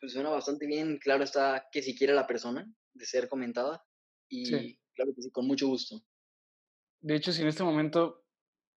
Pues 0.00 0.12
suena 0.12 0.30
bastante 0.30 0.66
bien. 0.66 0.98
Claro 0.98 1.24
está 1.24 1.66
que 1.72 1.82
si 1.82 1.96
quiere 1.96 2.14
la 2.14 2.26
persona 2.26 2.70
de 2.94 3.04
ser 3.04 3.28
comentada. 3.28 3.84
Y 4.28 4.78
claro 4.94 5.14
que 5.14 5.22
sí, 5.22 5.30
con 5.30 5.46
mucho 5.46 5.68
gusto. 5.68 6.02
De 7.00 7.14
hecho, 7.14 7.32
si 7.32 7.42
en 7.42 7.48
este 7.48 7.62
momento, 7.62 8.24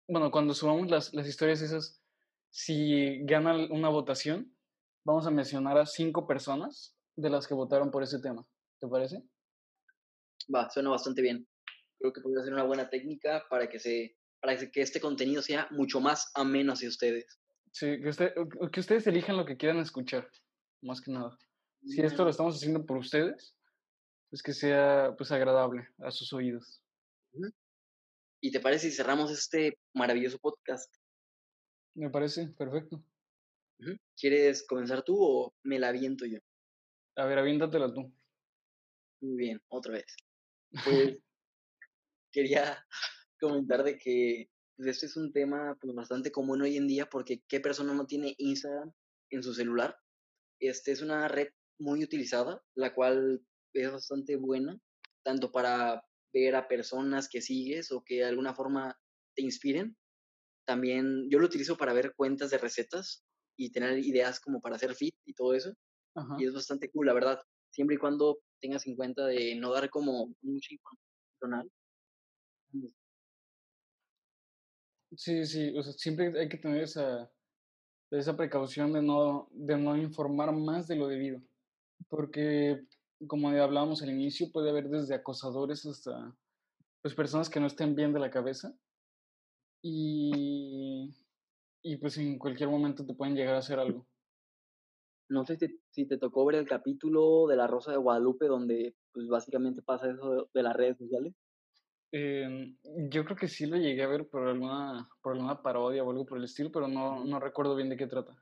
bueno, 0.08 0.30
cuando 0.30 0.54
subamos 0.54 0.90
las, 0.90 1.14
las 1.14 1.28
historias 1.28 1.62
esas, 1.62 2.02
si 2.50 3.24
gana 3.24 3.68
una 3.70 3.88
votación, 3.88 4.56
vamos 5.04 5.26
a 5.26 5.30
mencionar 5.30 5.78
a 5.78 5.86
cinco 5.86 6.26
personas 6.26 6.96
de 7.16 7.30
las 7.30 7.46
que 7.46 7.54
votaron 7.54 7.90
por 7.90 8.02
ese 8.02 8.20
tema. 8.20 8.46
¿Te 8.80 8.88
parece? 8.88 9.22
Va, 10.52 10.68
suena 10.70 10.90
bastante 10.90 11.22
bien. 11.22 11.46
Creo 11.98 12.12
que 12.12 12.20
podría 12.20 12.42
ser 12.42 12.52
una 12.52 12.64
buena 12.64 12.88
técnica 12.88 13.44
para 13.48 13.68
que 13.68 13.78
se 13.78 14.15
para 14.40 14.56
que 14.56 14.80
este 14.80 15.00
contenido 15.00 15.42
sea 15.42 15.68
mucho 15.70 16.00
más 16.00 16.30
ameno 16.34 16.72
hacia 16.72 16.88
ustedes. 16.88 17.26
Sí, 17.72 18.00
que, 18.00 18.08
usted, 18.08 18.32
que 18.72 18.80
ustedes 18.80 19.06
elijan 19.06 19.36
lo 19.36 19.44
que 19.44 19.56
quieran 19.56 19.78
escuchar, 19.78 20.30
más 20.82 21.00
que 21.00 21.10
nada. 21.10 21.36
Si 21.84 22.00
esto 22.00 22.24
lo 22.24 22.30
estamos 22.30 22.56
haciendo 22.56 22.84
por 22.84 22.96
ustedes, 22.96 23.54
pues 24.30 24.42
que 24.42 24.52
sea 24.52 25.14
pues 25.16 25.30
agradable 25.30 25.88
a 25.98 26.10
sus 26.10 26.32
oídos. 26.32 26.82
¿Y 28.40 28.50
te 28.50 28.60
parece 28.60 28.90
si 28.90 28.96
cerramos 28.96 29.30
este 29.30 29.78
maravilloso 29.94 30.38
podcast? 30.38 30.92
Me 31.94 32.10
parece 32.10 32.48
perfecto. 32.48 33.02
¿Quieres 34.16 34.66
comenzar 34.66 35.02
tú 35.02 35.16
o 35.18 35.54
me 35.62 35.78
la 35.78 35.88
aviento 35.88 36.24
yo? 36.26 36.38
A 37.16 37.24
ver, 37.24 37.38
aviéntatela 37.38 37.92
tú. 37.92 38.12
Muy 39.20 39.36
bien, 39.36 39.62
otra 39.68 39.92
vez. 39.92 40.16
Pues 40.84 41.18
quería 42.32 42.84
comentar 43.38 43.82
de 43.84 43.98
que 43.98 44.50
pues, 44.76 44.88
este 44.88 45.06
es 45.06 45.16
un 45.16 45.32
tema 45.32 45.76
pues, 45.80 45.94
bastante 45.94 46.30
común 46.30 46.62
hoy 46.62 46.76
en 46.76 46.86
día 46.86 47.08
porque 47.08 47.42
¿qué 47.48 47.60
persona 47.60 47.94
no 47.94 48.06
tiene 48.06 48.34
Instagram 48.38 48.92
en 49.30 49.42
su 49.42 49.54
celular? 49.54 49.96
Este 50.60 50.92
es 50.92 51.02
una 51.02 51.28
red 51.28 51.48
muy 51.78 52.02
utilizada, 52.02 52.62
la 52.74 52.94
cual 52.94 53.42
es 53.74 53.92
bastante 53.92 54.36
buena, 54.36 54.78
tanto 55.22 55.52
para 55.52 56.02
ver 56.32 56.56
a 56.56 56.68
personas 56.68 57.28
que 57.28 57.40
sigues 57.40 57.92
o 57.92 58.02
que 58.04 58.16
de 58.16 58.24
alguna 58.24 58.54
forma 58.54 58.98
te 59.34 59.42
inspiren. 59.42 59.96
También 60.66 61.28
yo 61.30 61.38
lo 61.38 61.46
utilizo 61.46 61.76
para 61.76 61.92
ver 61.92 62.14
cuentas 62.14 62.50
de 62.50 62.58
recetas 62.58 63.24
y 63.56 63.70
tener 63.70 63.98
ideas 63.98 64.40
como 64.40 64.60
para 64.60 64.76
hacer 64.76 64.94
fit 64.94 65.14
y 65.24 65.34
todo 65.34 65.54
eso. 65.54 65.72
Y 66.38 66.46
es 66.46 66.54
bastante 66.54 66.90
cool, 66.90 67.06
la 67.06 67.12
verdad. 67.12 67.40
Siempre 67.70 67.96
y 67.96 67.98
cuando 67.98 68.38
tengas 68.60 68.86
en 68.86 68.96
cuenta 68.96 69.26
de 69.26 69.54
no 69.56 69.70
dar 69.72 69.90
como 69.90 70.34
mucha 70.40 70.72
información 70.72 71.10
personal, 71.38 71.70
Sí, 75.14 75.44
sí, 75.46 75.76
o 75.76 75.82
sea, 75.82 75.92
siempre 75.92 76.38
hay 76.38 76.48
que 76.48 76.58
tener 76.58 76.82
esa, 76.82 77.30
esa 78.10 78.36
precaución 78.36 78.92
de 78.92 79.02
no, 79.02 79.48
de 79.52 79.76
no 79.78 79.96
informar 79.96 80.52
más 80.52 80.88
de 80.88 80.96
lo 80.96 81.08
debido, 81.08 81.42
porque 82.08 82.86
como 83.28 83.50
hablábamos 83.50 84.02
al 84.02 84.10
inicio, 84.10 84.52
puede 84.52 84.70
haber 84.70 84.88
desde 84.88 85.14
acosadores 85.14 85.86
hasta 85.86 86.36
pues, 87.02 87.14
personas 87.14 87.50
que 87.50 87.60
no 87.60 87.66
estén 87.66 87.94
bien 87.96 88.12
de 88.12 88.20
la 88.20 88.30
cabeza 88.30 88.74
y, 89.82 91.14
y 91.82 91.96
pues 91.96 92.18
en 92.18 92.38
cualquier 92.38 92.68
momento 92.68 93.06
te 93.06 93.14
pueden 93.14 93.34
llegar 93.34 93.54
a 93.54 93.58
hacer 93.58 93.78
algo. 93.78 94.06
No 95.28 95.44
sé 95.44 95.54
si 95.54 95.68
te, 95.68 95.80
si 95.90 96.06
te 96.08 96.18
tocó 96.18 96.44
ver 96.46 96.56
el 96.56 96.66
capítulo 96.66 97.46
de 97.46 97.54
La 97.54 97.68
Rosa 97.68 97.92
de 97.92 97.96
Guadalupe 97.98 98.46
donde 98.48 98.96
pues 99.12 99.28
básicamente 99.28 99.80
pasa 99.82 100.10
eso 100.10 100.48
de 100.52 100.62
las 100.64 100.74
redes 100.74 100.98
sociales. 100.98 101.32
Em, 102.18 102.74
yo 103.10 103.26
creo 103.26 103.36
que 103.36 103.46
sí 103.46 103.66
lo 103.66 103.76
llegué 103.76 104.02
a 104.02 104.08
ver 104.08 104.26
por 104.26 104.48
alguna, 104.48 105.06
por 105.20 105.34
alguna 105.34 105.60
parodia 105.60 106.02
o 106.02 106.10
algo 106.10 106.24
por 106.24 106.38
el 106.38 106.44
estilo, 106.44 106.72
pero 106.72 106.88
no, 106.88 107.22
no 107.26 107.38
recuerdo 107.38 107.76
bien 107.76 107.90
de 107.90 107.98
qué 107.98 108.06
trata. 108.06 108.34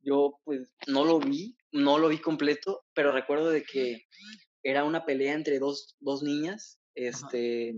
Yo 0.00 0.38
pues 0.44 0.76
no 0.86 1.04
lo 1.04 1.18
vi, 1.18 1.56
no 1.72 1.98
lo 1.98 2.08
vi 2.08 2.18
completo, 2.18 2.84
pero 2.94 3.10
recuerdo 3.10 3.50
de 3.50 3.64
que 3.64 4.04
era 4.62 4.84
una 4.84 5.04
pelea 5.04 5.34
entre 5.34 5.58
dos, 5.58 5.96
dos 5.98 6.22
niñas. 6.22 6.78
Este, 6.94 7.74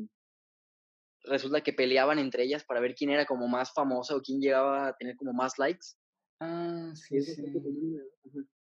resulta 1.24 1.62
que 1.62 1.72
peleaban 1.72 2.18
entre 2.18 2.44
ellas 2.44 2.64
para 2.64 2.80
ver 2.80 2.94
quién 2.94 3.08
era 3.08 3.24
como 3.24 3.48
más 3.48 3.72
famosa 3.72 4.14
o 4.14 4.20
quién 4.20 4.38
llegaba 4.38 4.88
a 4.88 4.96
tener 4.96 5.16
como 5.16 5.32
más 5.32 5.58
likes. 5.58 5.96
Ah, 6.40 6.92
sí, 6.94 7.22
sí. 7.22 7.42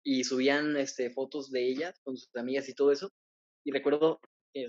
Y 0.03 0.23
subían 0.25 0.77
este, 0.77 1.09
fotos 1.09 1.49
de 1.49 1.67
ellas 1.67 1.99
con 2.03 2.17
sus 2.17 2.29
amigas 2.35 2.69
y 2.69 2.75
todo 2.75 2.91
eso. 2.91 3.11
Y 3.63 3.71
recuerdo 3.71 4.19
que 4.53 4.67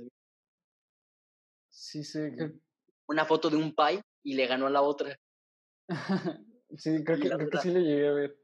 Sí, 1.73 2.05
sé 2.05 2.35
que... 2.37 2.53
Una 3.09 3.25
foto 3.25 3.51
de 3.51 3.57
un 3.57 3.75
pie 3.75 4.03
y 4.23 4.35
le 4.35 4.47
ganó 4.47 4.67
a 4.67 4.71
la 4.71 4.83
otra. 4.83 5.19
sí, 6.77 7.03
creo 7.05 7.19
que, 7.19 7.31
creo 7.31 7.51
que 7.51 7.59
sí 7.59 7.71
le 7.71 7.81
llegué 7.81 8.09
a 8.09 8.13
ver. 8.13 8.39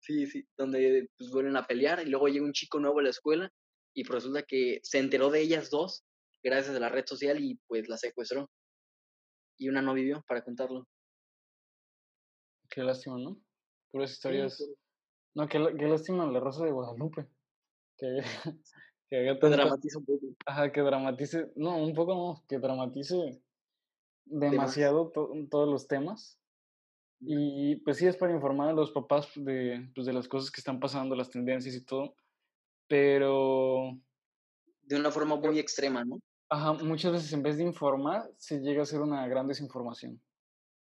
Sí, 0.00 0.26
sí, 0.26 0.46
donde 0.56 1.10
pues 1.16 1.30
vuelven 1.30 1.56
a 1.56 1.66
pelear 1.66 2.00
y 2.00 2.10
luego 2.10 2.28
llega 2.28 2.44
un 2.44 2.52
chico 2.52 2.80
nuevo 2.80 3.00
a 3.00 3.02
la 3.02 3.10
escuela 3.10 3.52
y 3.94 4.02
resulta 4.04 4.42
que 4.42 4.80
se 4.82 4.98
enteró 4.98 5.30
de 5.30 5.40
ellas 5.40 5.70
dos 5.70 6.04
gracias 6.42 6.74
a 6.74 6.80
la 6.80 6.88
red 6.88 7.04
social 7.06 7.38
y 7.40 7.56
pues 7.66 7.88
la 7.88 7.96
secuestró. 7.96 8.50
Y 9.58 9.68
una 9.68 9.82
no 9.82 9.94
vivió 9.94 10.24
para 10.26 10.42
contarlo. 10.42 10.86
Qué 12.70 12.82
lástima, 12.82 13.18
¿no? 13.18 13.40
Puras 13.90 14.12
historias. 14.12 14.62
No, 15.34 15.48
qué, 15.48 15.58
qué 15.78 15.86
lástima 15.86 16.30
la 16.30 16.40
Rosa 16.40 16.64
de 16.64 16.70
Guadalupe. 16.70 17.28
Que, 17.96 18.22
que 19.10 19.48
dramatice 19.48 19.98
un 19.98 20.04
poco. 20.04 20.26
Ajá, 20.46 20.72
que 20.72 20.80
dramatice, 20.80 21.52
no, 21.56 21.76
un 21.76 21.94
poco 21.94 22.14
no, 22.14 22.44
que 22.48 22.58
dramatice 22.58 23.42
demasiado 24.24 25.10
todos 25.10 25.68
los 25.68 25.88
temas. 25.88 26.38
Y 27.20 27.76
pues 27.76 27.98
sí 27.98 28.06
es 28.06 28.16
para 28.16 28.32
informar 28.32 28.70
a 28.70 28.72
los 28.72 28.92
papás 28.92 29.28
de, 29.34 29.90
pues, 29.94 30.06
de 30.06 30.12
las 30.12 30.26
cosas 30.26 30.50
que 30.50 30.60
están 30.60 30.80
pasando, 30.80 31.14
las 31.14 31.28
tendencias 31.28 31.74
y 31.74 31.84
todo, 31.84 32.14
pero... 32.88 33.98
De 34.82 34.96
una 34.96 35.10
forma 35.10 35.36
muy 35.36 35.58
extrema, 35.58 36.04
¿no? 36.04 36.18
Ajá, 36.48 36.72
muchas 36.72 37.12
veces 37.12 37.32
en 37.32 37.42
vez 37.42 37.58
de 37.58 37.64
informar, 37.64 38.30
se 38.36 38.60
llega 38.60 38.82
a 38.82 38.86
ser 38.86 39.00
una 39.02 39.28
gran 39.28 39.46
desinformación. 39.46 40.20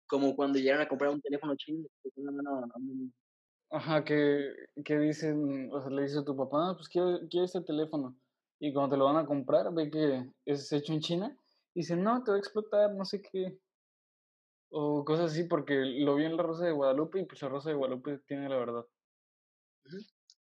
Como 0.08 0.36
cuando 0.36 0.60
llegan 0.60 0.82
a 0.82 0.88
comprar 0.88 1.12
un 1.12 1.22
teléfono 1.22 1.56
chino, 1.56 1.86
Ajá, 3.74 4.06
que, 4.06 4.54
que 4.86 5.00
dicen, 5.00 5.72
o 5.74 5.82
sea, 5.82 5.90
le 5.90 6.04
dice 6.04 6.20
a 6.20 6.24
tu 6.24 6.38
papá, 6.38 6.70
ah, 6.70 6.74
pues 6.76 6.88
quiero, 6.88 7.22
quiero 7.28 7.46
este 7.46 7.60
teléfono. 7.62 8.16
Y 8.60 8.72
cuando 8.72 8.94
te 8.94 9.00
lo 9.00 9.06
van 9.06 9.18
a 9.18 9.26
comprar, 9.26 9.74
ve 9.74 9.90
que 9.90 10.32
es 10.46 10.72
hecho 10.72 10.94
en 10.94 11.00
China, 11.00 11.36
y 11.74 11.80
dicen, 11.80 12.04
no, 12.04 12.24
te 12.24 12.30
va 12.30 12.38
a 12.38 12.40
explotar, 12.40 12.94
no 12.94 13.04
sé 13.04 13.20
qué. 13.24 13.58
O 14.70 15.04
cosas 15.04 15.32
así, 15.32 15.46
porque 15.46 15.74
lo 15.74 16.16
vi 16.16 16.26
en 16.26 16.38
la 16.38 16.44
Rosa 16.44 16.66
de 16.66 16.72
Guadalupe 16.72 17.20
y 17.20 17.26
pues 17.26 17.42
la 17.42 17.50
Rosa 17.50 17.70
de 17.70 17.76
Guadalupe 17.76 18.20
tiene 18.28 18.48
la 18.48 18.58
verdad. 18.58 18.86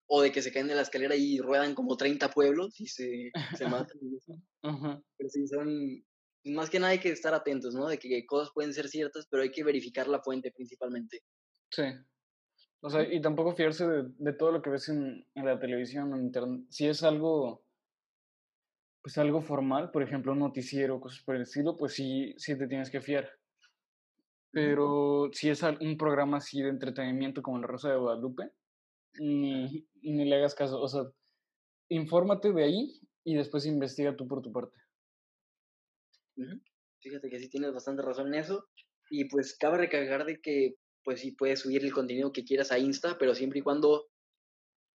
O 0.09 0.21
de 0.21 0.31
que 0.31 0.43
se 0.43 0.53
caen 0.53 0.69
de 0.69 0.75
la 0.75 0.83
escalera 0.83 1.17
y 1.17 1.39
ruedan 1.39 1.75
como 1.75 1.97
30 1.97 2.31
pueblos 2.33 2.79
y 2.81 2.87
se, 2.87 3.31
se 3.57 3.67
matan. 3.67 3.99
Ajá. 4.63 5.01
Pero 5.17 5.31
sí, 5.31 5.47
son 5.47 6.05
más 6.45 6.69
que 6.69 6.79
nada 6.79 6.93
hay 6.93 7.01
que 7.01 7.09
estar 7.09 7.33
atentos, 7.33 7.75
¿no? 7.75 7.89
De 7.89 7.99
que 7.99 8.27
cosas 8.27 8.51
pueden 8.53 8.75
ser 8.75 8.89
ciertas, 8.89 9.27
pero 9.31 9.43
hay 9.43 9.51
que 9.51 9.65
verificar 9.65 10.07
la 10.07 10.21
fuente 10.21 10.53
principalmente. 10.53 11.21
Sí. 11.71 11.85
O 12.85 12.91
sea, 12.91 13.03
y 13.03 13.21
tampoco 13.21 13.53
fiarse 13.53 13.87
de, 13.87 14.33
todo 14.33 14.51
lo 14.51 14.61
que 14.61 14.71
ves 14.71 14.89
en, 14.89 15.25
la 15.37 15.59
televisión 15.59 16.13
o 16.13 16.17
en 16.17 16.25
internet. 16.25 16.67
Si 16.69 16.89
es 16.89 17.05
algo, 17.05 17.63
pues 19.03 19.17
algo 19.19 19.41
formal, 19.41 19.93
por 19.93 20.03
ejemplo, 20.03 20.33
un 20.33 20.41
noticiero, 20.41 21.01
cosas 21.01 21.23
por 21.23 21.37
el 21.37 21.43
estilo, 21.43 21.77
pues 21.77 21.93
sí, 21.93 22.35
sí 22.39 22.59
te 22.59 22.67
tienes 22.67 22.91
que 22.91 23.01
fiar. 23.01 23.31
Pero 24.51 25.31
si 25.33 25.49
es 25.49 25.63
un 25.63 25.97
programa 25.97 26.39
así 26.39 26.61
de 26.61 26.71
entretenimiento 26.71 27.41
como 27.41 27.61
La 27.61 27.69
Rosa 27.69 27.89
de 27.89 27.99
Guadalupe, 27.99 28.51
ni, 29.21 29.87
ni 30.03 30.25
le 30.25 30.37
hagas 30.37 30.57
caso. 30.57 30.81
O 30.81 30.89
sea, 30.89 31.05
infórmate 31.89 32.53
de 32.53 32.65
ahí 32.65 33.01
y 33.23 33.37
después 33.37 33.65
investiga 33.65 34.17
tú 34.17 34.27
por 34.27 34.43
tu 34.43 34.53
parte. 34.53 34.77
Fíjate 36.99 37.31
que 37.31 37.39
sí 37.39 37.49
tienes 37.49 37.73
bastante 37.73 38.03
razón 38.03 38.27
en 38.35 38.41
eso. 38.41 38.69
Y 39.09 39.27
pues 39.27 39.57
cabe 39.57 39.79
recargar 39.79 40.25
de 40.25 40.41
que 40.41 40.75
pues 41.05 41.21
sí 41.21 41.33
puedes 41.33 41.61
subir 41.61 41.85
el 41.85 41.93
contenido 41.93 42.33
que 42.33 42.45
quieras 42.45 42.73
a 42.73 42.79
Insta, 42.79 43.19
pero 43.19 43.35
siempre 43.35 43.61
y 43.61 43.63
cuando 43.63 44.09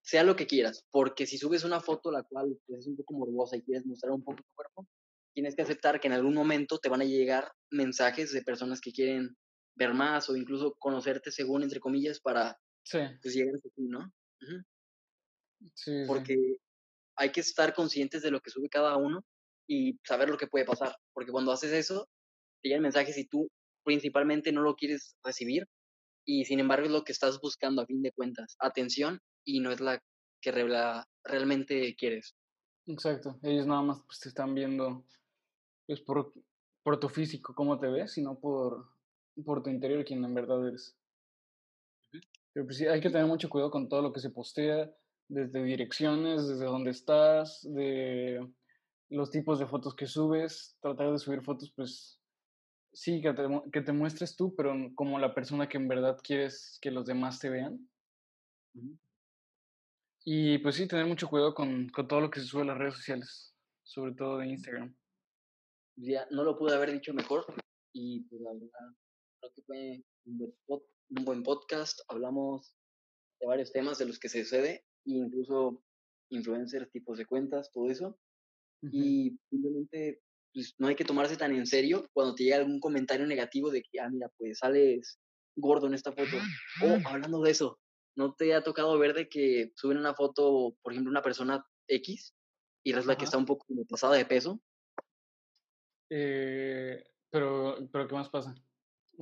sea 0.01 0.23
lo 0.23 0.35
que 0.35 0.47
quieras. 0.47 0.85
Porque 0.91 1.25
si 1.25 1.37
subes 1.37 1.63
una 1.63 1.81
foto 1.81 2.11
la 2.11 2.23
cual 2.23 2.57
pues, 2.65 2.79
es 2.79 2.87
un 2.87 2.95
poco 2.95 3.13
morbosa 3.13 3.57
y 3.57 3.61
quieres 3.61 3.85
mostrar 3.85 4.13
un 4.13 4.23
poco 4.23 4.37
tu 4.37 4.53
cuerpo, 4.55 4.87
tienes 5.33 5.55
que 5.55 5.61
aceptar 5.61 5.99
que 5.99 6.07
en 6.07 6.13
algún 6.13 6.33
momento 6.33 6.79
te 6.79 6.89
van 6.89 7.01
a 7.01 7.05
llegar 7.05 7.51
mensajes 7.69 8.31
de 8.31 8.41
personas 8.41 8.81
que 8.81 8.91
quieren 8.91 9.35
ver 9.75 9.93
más 9.93 10.29
o 10.29 10.35
incluso 10.35 10.73
conocerte 10.79 11.31
según, 11.31 11.63
entre 11.63 11.79
comillas, 11.79 12.19
para 12.19 12.57
pues, 13.21 13.35
llegar 13.35 13.55
a 13.55 13.59
ti, 13.59 13.83
¿no? 13.87 14.11
sí, 15.75 15.91
Porque 16.07 16.57
hay 17.15 17.31
que 17.31 17.41
estar 17.41 17.73
conscientes 17.73 18.21
de 18.21 18.31
lo 18.31 18.39
que 18.39 18.49
sube 18.49 18.69
cada 18.69 18.95
uno 18.97 19.23
y 19.67 19.99
saber 20.03 20.29
lo 20.29 20.37
que 20.37 20.47
puede 20.47 20.65
pasar. 20.65 20.95
Porque 21.13 21.31
cuando 21.31 21.51
haces 21.51 21.73
eso, 21.73 22.07
te 22.61 22.69
llegan 22.69 22.83
mensajes 22.83 23.17
y 23.17 23.27
tú 23.27 23.49
principalmente 23.83 24.51
no 24.51 24.61
lo 24.61 24.75
quieres 24.75 25.15
recibir 25.23 25.67
y 26.27 26.43
sin 26.43 26.59
embargo 26.59 26.85
es 26.85 26.91
lo 26.91 27.03
que 27.03 27.13
estás 27.13 27.39
buscando 27.39 27.81
a 27.81 27.85
fin 27.85 28.01
de 28.01 28.11
cuentas, 28.11 28.57
atención 28.59 29.19
y 29.45 29.61
no 29.61 29.71
es 29.71 29.79
la 29.79 30.03
que 30.41 30.51
realmente 30.51 31.95
quieres. 31.95 32.35
Exacto, 32.85 33.39
ellos 33.41 33.65
nada 33.65 33.81
más 33.81 34.03
pues, 34.05 34.19
te 34.19 34.29
están 34.29 34.53
viendo 34.53 35.05
pues, 35.87 36.01
por, 36.01 36.33
por 36.83 36.99
tu 36.99 37.07
físico, 37.07 37.55
cómo 37.55 37.79
te 37.79 37.87
ves, 37.87 38.11
sino 38.11 38.37
por, 38.37 38.89
por 39.45 39.63
tu 39.63 39.69
interior, 39.69 40.03
quien 40.03 40.23
en 40.23 40.33
verdad 40.33 40.67
eres. 40.67 40.97
Pero 42.53 42.65
pues 42.65 42.77
sí, 42.77 42.87
hay 42.87 42.99
que 42.99 43.09
tener 43.09 43.25
mucho 43.25 43.49
cuidado 43.49 43.71
con 43.71 43.87
todo 43.87 44.01
lo 44.01 44.11
que 44.11 44.19
se 44.19 44.29
postea, 44.29 44.91
desde 45.29 45.63
direcciones, 45.63 46.47
desde 46.47 46.65
dónde 46.65 46.91
estás, 46.91 47.61
de 47.73 48.45
los 49.09 49.31
tipos 49.31 49.59
de 49.59 49.67
fotos 49.67 49.95
que 49.95 50.07
subes, 50.07 50.77
tratar 50.81 51.11
de 51.11 51.19
subir 51.19 51.41
fotos, 51.41 51.71
pues 51.73 52.19
sí, 52.97 53.21
que 53.21 53.31
te, 53.31 53.43
que 53.71 53.81
te 53.81 53.93
muestres 53.93 54.35
tú, 54.35 54.55
pero 54.55 54.73
como 54.95 55.19
la 55.19 55.35
persona 55.35 55.69
que 55.69 55.77
en 55.77 55.87
verdad 55.87 56.17
quieres 56.23 56.79
que 56.81 56.89
los 56.89 57.05
demás 57.05 57.39
te 57.39 57.49
vean. 57.49 57.87
Y 60.25 60.57
pues 60.57 60.75
sí, 60.75 60.87
tener 60.87 61.05
mucho 61.05 61.29
cuidado 61.29 61.53
con, 61.53 61.89
con, 61.89 62.07
todo 62.07 62.21
lo 62.21 62.31
que 62.31 62.39
se 62.39 62.47
sube 62.47 62.63
a 62.63 62.65
las 62.65 62.77
redes 62.77 62.95
sociales, 62.95 63.55
sobre 63.83 64.13
todo 64.15 64.39
de 64.39 64.47
Instagram. 64.47 64.95
Ya, 65.95 66.27
no 66.31 66.43
lo 66.43 66.57
pude 66.57 66.75
haber 66.75 66.91
dicho 66.91 67.13
mejor 67.13 67.45
y 67.93 68.21
pues 68.21 68.41
la 68.41 68.53
verdad 68.53 68.95
creo 69.39 69.51
que 69.53 69.61
fue 69.61 70.03
un 70.25 70.37
buen, 70.37 70.81
un 71.09 71.25
buen 71.25 71.43
podcast, 71.43 71.99
hablamos 72.07 72.75
de 73.39 73.47
varios 73.47 73.71
temas 73.71 73.99
de 73.99 74.05
los 74.05 74.17
que 74.17 74.29
se 74.29 74.43
sucede, 74.43 74.85
incluso 75.05 75.83
influencers, 76.29 76.91
tipos 76.91 77.19
de 77.19 77.27
cuentas, 77.27 77.71
todo 77.71 77.89
eso. 77.89 78.19
Y 78.81 79.39
simplemente 79.49 80.21
pues, 80.53 80.75
no 80.77 80.87
hay 80.87 80.95
que 80.95 81.05
tomarse 81.05 81.37
tan 81.37 81.53
en 81.53 81.65
serio 81.65 82.07
cuando 82.13 82.35
te 82.35 82.43
llega 82.43 82.57
algún 82.57 82.79
comentario 82.79 83.25
negativo 83.25 83.71
de 83.71 83.81
que, 83.81 83.99
ah, 83.99 84.09
mira, 84.09 84.29
pues 84.37 84.59
sales 84.59 85.19
gordo 85.55 85.87
en 85.87 85.93
esta 85.93 86.11
foto. 86.11 86.37
O 86.83 87.07
hablando 87.07 87.41
de 87.41 87.51
eso, 87.51 87.79
¿no 88.15 88.33
te 88.35 88.53
ha 88.53 88.63
tocado 88.63 88.97
ver 88.97 89.13
de 89.13 89.27
que 89.27 89.71
suben 89.75 89.97
una 89.97 90.13
foto, 90.13 90.75
por 90.81 90.93
ejemplo, 90.93 91.11
una 91.11 91.21
persona 91.21 91.65
X 91.87 92.33
y 92.83 92.93
resulta 92.93 93.17
que 93.17 93.25
está 93.25 93.37
un 93.37 93.45
poco 93.45 93.65
pasada 93.89 94.15
de 94.15 94.25
peso? 94.25 94.61
Eh, 96.09 97.03
pero, 97.29 97.77
pero, 97.91 98.07
¿qué 98.07 98.15
más 98.15 98.29
pasa? 98.29 98.55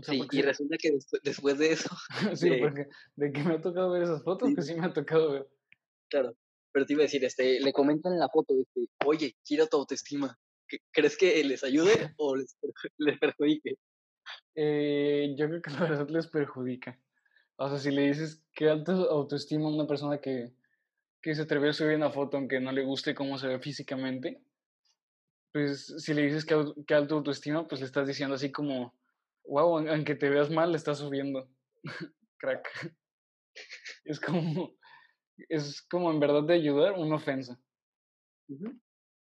sí, 0.01 0.21
y 0.29 0.41
resulta 0.41 0.75
que 0.77 0.91
después, 1.23 1.57
de 1.57 1.71
eso. 1.71 1.89
sí, 2.35 2.51
porque 2.59 2.87
de 3.15 3.31
que 3.31 3.43
me 3.43 3.55
ha 3.55 3.61
tocado 3.61 3.91
ver 3.91 4.03
esas 4.03 4.23
fotos, 4.23 4.53
que 4.53 4.61
sí 4.61 4.75
me 4.75 4.85
ha 4.85 4.93
tocado 4.93 5.31
ver. 5.31 5.47
Claro, 6.09 6.35
pero 6.71 6.85
te 6.85 6.93
iba 6.93 7.01
a 7.01 7.03
decir, 7.09 7.23
este, 7.23 7.59
le 7.59 7.73
comentan 7.73 8.13
en 8.13 8.19
la 8.19 8.29
foto, 8.29 8.53
este, 8.59 8.89
oye, 9.05 9.35
quiero 9.45 9.67
tu 9.67 9.77
autoestima. 9.77 10.37
¿Crees 10.91 11.17
que 11.17 11.43
les 11.43 11.63
ayude 11.63 12.13
o 12.17 12.35
les, 12.35 12.57
les 12.97 13.19
perjudique? 13.19 13.77
Eh, 14.55 15.35
yo 15.37 15.47
creo 15.47 15.61
que 15.61 15.71
la 15.71 15.81
verdad 15.81 16.09
les 16.09 16.27
perjudica. 16.27 16.99
O 17.57 17.69
sea, 17.69 17.77
si 17.77 17.91
le 17.91 18.01
dices 18.07 18.43
que 18.53 18.69
alta 18.69 18.93
autoestima 18.93 19.65
a 19.65 19.73
una 19.73 19.87
persona 19.87 20.19
que, 20.19 20.53
que 21.21 21.35
se 21.35 21.43
atrevió 21.43 21.69
a 21.69 21.73
subir 21.73 21.95
una 21.95 22.11
foto 22.11 22.37
aunque 22.37 22.59
no 22.59 22.71
le 22.71 22.83
guste 22.83 23.15
cómo 23.15 23.37
se 23.37 23.47
ve 23.47 23.59
físicamente, 23.59 24.41
pues 25.53 25.85
si 26.03 26.13
le 26.13 26.23
dices 26.23 26.45
que, 26.45 26.55
que 26.85 26.93
alta 26.93 27.15
autoestima, 27.15 27.67
pues 27.67 27.79
le 27.79 27.87
estás 27.87 28.07
diciendo 28.07 28.35
así 28.35 28.51
como, 28.51 28.93
wow, 29.45 29.87
aunque 29.87 30.15
te 30.15 30.29
veas 30.29 30.49
mal, 30.49 30.71
le 30.71 30.77
estás 30.77 30.97
subiendo. 30.97 31.49
Crack. 32.37 32.93
Es 34.03 34.19
como, 34.19 34.75
es 35.49 35.81
como 35.83 36.11
en 36.11 36.19
verdad 36.19 36.43
de 36.43 36.55
ayudar 36.55 36.93
una 36.93 37.15
ofensa. 37.15 37.59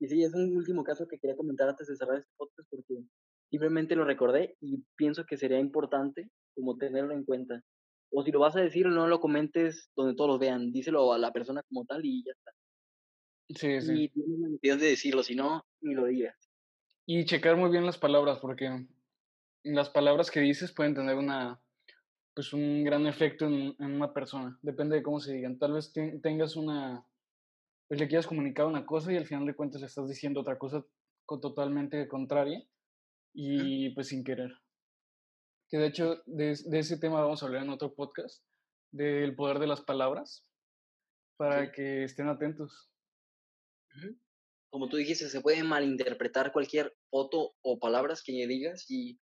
Y 0.02 0.08
sí, 0.08 0.24
es 0.24 0.34
un 0.34 0.58
último 0.58 0.84
caso 0.84 1.08
que 1.08 1.20
quería 1.20 1.38
comentar 1.38 1.70
antes 1.70 1.88
de 1.88 1.96
cerrar 1.96 2.18
este 2.18 2.34
podcast 2.36 2.68
porque 2.72 3.04
simplemente 3.52 3.96
lo 3.96 4.04
recordé 4.04 4.58
y 4.60 4.84
pienso 4.96 5.26
que 5.28 5.38
sería 5.38 5.60
importante 5.60 6.32
como 6.56 6.76
tenerlo 6.76 7.14
en 7.14 7.24
cuenta. 7.24 7.62
O 8.12 8.24
si 8.24 8.32
lo 8.32 8.40
vas 8.40 8.56
a 8.56 8.62
decir, 8.62 8.88
no 8.88 9.08
lo 9.08 9.20
comentes 9.20 9.92
donde 9.96 10.16
todos 10.16 10.32
lo 10.32 10.40
vean, 10.40 10.72
díselo 10.72 11.14
a 11.14 11.20
la 11.20 11.32
persona 11.32 11.62
como 11.70 11.86
tal 11.86 12.04
y 12.04 12.24
ya 12.26 12.32
está. 12.32 12.52
Sí, 13.50 13.80
sí. 13.80 14.04
Y 14.06 14.10
tienes 14.10 14.40
la 14.40 14.48
necesidad 14.48 14.78
de 14.80 14.86
decirlo, 14.88 15.22
si 15.22 15.36
no, 15.36 15.64
ni 15.82 15.94
lo 15.94 16.06
digas. 16.06 16.36
Y 17.06 17.26
checar 17.26 17.56
muy 17.56 17.70
bien 17.70 17.86
las 17.86 18.00
palabras, 18.00 18.40
porque 18.40 18.88
las 19.64 19.92
palabras 19.92 20.32
que 20.32 20.40
dices 20.40 20.74
pueden 20.74 20.96
tener 20.96 21.16
una, 21.16 21.62
pues 22.34 22.54
un 22.54 22.84
gran 22.84 23.06
efecto 23.06 23.46
en, 23.46 23.76
una 23.78 24.14
persona. 24.14 24.58
Depende 24.64 24.96
de 24.96 25.04
cómo 25.04 25.20
se 25.20 25.34
digan. 25.34 25.60
Tal 25.60 25.74
vez 25.74 25.94
tengas 26.24 26.56
una, 26.56 27.06
pues 27.92 28.00
le 28.00 28.08
quieras 28.08 28.26
comunicar 28.26 28.68
una 28.68 28.86
cosa 28.86 29.12
y 29.12 29.18
al 29.18 29.28
final 29.28 29.46
de 29.46 29.54
cuentas 29.54 29.82
le 29.82 29.88
estás 29.88 30.08
diciendo 30.08 30.40
otra 30.40 30.58
cosa 30.58 30.82
totalmente 31.28 32.08
contraria 32.08 32.66
y 33.34 33.90
pues 33.90 34.08
sin 34.08 34.24
querer. 34.24 34.50
Que 35.68 35.78
de 35.78 35.88
hecho 35.88 36.24
de, 36.26 36.52
ese 36.52 36.98
tema 37.00 37.20
vamos 37.20 37.44
a 37.44 37.48
hablar 37.48 37.64
en 37.64 37.70
otro 37.70 37.94
podcast, 37.94 38.46
del 38.94 39.36
poder 39.36 39.60
de 39.60 39.68
las 39.68 39.82
palabras, 39.82 40.46
para 41.36 41.74
que 41.74 42.06
estén 42.06 42.30
atentos. 42.30 42.90
Como 44.70 44.88
tú 44.88 44.96
dijiste, 44.96 45.28
se 45.28 45.42
puede 45.42 45.62
malinterpretar 45.62 46.54
cualquier 46.54 46.96
foto 47.10 47.56
o 47.62 47.78
palabras 47.78 48.24
que 48.24 48.48
digas 48.48 48.90
y 48.90 49.20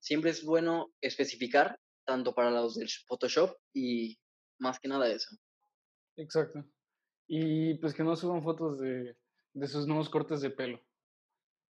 siempre 0.00 0.32
es 0.32 0.44
bueno 0.44 0.92
especificar 1.00 1.78
tanto 2.04 2.34
para 2.34 2.50
los 2.50 2.74
del 2.74 2.88
Photoshop 3.06 3.56
y 3.72 4.18
más 4.58 4.80
que 4.80 4.88
nada 4.88 5.06
eso. 5.06 5.36
Exacto. 6.16 6.64
Y 7.34 7.78
pues 7.78 7.94
que 7.94 8.02
no 8.02 8.14
suban 8.14 8.42
fotos 8.42 8.78
de, 8.78 9.16
de 9.54 9.66
sus 9.66 9.86
nuevos 9.86 10.10
cortes 10.10 10.42
de 10.42 10.50
pelo. 10.50 10.78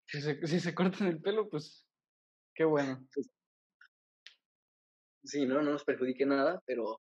Si 0.05 0.19
se, 0.19 0.45
si 0.45 0.59
se 0.59 0.75
cortan 0.75 1.07
el 1.07 1.21
pelo, 1.21 1.49
pues 1.49 1.87
qué 2.53 2.65
bueno. 2.65 3.07
Pues 3.13 3.31
sí, 5.23 5.45
no, 5.45 5.61
no 5.61 5.71
nos 5.71 5.85
perjudique 5.85 6.25
nada, 6.25 6.61
pero 6.65 7.01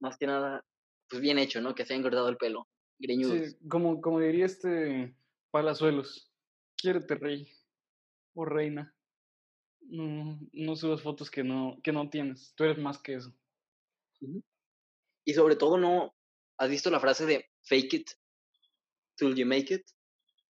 más 0.00 0.16
que 0.16 0.26
nada, 0.26 0.64
pues 1.10 1.20
bien 1.20 1.38
hecho, 1.38 1.60
¿no? 1.60 1.74
Que 1.74 1.84
se 1.84 1.92
haya 1.92 1.98
engordado 1.98 2.30
el 2.30 2.38
pelo. 2.38 2.66
Greñudos. 2.98 3.50
Sí, 3.50 3.68
como, 3.68 4.00
como 4.00 4.18
diría 4.18 4.46
este 4.46 5.14
Palazuelos, 5.50 6.32
quiérete 6.78 7.14
rey 7.14 7.46
o 8.32 8.46
reina. 8.46 8.96
No, 9.82 10.40
no 10.54 10.76
subas 10.76 11.02
fotos 11.02 11.30
que 11.30 11.44
no, 11.44 11.78
que 11.82 11.92
no 11.92 12.08
tienes. 12.08 12.54
Tú 12.54 12.64
eres 12.64 12.78
más 12.78 12.96
que 13.02 13.16
eso. 13.16 13.36
Y 15.26 15.34
sobre 15.34 15.56
todo, 15.56 15.76
¿no? 15.76 16.14
¿Has 16.60 16.68
visto 16.68 16.90
la 16.90 17.00
frase 17.00 17.24
de 17.24 17.48
fake 17.62 17.94
it 17.94 18.10
till 19.16 19.34
you 19.34 19.46
make 19.46 19.72
it? 19.72 19.82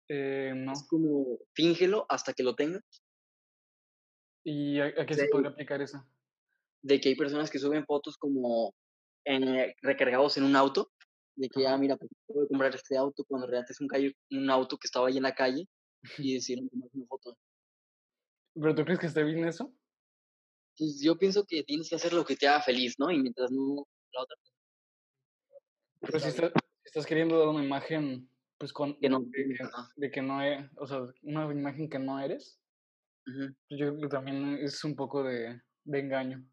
Eh, 0.08 0.52
no. 0.56 0.72
Es 0.72 0.84
como 0.88 1.38
fíngelo 1.54 2.04
hasta 2.08 2.32
que 2.32 2.42
lo 2.42 2.56
tengas. 2.56 2.82
¿Y 4.44 4.80
a, 4.80 5.06
qué 5.06 5.14
se 5.14 5.28
podría 5.28 5.50
aplicar 5.50 5.80
eso? 5.80 6.04
De 6.82 7.00
que 7.00 7.10
hay 7.10 7.14
personas 7.14 7.48
que 7.48 7.60
suben 7.60 7.86
fotos 7.86 8.16
como 8.16 8.74
en, 9.24 9.72
recargados 9.82 10.36
en 10.36 10.44
un 10.44 10.56
auto. 10.56 10.90
De 11.36 11.48
que, 11.48 11.64
ah, 11.68 11.78
mira, 11.78 11.96
pues 11.96 12.10
puedo 12.26 12.48
comprar 12.48 12.74
este 12.74 12.96
auto 12.96 13.24
cuando 13.28 13.46
realmente 13.46 13.72
es 13.72 13.80
un, 13.80 13.88
un 14.36 14.50
auto 14.50 14.78
que 14.78 14.88
estaba 14.88 15.06
ahí 15.06 15.16
en 15.16 15.22
la 15.22 15.34
calle 15.34 15.68
y 16.18 16.34
decidieron 16.34 16.68
tomar 16.70 16.88
una 16.92 17.06
foto. 17.06 17.36
¿Pero 18.54 18.74
tú 18.74 18.84
crees 18.84 18.98
que 18.98 19.06
esté 19.06 19.22
bien 19.22 19.44
eso? 19.44 19.72
Pues 20.76 21.00
yo 21.00 21.16
pienso 21.16 21.44
que 21.46 21.62
tienes 21.62 21.88
que 21.88 21.94
hacer 21.94 22.12
lo 22.12 22.24
que 22.24 22.34
te 22.34 22.48
haga 22.48 22.62
feliz, 22.62 22.96
¿no? 22.98 23.12
Y 23.12 23.20
mientras 23.20 23.52
no 23.52 23.86
la 24.12 24.22
otra 24.22 24.36
Pero 26.00 26.18
si 26.18 26.28
estás 26.84 27.06
queriendo 27.06 27.38
dar 27.38 27.48
una 27.48 27.64
imagen 27.64 28.28
pues 28.60 28.74
con 28.74 28.98
de, 29.00 30.10
que 30.10 30.20
no 30.20 30.42
es, 30.42 30.70
o 30.76 30.86
sea, 30.86 31.00
una 31.22 31.50
imagen 31.50 31.88
que 31.88 31.98
no 31.98 32.20
eres, 32.20 32.60
pues 33.24 33.80
yo 33.80 33.88
creo 33.88 34.00
que 34.02 34.08
también 34.08 34.58
es 34.60 34.84
un 34.84 34.94
poco 34.94 35.22
de, 35.22 35.62
de 35.84 35.98
engaño. 35.98 36.44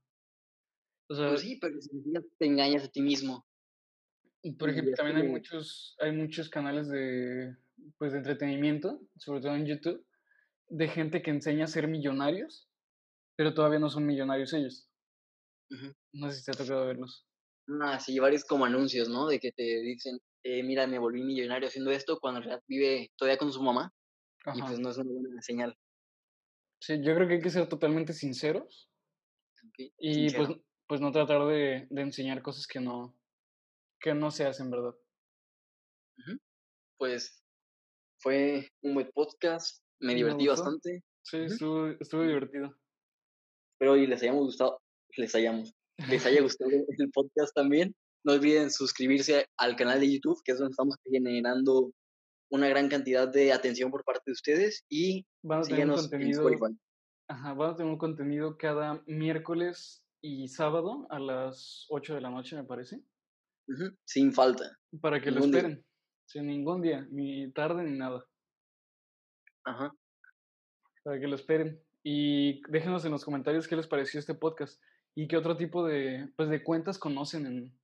O 1.10 1.16
sea, 1.16 1.30
pues 1.30 1.42
sí, 1.42 1.58
pero 1.60 1.82
si 1.82 1.90
te 2.38 2.46
engañas 2.46 2.86
a 2.86 2.88
ti 2.88 3.02
mismo. 3.02 3.46
Por 4.58 4.70
ejemplo, 4.70 4.94
también 4.96 5.18
hay 5.18 5.28
muchos, 5.28 5.98
hay 6.00 6.14
muchos 6.14 6.50
canales 6.50 6.88
de, 6.88 7.58
pues, 7.98 8.14
de 8.14 8.20
entretenimiento, 8.20 9.02
sobre 9.18 9.42
todo 9.42 9.56
en 9.56 9.66
YouTube, 9.66 10.06
de 10.70 10.88
gente 10.88 11.22
que 11.22 11.32
enseña 11.32 11.66
a 11.66 11.68
ser 11.68 11.90
millonarios, 11.90 12.70
pero 13.36 13.54
todavía 13.54 13.80
no 13.80 13.90
son 13.90 14.06
millonarios 14.06 14.54
ellos. 14.54 14.90
No 16.14 16.32
sé 16.32 16.40
si 16.40 16.46
te 16.46 16.52
ha 16.52 16.54
tocado 16.54 16.88
verlos. 16.88 17.27
Ah, 17.82 18.00
sí, 18.00 18.18
varios 18.20 18.46
como 18.46 18.66
anuncios, 18.66 19.10
¿no? 19.10 19.28
De 19.28 19.40
que 19.40 19.52
te 19.52 19.64
dicen, 19.64 20.20
eh, 20.44 20.64
mira, 20.64 20.88
me 20.88 21.00
volví 21.00 21.22
millonario 21.22 21.68
haciendo 21.68 21.92
esto, 21.92 22.20
cuando 22.20 22.40
en 22.40 22.44
realidad 22.46 22.64
vive 22.68 23.12
todavía 23.18 23.38
con 23.38 23.52
su 23.52 23.62
mamá. 23.62 23.94
Y 24.56 24.62
pues 24.62 24.80
no 24.80 24.90
es 24.90 24.98
una 24.98 25.12
buena 25.12 25.42
señal. 25.42 25.78
Sí, 26.80 27.02
yo 27.02 27.16
creo 27.16 27.28
que 27.28 27.36
hay 27.36 27.42
que 27.42 27.50
ser 27.50 27.68
totalmente 27.68 28.14
sinceros. 28.14 28.90
Y 29.98 30.32
pues, 30.34 30.50
pues 30.88 31.02
no 31.02 31.12
tratar 31.12 31.46
de, 31.48 31.88
de, 31.90 32.02
enseñar 32.02 32.42
cosas 32.42 32.66
que 32.66 32.80
no, 32.80 33.18
que 34.00 34.14
no 34.14 34.32
se 34.32 34.46
hacen, 34.46 34.72
¿verdad? 34.72 34.96
Pues 36.98 37.44
fue 38.20 38.72
un 38.82 38.94
buen 38.96 39.12
podcast, 39.12 39.84
me, 40.00 40.16
divertí 40.16 40.48
bastante. 40.48 41.04
Sí, 41.24 41.38
estuvo, 41.40 41.88
estuvo 42.00 42.24
divertido. 42.24 42.76
Espero 43.74 43.98
y 43.98 44.08
les 44.08 44.22
hayamos 44.24 44.46
gustado, 44.46 44.82
les 45.18 45.36
hayamos, 45.36 45.76
les 46.10 46.26
haya 46.26 46.42
gustado 46.42 46.72
el 46.72 47.12
podcast 47.12 47.54
también. 47.54 47.96
No 48.24 48.34
olviden 48.34 48.72
suscribirse 48.72 49.48
al 49.58 49.76
canal 49.76 50.00
de 50.00 50.14
YouTube, 50.14 50.42
que 50.44 50.52
es 50.52 50.60
donde 50.60 50.72
estamos 50.72 50.96
generando 51.04 51.92
una 52.50 52.68
gran 52.68 52.90
cantidad 52.90 53.28
de 53.28 53.52
atención 53.52 53.92
por 53.92 54.04
parte 54.04 54.24
de 54.28 54.34
ustedes 54.34 54.86
y 54.90 55.26
van 55.44 55.60
a 55.60 55.64
tener 55.64 55.90
un 55.90 55.96
contenido, 55.96 56.50
Ajá, 57.30 57.54
van 57.54 57.72
a 57.72 57.76
tener 57.76 57.92
un 57.92 57.98
contenido 57.98 58.58
cada 58.58 59.04
miércoles 59.06 60.04
y 60.22 60.48
sábado 60.48 61.08
a 61.10 61.20
las 61.20 61.86
8 61.90 62.16
de 62.16 62.22
la 62.22 62.30
noche, 62.30 62.56
me 62.56 62.64
parece. 62.64 63.02
Sin 64.06 64.34
falta. 64.34 64.78
Para 65.02 65.22
que 65.22 65.32
lo 65.32 65.42
esperen. 65.42 65.84
Sin 66.26 66.48
ningún 66.48 66.82
día, 66.82 67.06
ni 67.10 67.52
tarde 67.52 67.84
ni 67.84 67.98
nada. 67.98 68.26
Ajá. 69.66 69.94
Para 71.04 71.20
que 71.20 71.28
lo 71.28 71.36
esperen. 71.36 71.82
Y 72.04 72.62
déjenos 72.72 73.04
en 73.04 73.12
los 73.12 73.26
comentarios 73.26 73.68
qué 73.68 73.76
les 73.76 73.88
pareció 73.88 74.20
este 74.20 74.34
podcast 74.34 74.82
y 75.18 75.28
qué 75.28 75.36
otro 75.36 75.58
tipo 75.58 75.84
de, 75.84 76.32
pues, 76.36 76.48
de 76.48 76.64
cuentas 76.64 77.00
conocen 77.00 77.48
en, 77.48 77.80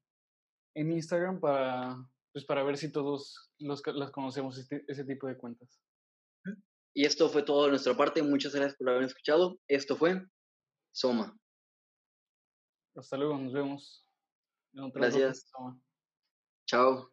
en 0.76 0.92
Instagram 0.92 1.40
para, 1.40 1.98
pues, 2.32 2.46
para 2.46 2.62
ver 2.62 2.78
si 2.78 2.92
todos 2.92 3.52
los, 3.58 3.82
las 3.88 4.12
conocemos, 4.12 4.56
este, 4.60 4.86
ese 4.88 5.04
tipo 5.04 5.26
de 5.26 5.36
cuentas. 5.36 5.82
Y 6.94 7.06
esto 7.06 7.28
fue 7.30 7.42
todo 7.42 7.64
de 7.64 7.72
nuestra 7.72 7.98
parte. 7.98 8.22
Muchas 8.22 8.54
gracias 8.54 8.78
por 8.78 8.88
haber 8.88 9.06
escuchado. 9.06 9.60
Esto 9.68 9.98
fue 9.98 10.24
Soma. 10.92 11.36
Hasta 12.96 13.18
luego, 13.18 13.36
nos 13.40 13.52
vemos. 13.52 14.06
Gracias. 14.94 15.50
Chao. 16.68 17.13